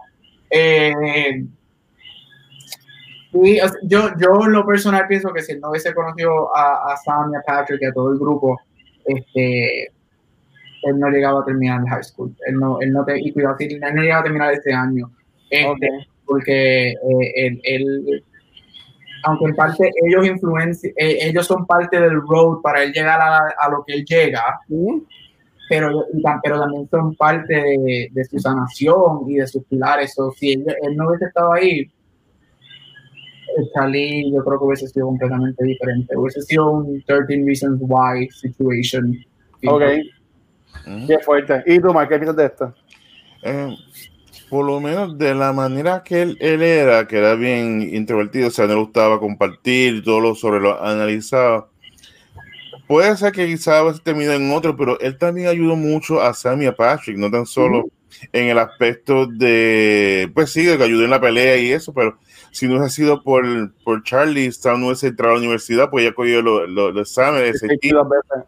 [0.52, 1.44] Eh,
[3.34, 6.98] y, yo, yo en lo personal pienso que si él no hubiese conocido a, a
[6.98, 8.60] Sam y a Patrick y a todo el grupo,
[9.06, 9.84] este,
[10.84, 12.36] él no llegaba a terminar el high school.
[12.48, 15.12] Él no, él no, te, y cuidado, él no llegaba a terminar este año.
[15.50, 16.08] Este.
[16.26, 16.96] Porque eh,
[17.36, 18.24] él, él-
[19.24, 23.70] aunque en parte ellos influencian, ellos son parte del road para él llegar a, a
[23.70, 24.60] lo que él llega.
[25.70, 26.06] Pero,
[26.44, 30.18] pero también son parte de, de su sanación y de sus pilares.
[30.18, 31.90] O si él, él no hubiese estado ahí,
[33.58, 36.18] el Charlie yo creo que hubiese sido completamente diferente.
[36.18, 39.16] Hubiese sido un 13 Reasons Why situation.
[39.66, 39.84] Ok.
[40.86, 41.08] Mm.
[41.08, 41.64] Qué fuerte.
[41.66, 42.74] ¿Y tú, Mike, qué piensas de esto?
[43.44, 43.76] Eh,
[44.50, 48.52] por lo menos de la manera que él, él era, que era bien introvertido, o
[48.52, 51.70] sea, no le gustaba compartir todo lo sobre lo analizaba.
[52.90, 56.76] Puede ser que quizás termine en otro, pero él también ayudó mucho a Sammy a
[56.76, 57.86] Patrick, no tan solo
[58.34, 62.18] en el aspecto de, pues sí, de que ayudó en la pelea y eso, pero
[62.52, 63.46] si no hubiese sido por,
[63.84, 67.02] por Charlie, Stan no hubiese entrado a la universidad, pues ya cogió los lo, lo
[67.02, 67.62] exámenes.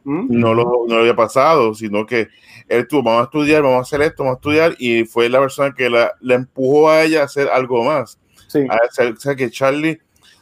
[0.03, 0.39] ¿Mm?
[0.39, 2.27] no lo, no lo había pasado, sino que
[2.67, 5.39] él tuvo, vamos a estudiar, vamos a hacer esto, vamos a estudiar, y fue la
[5.39, 8.19] persona que la, la empujó a ella a hacer algo más.
[8.47, 8.65] Sí.
[8.67, 8.79] A-
[9.13, 10.01] o sea, que Charlie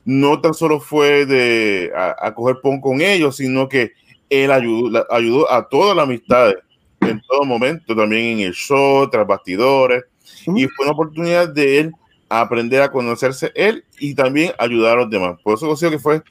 [0.09, 3.91] no tan solo fue de a, a coger pon con ellos, sino que
[4.29, 6.55] él ayudó, la- ayudó a todas las amistades
[7.01, 10.03] en todo momento, también en el show, tras bastidores,
[10.47, 11.91] y fue una oportunidad de él
[12.27, 15.37] aprender a conocerse él y también ayudar a los demás.
[15.43, 16.21] Por eso considero que fue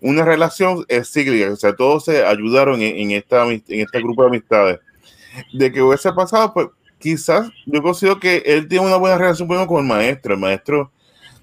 [0.00, 4.22] una relación eh, cíclica, o sea, todos se ayudaron en, en esta, en este grupo
[4.22, 4.78] de amistades.
[5.52, 9.78] De que hubiese pasado, pues quizás yo considero que él tiene una buena relación con
[9.78, 10.34] el maestro.
[10.34, 10.90] El maestro,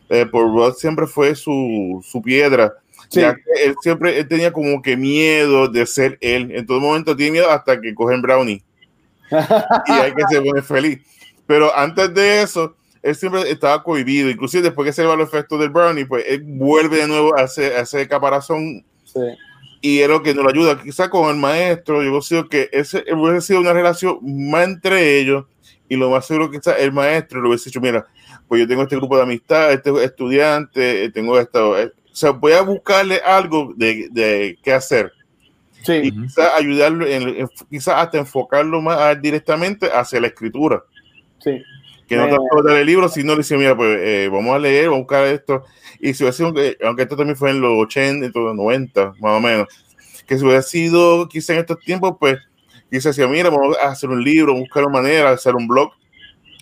[0.09, 0.29] eh,
[0.77, 2.73] siempre fue su, su piedra.
[3.09, 3.21] Sí.
[3.21, 6.51] Ya que él siempre él tenía como que miedo de ser él.
[6.51, 8.63] En todo momento tiene miedo hasta que cogen brownie.
[9.87, 10.99] y hay que se pone feliz.
[11.47, 14.29] Pero antes de eso, él siempre estaba cohibido.
[14.29, 17.37] Inclusive después que se le va los efectos del brownie, pues él vuelve de nuevo
[17.37, 19.19] a ese, a ese caparazón Sí.
[19.81, 20.81] y es lo que nos lo ayuda.
[20.81, 24.17] Quizá con el maestro, yo considero que ese hubiese sido una relación
[24.49, 25.45] más entre ellos
[25.87, 28.05] y lo más seguro que el maestro le hubiese dicho, mira,
[28.47, 32.31] pues yo tengo este grupo de amistad, este estudiante, eh, tengo esto, eh, o sea,
[32.31, 35.11] voy a buscarle algo de, de qué hacer
[35.81, 36.11] y Sí.
[36.11, 40.81] quizá ayudarlo, en, en- quizá hasta enfocarlo más directamente hacia la escritura,
[41.39, 41.61] Sí.
[42.07, 42.29] que no Eh.
[42.29, 45.25] tanto el libro, sino le dice, mira, pues eh, vamos a leer, vamos a buscar
[45.27, 45.63] esto,
[45.99, 49.13] y si hubiese sido, eh, aunque esto también fue en los 80, en los 90,
[49.19, 49.67] más o menos,
[50.25, 52.39] que si hubiera sido quizá en estos tiempos, pues
[52.89, 55.91] quizá decía, mira, vamos a hacer un libro, buscar una manera, hacer un blog,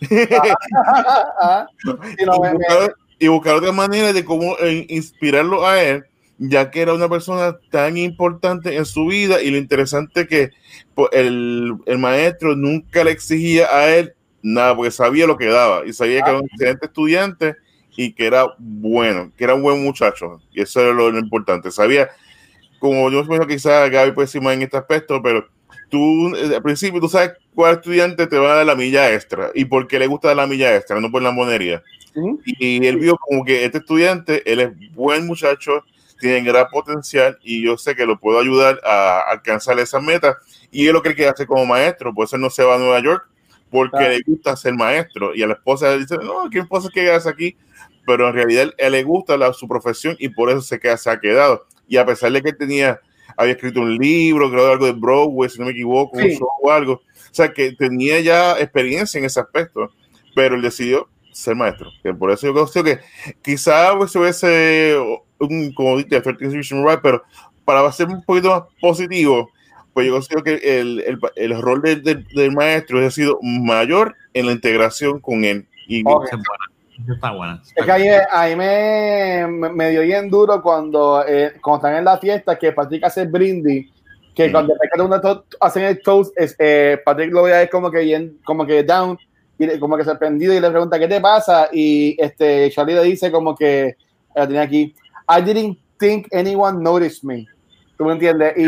[1.85, 6.05] No, y, buscar, y buscar otra manera de cómo eh, inspirarlo a él,
[6.37, 10.51] ya que era una persona tan importante en su vida y lo interesante que
[10.95, 14.13] pues, el, el maestro nunca le exigía a él
[14.43, 17.55] nada, porque sabía lo que daba y sabía que era un excelente estudiante
[17.95, 20.41] y que era bueno, que era un buen muchacho.
[20.51, 21.71] Y eso era lo, lo importante.
[21.71, 22.09] Sabía,
[22.79, 25.47] como yo pienso quizás Gaby puede decir más en este aspecto, pero
[25.89, 29.51] tú eh, al principio tú sabes cuál estudiante te va a dar la milla extra
[29.53, 31.83] y por qué le gusta dar la milla extra, no por la monería.
[32.15, 32.39] Ujú.
[32.45, 35.83] Y él vio como que este estudiante, él es buen muchacho,
[36.19, 40.37] tiene gran potencial y yo sé que lo puedo ayudar a alcanzar esas metas.
[40.71, 42.77] Y es lo que él quiere hacer como maestro, por eso no se va a
[42.77, 43.25] Nueva York,
[43.69, 44.09] porque Claro.
[44.13, 45.35] le gusta ser maestro.
[45.35, 47.55] Y a la esposa le dice, no, ¿qué esposa que hagas aquí?
[48.05, 50.97] Pero en realidad él, él le gusta la, su profesión y por eso se, queda,
[50.97, 51.65] se ha quedado.
[51.87, 52.99] Y a pesar de que tenía,
[53.35, 56.37] había escrito un libro, creo algo de Broadway, si no me equivoco, un Sí.
[56.37, 57.01] show o algo.
[57.33, 59.91] O sea, que tenía ya experiencia en ese aspecto,
[60.35, 61.89] pero él decidió ser maestro.
[62.03, 62.99] Que por eso yo creo que
[63.41, 64.95] quizá pues, hubiese,
[65.39, 67.23] un, como dije, 13 Reason Right, pero
[67.65, 69.49] para ser un poquito más positivo,
[69.95, 74.15] pues yo considero que el, el, el rol del, del, del maestro ha sido mayor
[74.35, 75.65] en la integración con él.
[75.87, 76.25] Y Ok.
[76.27, 77.13] Esa es buena.
[77.15, 77.61] Está buena.
[77.75, 82.05] Es que ahí, ahí me, me- me dio bien duro cuando, eh, cuando están en
[82.05, 83.89] la fiesta que Patrick hace el brindis,
[84.35, 84.51] que Mm.
[84.51, 84.73] cuando
[85.21, 89.17] to- hacen el toast, es, eh, Patrick lo él como que bien, como que down,
[89.59, 91.69] y como que sorprendido y le pregunta ¿qué te pasa?
[91.71, 93.95] Y este Charlie le dice como que
[94.35, 94.93] la tenía aquí,
[95.29, 97.45] I didn't think anyone noticed me.
[97.97, 98.53] ¿Tú me entiendes?
[98.57, 98.65] Y,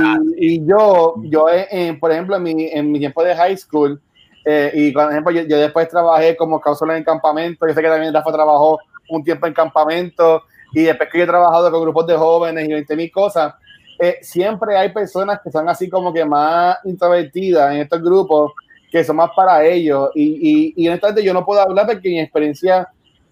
[0.55, 3.99] y yo, yo eh, eh, por ejemplo, en mi, en mi tiempo de high school,
[4.45, 7.67] eh, y por ejemplo, yo, yo después trabajé como counselor en campamento.
[7.67, 8.77] Yo sé que también Rafa trabajó
[9.09, 10.43] un tiempo en campamento.
[10.71, 13.55] Y después que yo he trabajado con grupos de jóvenes y 20 mil cosas,
[13.99, 18.51] eh, siempre hay personas que son así como que más introvertidas en estos grupos,
[18.91, 20.09] que son más para ellos.
[20.15, 22.87] Y, y, y honestamente yo no puedo hablar porque mi experiencia,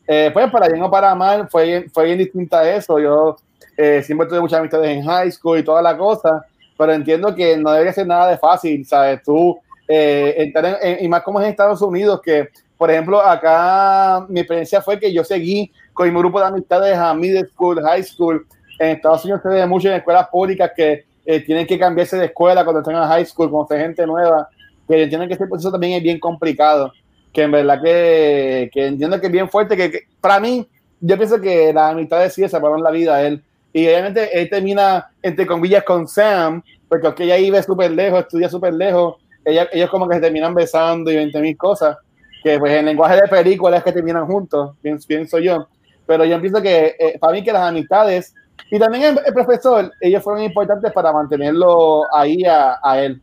[0.08, 3.00] eh, pues para bien o para mal, fue, bien- fue bien distinta a eso.
[3.00, 3.36] Yo
[3.78, 6.46] eh, siempre tuve muchas amistades en high school y toda la cosa,
[6.78, 9.22] pero entiendo que no debería ser nada de fácil, ¿sabes?
[9.24, 9.58] Tú
[9.88, 14.26] eh, entrar en- en- y más como es en Estados Unidos, que por ejemplo acá
[14.30, 18.04] mi experiencia fue que yo seguí con mi grupo de amistades a middle school, high
[18.04, 18.46] school.
[18.80, 22.26] En Estados Unidos se ve mucho en escuelas públicas que eh, tienen que cambiarse de
[22.26, 24.50] escuela cuando están en high school, conocer gente nueva,
[24.88, 26.92] que entienden que ese proceso también es bien complicado,
[27.32, 30.68] que en verdad que, que entiendo que es bien fuerte, que, que para mí,
[31.00, 33.42] yo pienso que las amistades sí le separaron la vida a él.
[33.72, 38.50] Y obviamente él termina, entre comillas, con Sam, porque aunque ella vive súper lejos, estudia
[38.50, 41.98] súper lejos, ella- ellos como que se terminan besando y 20 mil cosas,
[42.44, 45.68] que pues en lenguaje de película es que terminan juntos, pienso, pienso yo.
[46.06, 48.36] Pero yo pienso que eh, para mí que las amistades
[48.72, 53.22] y también el, el profesor, ellos fueron importantes para mantenerlo ahí a, a él.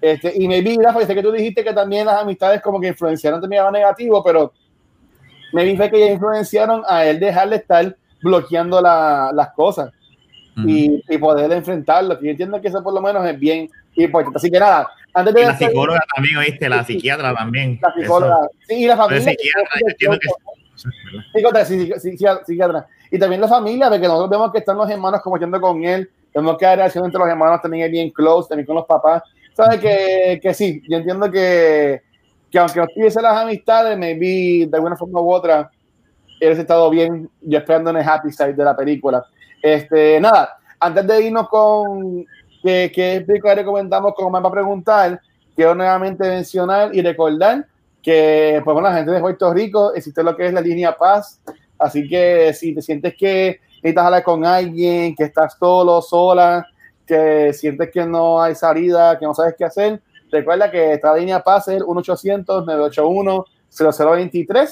[0.00, 2.80] Este, y me vi, Rafa, yo sé que tú dijiste que también las amistades como
[2.80, 4.52] que influenciaron también a negativo, pero
[5.52, 9.90] me vi que influenciaron a él dejar de estar bloqueando la- las cosas.
[10.56, 12.20] y, y, poder enfrentarlo.
[12.20, 14.36] Yo entiendo que eso por lo menos es bien importante.
[14.36, 15.44] Así que nada, antes de...
[15.46, 17.78] la psicóloga también, oíste, la psiquiatra también.
[17.80, 18.38] La psicóloga.
[18.66, 19.34] Sí, y la familia.
[22.44, 25.84] Psiquiatra, Y también la familia, porque nosotros vemos que están los hermanos como yendo con
[25.84, 28.86] él, vemos que la relación entre los hermanos también es bien close, también con los
[28.86, 29.22] papás.
[29.54, 30.82] ¿Sabes que, que sí?
[30.88, 32.02] Yo entiendo que,
[32.50, 35.70] que aunque no tuviese las amistades, maybe de alguna forma u otra,
[36.40, 39.24] él estado bien, yo esperando en el happy side de la película.
[39.62, 42.24] Este, nada, antes de irnos con
[42.62, 45.20] qué, qué película recomendamos, como me va a preguntar,
[45.54, 47.66] quiero nuevamente mencionar y recordar
[48.02, 51.40] que, pues bueno, la gente de Puerto Rico existe lo que es la línea Paz,
[51.80, 56.66] así que si te sientes que necesitas hablar con alguien, que estás solo, sola,
[57.06, 60.00] que sientes que no hay salida, que no sabes qué hacer,
[60.30, 64.68] recuerda que esta línea es el 1-800-981-0023,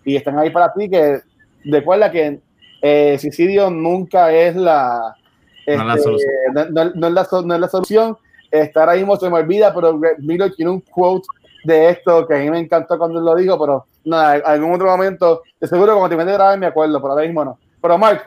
[0.03, 1.19] y están ahí para ti, que
[1.63, 2.39] recuerda que
[2.81, 5.15] eh, suicidio nunca es la,
[5.63, 6.11] este, no, es la
[6.53, 8.17] no, no, es la, no es la solución.
[8.49, 11.27] Estar ahí se me olvida, pero Milo tiene un quote
[11.63, 14.87] de esto que a mí me encantó cuando lo dijo, pero nada, en algún otro
[14.87, 17.59] momento, de seguro como te de grabar me acuerdo, pero ahora mismo no.
[17.79, 18.23] Pero Mark,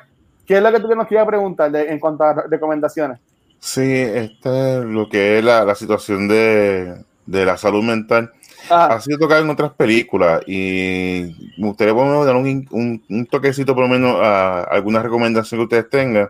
[0.46, 3.18] ¿qué es lo que tú nos querías preguntar en cuanto a recomendaciones?
[3.64, 8.32] Sí, este, lo que es la, la situación de, de, la salud mental
[8.68, 13.84] ha sido tocado en otras películas y me gustaría dar un, un, un, toquecito por
[13.84, 16.28] lo menos a alguna recomendación que ustedes tengan.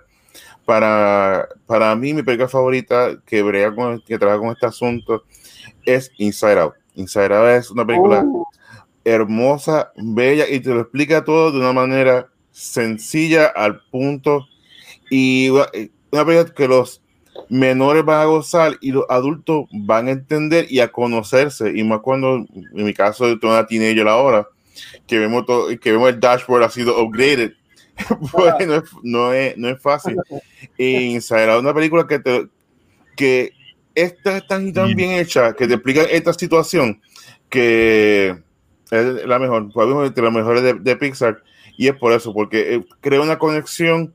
[0.67, 5.25] Para, para mí, mi película favorita que, brega con, que trabaja con este asunto
[5.87, 6.75] es Inside Out.
[6.97, 8.45] Inside Out es una película uh.
[9.05, 14.47] hermosa, bella y te lo explica todo de una manera sencilla al punto
[15.09, 17.02] y una película que los
[17.49, 21.73] menores van a gozar y los adultos van a entender y a conocerse.
[21.75, 24.49] Y más cuando en mi caso de toda una teenager ahora
[25.07, 27.53] que vemos todo, que vemos el dashboard ha sido upgraded.
[28.33, 30.17] Pues no, es, no, es, no es fácil.
[30.79, 32.49] Y Out una película que te,
[33.17, 33.53] que
[33.95, 37.03] esta está tan bien hecha que te explica esta situación
[37.51, 38.35] que
[38.91, 39.69] es la mejor,
[40.07, 41.43] entre las mejores de, de, Pixar,
[41.77, 44.15] y es por eso, porque eh, crea una conexión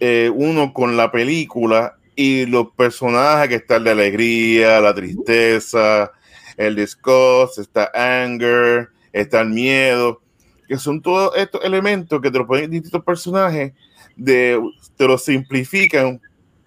[0.00, 6.12] eh, uno con la película y los personajes que están de alegría, la tristeza,
[6.56, 10.20] el disgust, está anger, está el miedo,
[10.68, 13.72] que son todos estos elementos que te lo ponen distintos personajes,
[14.16, 14.60] de,
[14.96, 16.20] te lo simplifican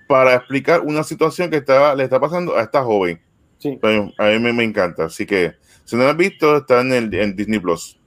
[0.07, 3.19] para explicar una situación que estaba, le está pasando a esta joven.
[3.57, 3.79] Sí.
[4.17, 5.05] a mí me, me, encanta.
[5.05, 7.99] Así que, si no lo has visto, está en, el, en Disney Plus.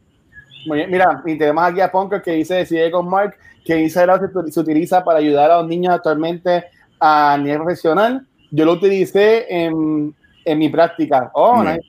[0.66, 4.20] Muy bien, mira, y tenemos aquí a Punker que dice, sigue con Mark, que Instagram
[4.20, 6.64] se, se, utiliza para ayudar a los niños actualmente
[7.00, 8.26] a nivel profesional.
[8.50, 10.14] Yo lo utilicé en,
[10.44, 11.30] en mi práctica.
[11.34, 11.80] Oh, nice.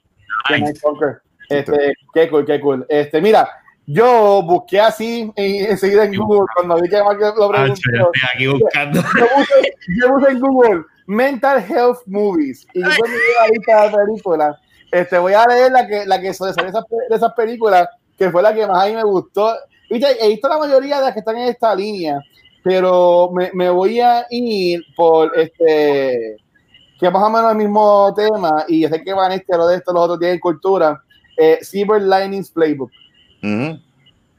[0.49, 0.63] nice.
[0.63, 0.81] nice
[1.51, 2.85] este, qué cool, qué cool.
[2.87, 3.49] Este, mira,
[3.85, 7.81] yo busqué así enseguida en Google cuando vi que Mark lo preguntó.
[7.93, 9.01] yo estoy aquí buscando.
[9.01, 13.11] Yo puse, yo puse en Google Mental Health Movies y yo puse
[13.41, 14.57] la lista de películas.
[14.91, 18.41] Este, voy a leer la que, la que de esas, de esas películas, que fue
[18.41, 19.53] la que más a mí me gustó.
[19.89, 22.17] He visto la mayoría de las que están en esta línea,
[22.63, 26.37] pero me, me voy a ir por este
[27.01, 29.91] que más o menos el mismo tema, y sé que van este, lo de esto,
[29.91, 31.01] los otros tienen cultura,
[31.35, 32.91] eh, Silver Linings Playbook.
[33.41, 33.81] Uh -huh.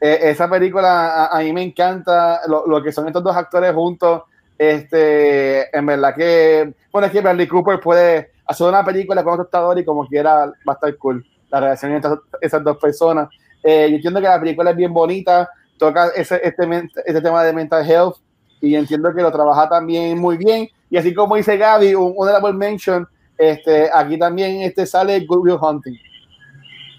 [0.01, 3.75] eh, esa película a, a, mí me encanta lo, lo, que son estos dos actores
[3.75, 4.23] juntos.
[4.57, 9.43] Este, en verdad que, bueno, es que Bradley Cooper puede hacer una película con otro
[9.43, 13.29] actor y como quiera va a estar cool la relación entre esas dos personas.
[13.63, 15.51] Eh, yo entiendo que la película es bien bonita,
[15.83, 18.15] toca ese, este, este tema de mental health
[18.61, 20.69] y entiendo que lo trabaja también muy bien.
[20.89, 23.05] Y así como dice Gaby, un honorable mention,
[23.37, 25.99] este, aquí también este sale Good Will Hunting.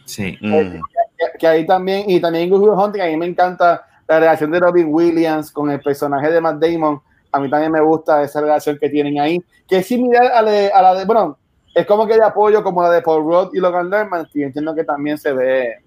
[0.04, 0.38] Sí.
[0.42, 0.82] Eh,
[1.18, 4.52] que, que, ahí también, y también Good Will Hunting, a mí me encanta la relación
[4.52, 7.00] de Robin Williams con el personaje de Matt Damon.
[7.32, 10.52] A mí también me gusta esa relación que tienen ahí, que es similar a la
[10.52, 11.38] de, a la de bueno,
[11.74, 14.76] es como que de apoyo como la de Paul Rudd y Logan Lerman, y entiendo
[14.76, 15.78] que también se ve,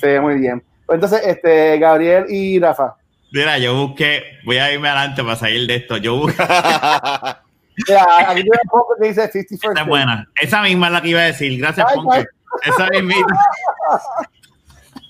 [0.00, 0.62] se ve muy bien.
[0.88, 2.96] Entonces, este, Gabriel y Rafa.
[3.32, 5.96] Mira, yo busqué, voy a irme adelante para salir de esto.
[5.96, 6.42] Yo busqué.
[7.88, 10.28] Mira, aquí tiene poco que dice 51 Esa es buena.
[10.40, 11.58] Esa misma es la que iba a decir.
[11.58, 12.24] Gracias, Ponke.
[12.64, 13.34] Esa mismita.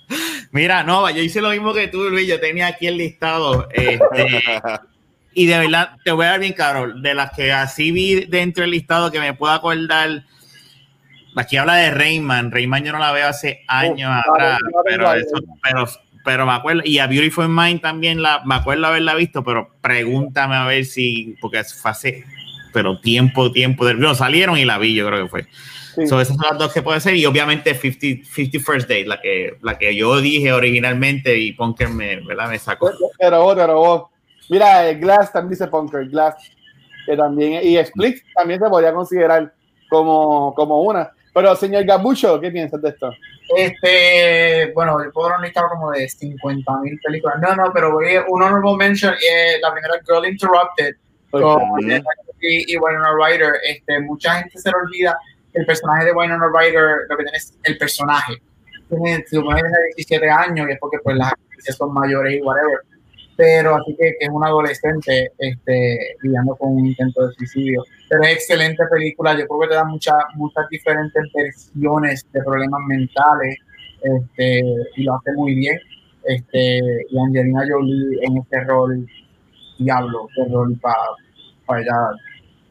[0.53, 2.27] Mira, no, yo hice lo mismo que tú, Luis.
[2.27, 3.69] Yo tenía aquí el listado.
[3.71, 4.43] Este,
[5.35, 6.95] y de verdad, te voy a dar bien claro.
[6.95, 10.25] De las que así vi dentro del listado que me puedo acordar,
[11.43, 12.51] aquí habla de Rayman.
[12.51, 15.87] Rayman yo no la veo hace años Oh, atrás, claro, pero, claro, eso, pero,
[16.25, 20.57] pero me acuerdo, y a Beautiful Mind también la, me acuerdo haberla visto, pero pregúntame
[20.57, 22.25] a ver si, porque fue hace,
[22.73, 25.47] pero tiempo, tiempo, de, no, salieron y la vi, yo creo que fue.
[25.95, 26.07] Sí.
[26.07, 29.21] So, esas son las dos que puede ser, y obviamente 50, 50 First Date, la
[29.21, 32.51] que, la que yo dije originalmente y Punker me, ¿verdad?
[32.51, 32.91] me sacó.
[33.19, 34.11] Te robó, te robó.
[34.49, 36.35] Mira, eh, Glass también dice Punker, Glass,
[37.07, 39.53] que también, y Split también se podría considerar
[39.89, 41.13] como, como una.
[41.37, 43.11] Pero, señor Gabucho, ¿qué piensas de esto?
[43.55, 47.37] Este, bueno, yo puedo dar una lista como de 50 mil películas.
[47.43, 49.13] No, no, pero voy a un honorable mention.
[49.13, 50.95] Eh, la primera, Girl Interrupted,
[51.31, 51.81] con Ujú.
[52.41, 53.53] y, Winona Ryder.
[53.69, 55.19] Este, mucha gente se le olvida
[55.53, 58.41] que el personaje de Winona Ryder, lo que tiene es el personaje.
[58.89, 62.41] Tiene, supone que tiene 17 años y es porque pues las actrices son mayores y
[62.41, 62.79] whatever.
[63.37, 67.85] Pero así que, que es una adolescente este, lidiando con un intento de suicidio.
[68.09, 69.33] Pero es excelente película.
[69.33, 73.57] Yo creo que te da muchas muchas diferentes versiones de problemas mentales
[74.03, 74.63] este,
[74.97, 75.79] y lo hace muy bien.
[76.25, 76.81] Este,
[77.11, 79.07] y Angelina Jolie en este rol,
[79.79, 82.11] diablo, qué rol para ella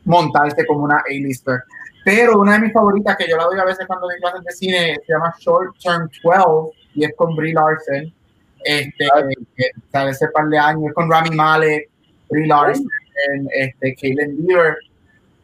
[0.04, 1.62] montarse como una A-lister.
[2.04, 4.52] Pero una de mis favoritas, que yo la doy a veces cuando doy clases de
[4.52, 8.14] cine, se llama Short Term 12 y es con Brie Larson.
[8.66, 9.08] Este,
[9.56, 11.88] que sale hace par de años, con Rami Malek,
[12.30, 12.88] Brie Larson,
[13.54, 14.76] este, Caitlin Deaver.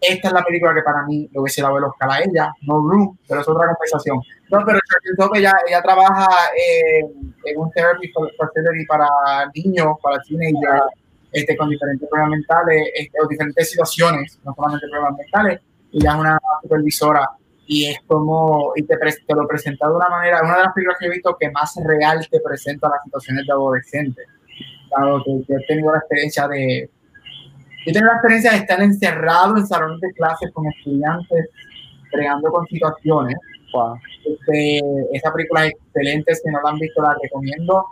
[0.02, 2.78] Esta es la película que para mí lo hubiese dado el Oscar a ella, no
[2.78, 4.20] Room, pero es otra conversación.
[4.50, 6.28] No, pero Term 12 ella, ella trabaja
[6.58, 9.08] en, en un therapy facility para
[9.54, 10.86] niños, para teenagers,
[11.32, 15.60] este, con diferentes problemas mentales este, o diferentes situaciones, no solamente problemas mentales,
[15.92, 17.30] y ella es una supervisora
[17.72, 20.98] y es como, y te, te lo presenta de una manera, una de las películas
[21.00, 24.28] que he visto que más real te presenta las situaciones de adolescentes.
[24.90, 26.90] Claro, que yo he tenido la experiencia de,
[27.86, 31.48] yo he tenido la experiencia de estar encerrado en salones de clases con estudiantes,
[32.12, 33.38] creando con situaciones.
[33.72, 33.96] Wow.
[34.26, 34.82] Este,
[35.14, 37.86] esa película es excelente, si no la han visto la recomiendo.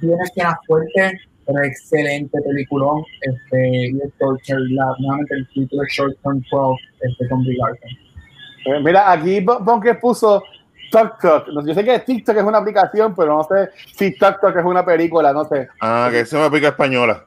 [0.00, 1.12] Tiene escenas fuertes,
[1.44, 3.04] pero excelente peliculón.
[3.20, 7.58] Este, y es Torture Lab, nuevamente el título es Short Term 12, este, con Brie
[7.58, 8.05] Larson.
[8.66, 10.42] Eh, Mira, aquí Bunker puso
[10.90, 11.48] TikTok.
[11.48, 14.64] No sé, Yo sé que TikTok es una aplicación, pero no sé si TikTok es
[14.64, 15.68] una película, no sé.
[15.80, 17.24] Ah, que es una película española.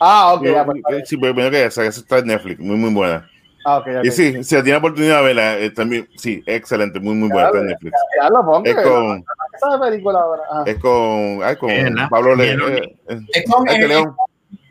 [0.00, 2.94] Ah, ok, ya, pues, sí, pero primero que esa, esa está en Netflix, muy, muy
[2.94, 3.28] buena.
[3.64, 7.14] ah, ok, ya, Y sí, si tiene oportunidad de verla, eh, también, sí, excelente, muy,
[7.14, 7.92] muy buena, está en Netflix.
[8.22, 8.62] Ya lo pongo.
[8.64, 9.24] Es con,
[9.56, 10.42] Esa película ahora.
[10.52, 10.62] Ah.
[10.66, 11.70] es con, ay, con.
[12.08, 12.72] Pablo Le- León.
[12.72, 14.16] eh, eh, Es con, ay, eh, León,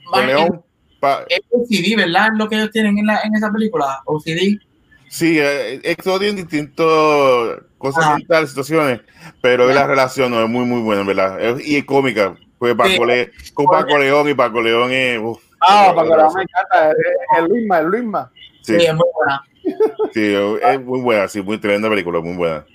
[0.05, 0.63] con es- León,
[1.29, 2.29] es OCD, ¿verdad?
[2.37, 4.59] Lo que ellos tienen en, la, en esa película, OCD.
[5.09, 6.85] Sí, eh, es que todos tienen distintas
[7.77, 8.17] cosas Ajá.
[8.17, 9.01] mentales, situaciones,
[9.41, 9.75] pero Ya.
[9.75, 11.57] la relación no es muy, muy buena, ¿verdad?
[11.63, 12.35] Y es cómica.
[12.59, 13.05] Pues Paco Sí.
[13.05, 15.19] Le- con Paco León y Paco León es.
[15.21, 16.37] uf, Ah, la cosa.
[16.37, 16.91] me encanta.
[16.91, 16.97] Es
[17.39, 18.31] el Luisma, el Luisma.
[18.61, 19.41] Sí, Sí, es muy buena.
[20.13, 22.65] sí, es muy buena, sí, muy tremenda película, muy buena.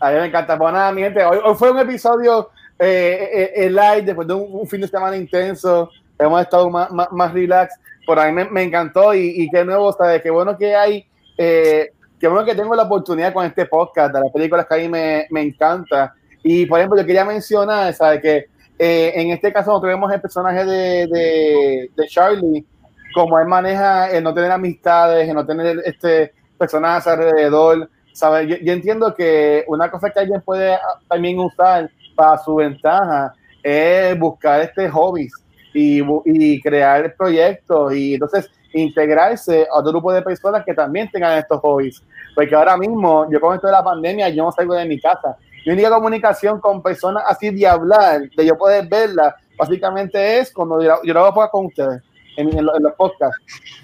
[0.00, 0.58] A mí me encanta.
[0.58, 4.34] Pues nada, mi gente, hoy, hoy fue un episodio eh, eh, eh, live después de
[4.34, 5.90] un, un fin de semana intenso.
[6.18, 7.74] Hemos estado más, más, más relax.
[8.04, 10.20] Por ahí me, me encantó y, y qué nuevo, ¿sabes?
[10.22, 11.06] Qué bueno que hay.
[11.36, 14.78] Eh, qué bueno que tengo la oportunidad con este podcast de las películas que a
[14.78, 16.14] mí me, me encanta.
[16.42, 18.20] Y por ejemplo, yo quería mencionar, ¿sabes?
[18.20, 18.46] Que
[18.78, 22.66] eh, en este caso nosotros vemos el personaje de, de, Charlie,
[23.14, 27.88] como él maneja el no tener amistades, el no tener este personas alrededor.
[28.12, 28.48] ¿sabes?
[28.48, 33.34] Yo, yo entiendo que una cosa que alguien puede ah, también usar para su ventaja
[33.62, 35.32] es buscar este hobbies
[35.72, 38.50] y, y crear proyectos y entonces
[38.80, 42.02] integrarse a otro grupo de personas que también tengan estos hobbies.
[42.34, 45.36] Porque ahora mismo, yo con esto de la pandemia, yo no salgo de mi casa.
[45.64, 50.82] Mi única comunicación con personas así de hablar, de yo poder verla, básicamente es cuando
[50.82, 52.02] yo, lo hago podcast con ustedes,
[52.36, 53.38] en, en lo- en los podcasts.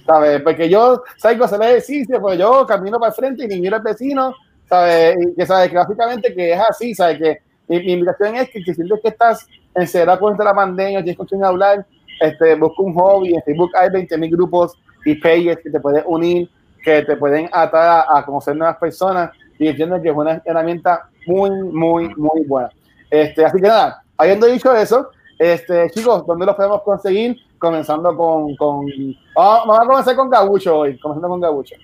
[0.04, 0.42] ¿sabes?
[0.42, 3.76] Porque yo salgo a hacer ejercicio, pues yo camino para el frente y ni miro
[3.76, 4.34] al vecino,
[4.68, 5.16] ¿sabes?
[5.20, 7.18] Y que sabes que básicamente que es así, ¿sabes?
[7.18, 7.38] Que
[7.68, 11.44] mi, mi invitación es que, que sientes que estás encerrado con la pandemia, tienes quién
[11.44, 11.86] hablar,
[12.20, 16.50] este, busca un hobby, en Facebook hay 20.000 grupos y pages que te pueden unir,
[16.84, 21.08] que te pueden atar a, a conocer nuevas personas y entiendo que es una herramienta
[21.26, 22.70] muy, muy, muy buena.
[23.10, 27.36] Este, así que nada, habiendo dicho eso, este, chicos, ¿dónde los podemos conseguir?
[27.58, 28.86] Comenzando con, con
[29.34, 31.74] vamos, vamos a comenzar con Gabucho hoy, comenzando con Gabucho.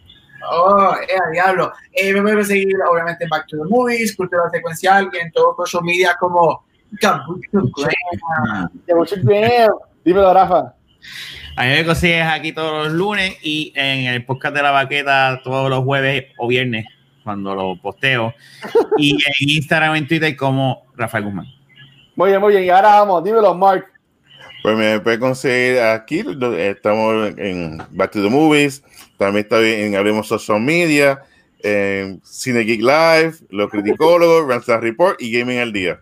[0.51, 1.73] Oh, eh, diablo.
[1.93, 5.55] Eh, me pueden seguir, obviamente, en Back to the Movies, Cultura Secuencial, y en todos
[5.59, 6.65] los social media como
[7.01, 8.71] Gabucho Graham.
[8.87, 9.69] Gabucho, bien.
[10.07, 10.73] Dímelo, Rafa.
[11.57, 15.41] A mí me consigues aquí todos los lunes y en el podcast de la baqueta
[15.43, 16.87] todos los jueves o viernes
[17.25, 18.33] cuando lo posteo.
[18.99, 21.47] Y en Instagram y en Twitter como Rafael Guzmán.
[22.15, 22.65] Muy bien, muy bien.
[22.67, 23.85] Y ahora vamos, dímelo, Mark.
[24.63, 26.25] Pues me puede conseguir aquí,
[26.57, 28.85] estamos en Back to the Movies,
[29.17, 31.21] también está en Abrimos Social Media,
[31.65, 36.01] en Cine Geek Live, Los Criticólogos, Ransom Report y Gaming al Día.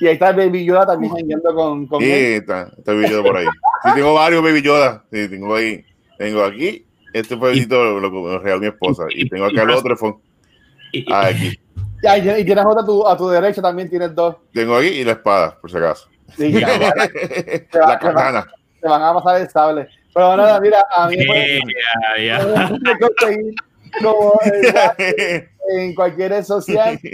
[0.00, 2.32] Y ahí está Baby Yoda también yendo con, con Sí, él.
[2.40, 3.46] está, está Baby Yoda por ahí.
[3.84, 5.04] Sí, tengo varios Baby Yoda.
[5.12, 5.84] Sí, tengo ahí.
[6.18, 6.86] Tengo aquí.
[7.12, 9.04] Este fue el lo, lo, lo regaló mi esposa.
[9.10, 9.96] Y tengo acá el otro.
[9.96, 10.14] Fue,
[10.92, 11.58] Y- ah, aquí.
[12.02, 14.36] Y, ahí tienes- y tienes otra a tu, a tu derecha también, tienes dos.
[14.54, 16.08] Tengo aquí y la espada, por si acaso.
[16.36, 16.94] Sí, ya, ya,
[17.86, 18.46] la katana.
[18.80, 19.88] te van a pasar el sable.
[20.14, 21.24] Pero nada, mira, a mí me
[22.16, 22.70] Yeah, yeah.
[23.18, 23.54] conseguir
[24.02, 24.32] como
[25.76, 26.98] en cualquier red social.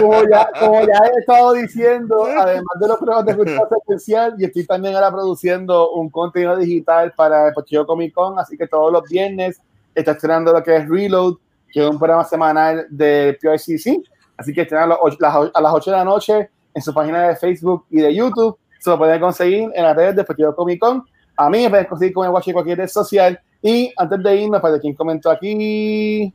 [0.00, 4.44] Como ya, como ya he estado diciendo, además de los programas de cultura especial, y
[4.44, 8.92] estoy también ahora produciendo un contenido digital para el Pochillo Comic Con, así que todos
[8.92, 9.60] los viernes
[9.94, 11.34] está estrenando lo que es Reload,
[11.72, 14.02] que es un programa semanal de PRCC,
[14.36, 16.92] así que estrenan a las ocho- las- a las 8 de la noche en su
[16.94, 20.54] página de Facebook y de YouTube, se lo pueden conseguir en las redes de Pochillo
[20.56, 21.04] Comic Con,
[21.36, 24.36] a mí me pueden conseguir con el watch en cualquier red social, y antes de
[24.36, 26.32] irnos, para quien comentó aquí,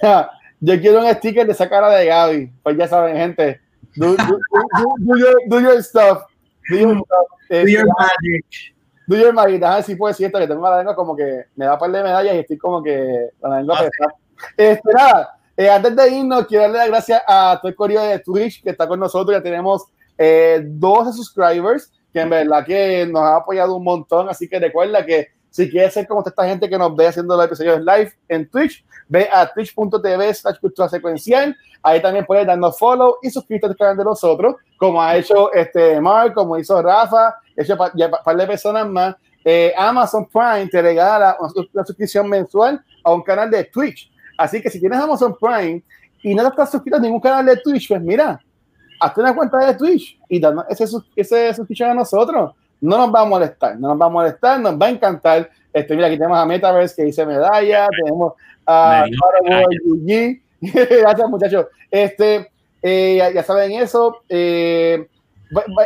[0.60, 2.52] yo quiero un sticker de esa cara de Gaby.
[2.62, 3.60] Pues ya saben, gente.
[3.96, 6.22] Do, do- do- your, do your stuff.
[6.70, 7.26] Do your stuff.
[7.50, 8.46] Do your magic.
[9.06, 9.60] do your magic.
[9.60, 11.90] Déjame si puedo decir esto, que tengo la lengua como que me da un par
[11.90, 14.14] de medallas y estoy como que la lengua Ah, pesada.
[14.56, 18.18] Este, nada, eh, antes de irnos, quiero darle las gracias a todo el correo de
[18.20, 19.36] Twitch que está con nosotros.
[19.36, 19.84] Ya tenemos
[20.16, 24.28] eh, 12 subscribers que en verdad que nos ha apoyado un montón.
[24.28, 27.44] Así que recuerda que si quieres ser como esta gente que nos ve haciendo los
[27.44, 31.56] episodios live en Twitch, ve a twitch.tv slash cultura secuencial.
[31.82, 36.00] Ahí también puedes darnos follow y suscribirte al canal de nosotros, como ha hecho este
[36.00, 39.16] Mark, como hizo Rafa, hecho pa- ya par de personas más.
[39.44, 44.10] Eh, Amazon Prime te regala una, sus- una suscripción mensual a un canal de Twitch.
[44.36, 45.82] Así que si tienes Amazon Prime
[46.22, 48.38] y no te estás suscrito a ningún canal de Twitch, pues mira,
[49.00, 50.84] hazte una cuenta de Twitch y danos ese,
[51.16, 52.52] ese suscripción a nosotros.
[52.80, 55.50] No nos va a molestar, no nos va a molestar, nos va a encantar.
[55.72, 58.34] Este, mira, aquí tenemos a Metaverse que dice medalla, tenemos
[58.66, 59.04] a.
[60.60, 61.66] Gracias, muchachos.
[61.90, 62.50] Este,
[62.82, 64.22] eh, ya, ya saben eso.
[64.28, 65.06] Eh,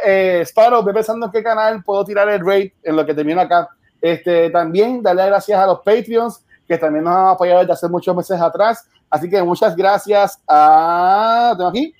[0.05, 3.41] eh, Sparrow, ve pensando en qué canal puedo tirar el rate en lo que termino
[3.41, 3.69] acá.
[4.01, 8.15] Este, también darle gracias a los Patreons que también nos han apoyado desde hace muchos
[8.15, 8.89] meses atrás.
[9.09, 11.55] Así que muchas gracias a.
[11.57, 11.95] ¿Tengo aquí?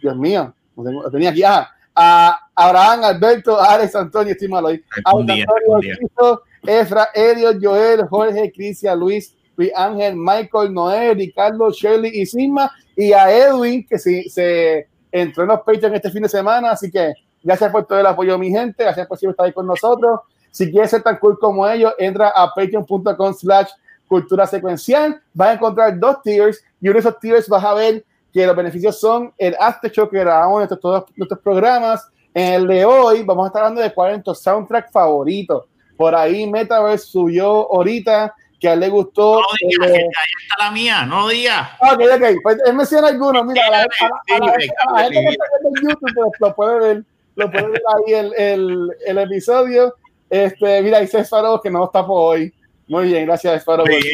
[0.00, 1.42] Dios mío, lo, tenía aquí.
[1.44, 4.82] Ah, a Abraham, Alberto, Alex, Antonio, estoy malo ahí.
[5.04, 12.10] Alex, algún Antonio, Efra, Elio, Joel, Jorge, Cristian, Luis, Luis Ángel, Michael, Noé, Ricardo, Shirley
[12.14, 16.28] y Sigma, y a Edwin, que se, se entró en los Patreon este fin de
[16.28, 16.70] semana.
[16.72, 18.82] Así que gracias por todo el apoyo, mi gente.
[18.82, 20.20] Gracias por siempre estar ahí con nosotros.
[20.50, 23.68] Si quieres ser tan cool como ellos, entra a patreon.com slash
[24.08, 25.20] cultura secuencial.
[25.34, 28.56] Vas a encontrar dos tiers y uno de esos tiers vas a ver que los
[28.56, 32.08] beneficios son el after show que grabamos en todos nuestros programas.
[32.36, 35.68] En el de hoy vamos a estar hablando de cuál es nuestro soundtrack favorito.
[35.96, 39.40] Por ahí Metaverse subió ahorita que a él le gustó.
[39.40, 40.02] No digas, ahí
[40.42, 41.66] está la mía, no digas.
[41.80, 43.42] Ok, ok, pues él menciona algunos.
[43.46, 43.86] Mira, a la,
[44.28, 47.04] gente que está viendo en YouTube pues, lo puede ver,
[47.36, 49.94] lo puede ver ahí el, el, el episodio.
[50.28, 52.52] Este, mira, dice Sparrow que no está por hoy.
[52.86, 53.86] Muy bien, gracias, Sparrow.
[53.86, 54.10] Sí,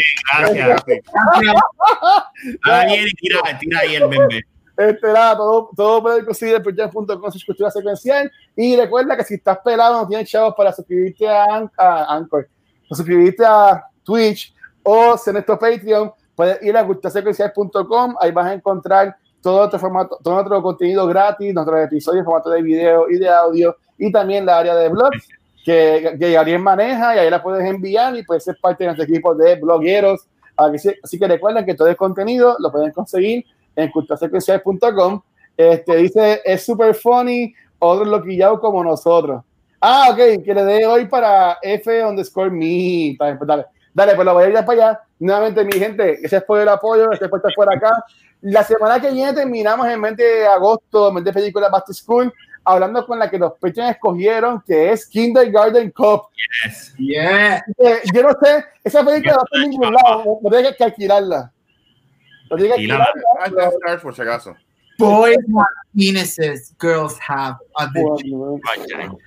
[0.54, 1.00] gracias.
[2.62, 4.42] Ahora viene y tira, tira ahí el bebé.
[4.76, 6.90] Este, todo, todo puede conseguir en
[7.46, 8.30] cultura secuencial.
[8.56, 12.48] Y recuerda que si estás pelado, no tienes chavos para suscribirte a, An- a Anchor,
[12.88, 18.16] o suscribirte a Twitch o ser nuestro Patreon, puedes ir a culturasecuencial.com.
[18.20, 22.50] Ahí vas a encontrar todo nuestro formato, todo nuestro contenido gratis, nuestros episodios en formato
[22.50, 25.28] de video y de audio, y también la área de blogs
[25.64, 29.04] que, que Gabriel maneja, y ahí la puedes enviar y puedes ser parte de nuestro
[29.04, 30.26] equipo de blogueros.
[30.56, 33.44] Así que recuerden que todo el contenido lo pueden conseguir
[33.76, 35.22] en culturasecuencial.com.
[35.56, 39.42] Este dice, es super funny, otros loquillados como nosotros.
[39.80, 43.16] Ah, ok, que le dé hoy para F underscore me.
[43.18, 45.00] Bien, pues dale, dale, pues lo voy a ir para allá.
[45.18, 48.04] Nuevamente, mi gente, gracias por el apoyo, gracias por estar por acá.
[48.42, 51.92] La semana que viene terminamos en el mes de agosto, mes de película Back to
[51.92, 52.32] School,
[52.64, 56.30] hablando con la que los pechos escogieron, que es Kindergarten Cop.
[56.64, 56.94] Yes.
[56.96, 57.64] Yeah.
[57.78, 61.52] Eh, yo no sé, esa película no está en ningún lado, no tienes que alquilarla.
[62.56, 64.56] Está Stars, por si acaso.
[64.98, 68.36] Boys have penises, girls have a vagina.
[68.36, 69.18] Bueno,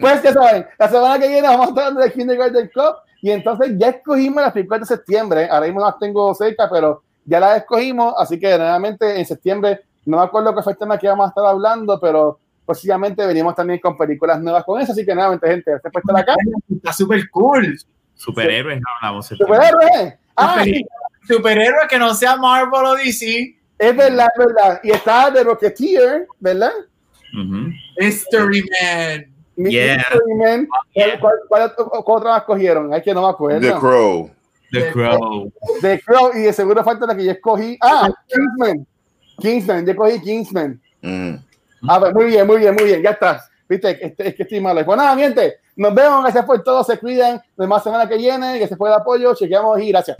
[0.00, 3.72] Pues ya saben, la semana que viene vamos a estar de Kindergarten Cup y entonces
[3.78, 5.48] ya escogimos las películas de septiembre.
[5.48, 10.18] Ahora mismo las tengo cerca, pero ya las escogimos, así que nuevamente en septiembre, no
[10.18, 13.78] me acuerdo qué fue el tema que vamos a estar hablando, pero posiblemente venimos también
[13.78, 16.34] con películas nuevas con eso, así que nuevamente, gente, gracias por estar acá.
[16.70, 17.78] Está super cool.
[18.14, 19.26] Superhéroes, no hablamos.
[19.26, 20.14] ¡Superhéroes!
[20.36, 20.84] Ah, sí,
[21.26, 23.56] Superhéroe que no sea Marvel o DC.
[23.78, 24.80] es verdad, es verdad.
[24.82, 26.72] Y está The Rocketeer, ¿verdad?
[27.32, 27.70] Ujú.
[27.98, 29.26] Mystery Man.
[29.56, 29.96] Mi- Yeah.
[29.96, 30.68] Mystery Man.
[30.94, 32.92] ¿Cuál, cuál, cuál otro- cuál otra más cogieron?
[32.94, 33.60] Es que no me acuerdo.
[33.60, 34.30] The Crow.
[34.72, 35.52] The Crow.
[35.80, 37.76] The Crow y de seguro falta la que yo escogí.
[37.80, 38.86] Ah, Kingsman.
[39.38, 40.80] Kingsman, yo escogí Kingsman.
[41.02, 41.34] Mm.
[41.88, 43.48] Ah, pues muy bien, muy bien, muy bien, ya estás.
[43.68, 44.84] Viste, este, es que estoy malo.
[44.84, 47.34] Pues nada, gente, nos vemos, gracias por todo, se cuidan.
[47.34, 50.16] Nos vemos la semana que viene, que se fue el apoyo, chequeamos y gracias.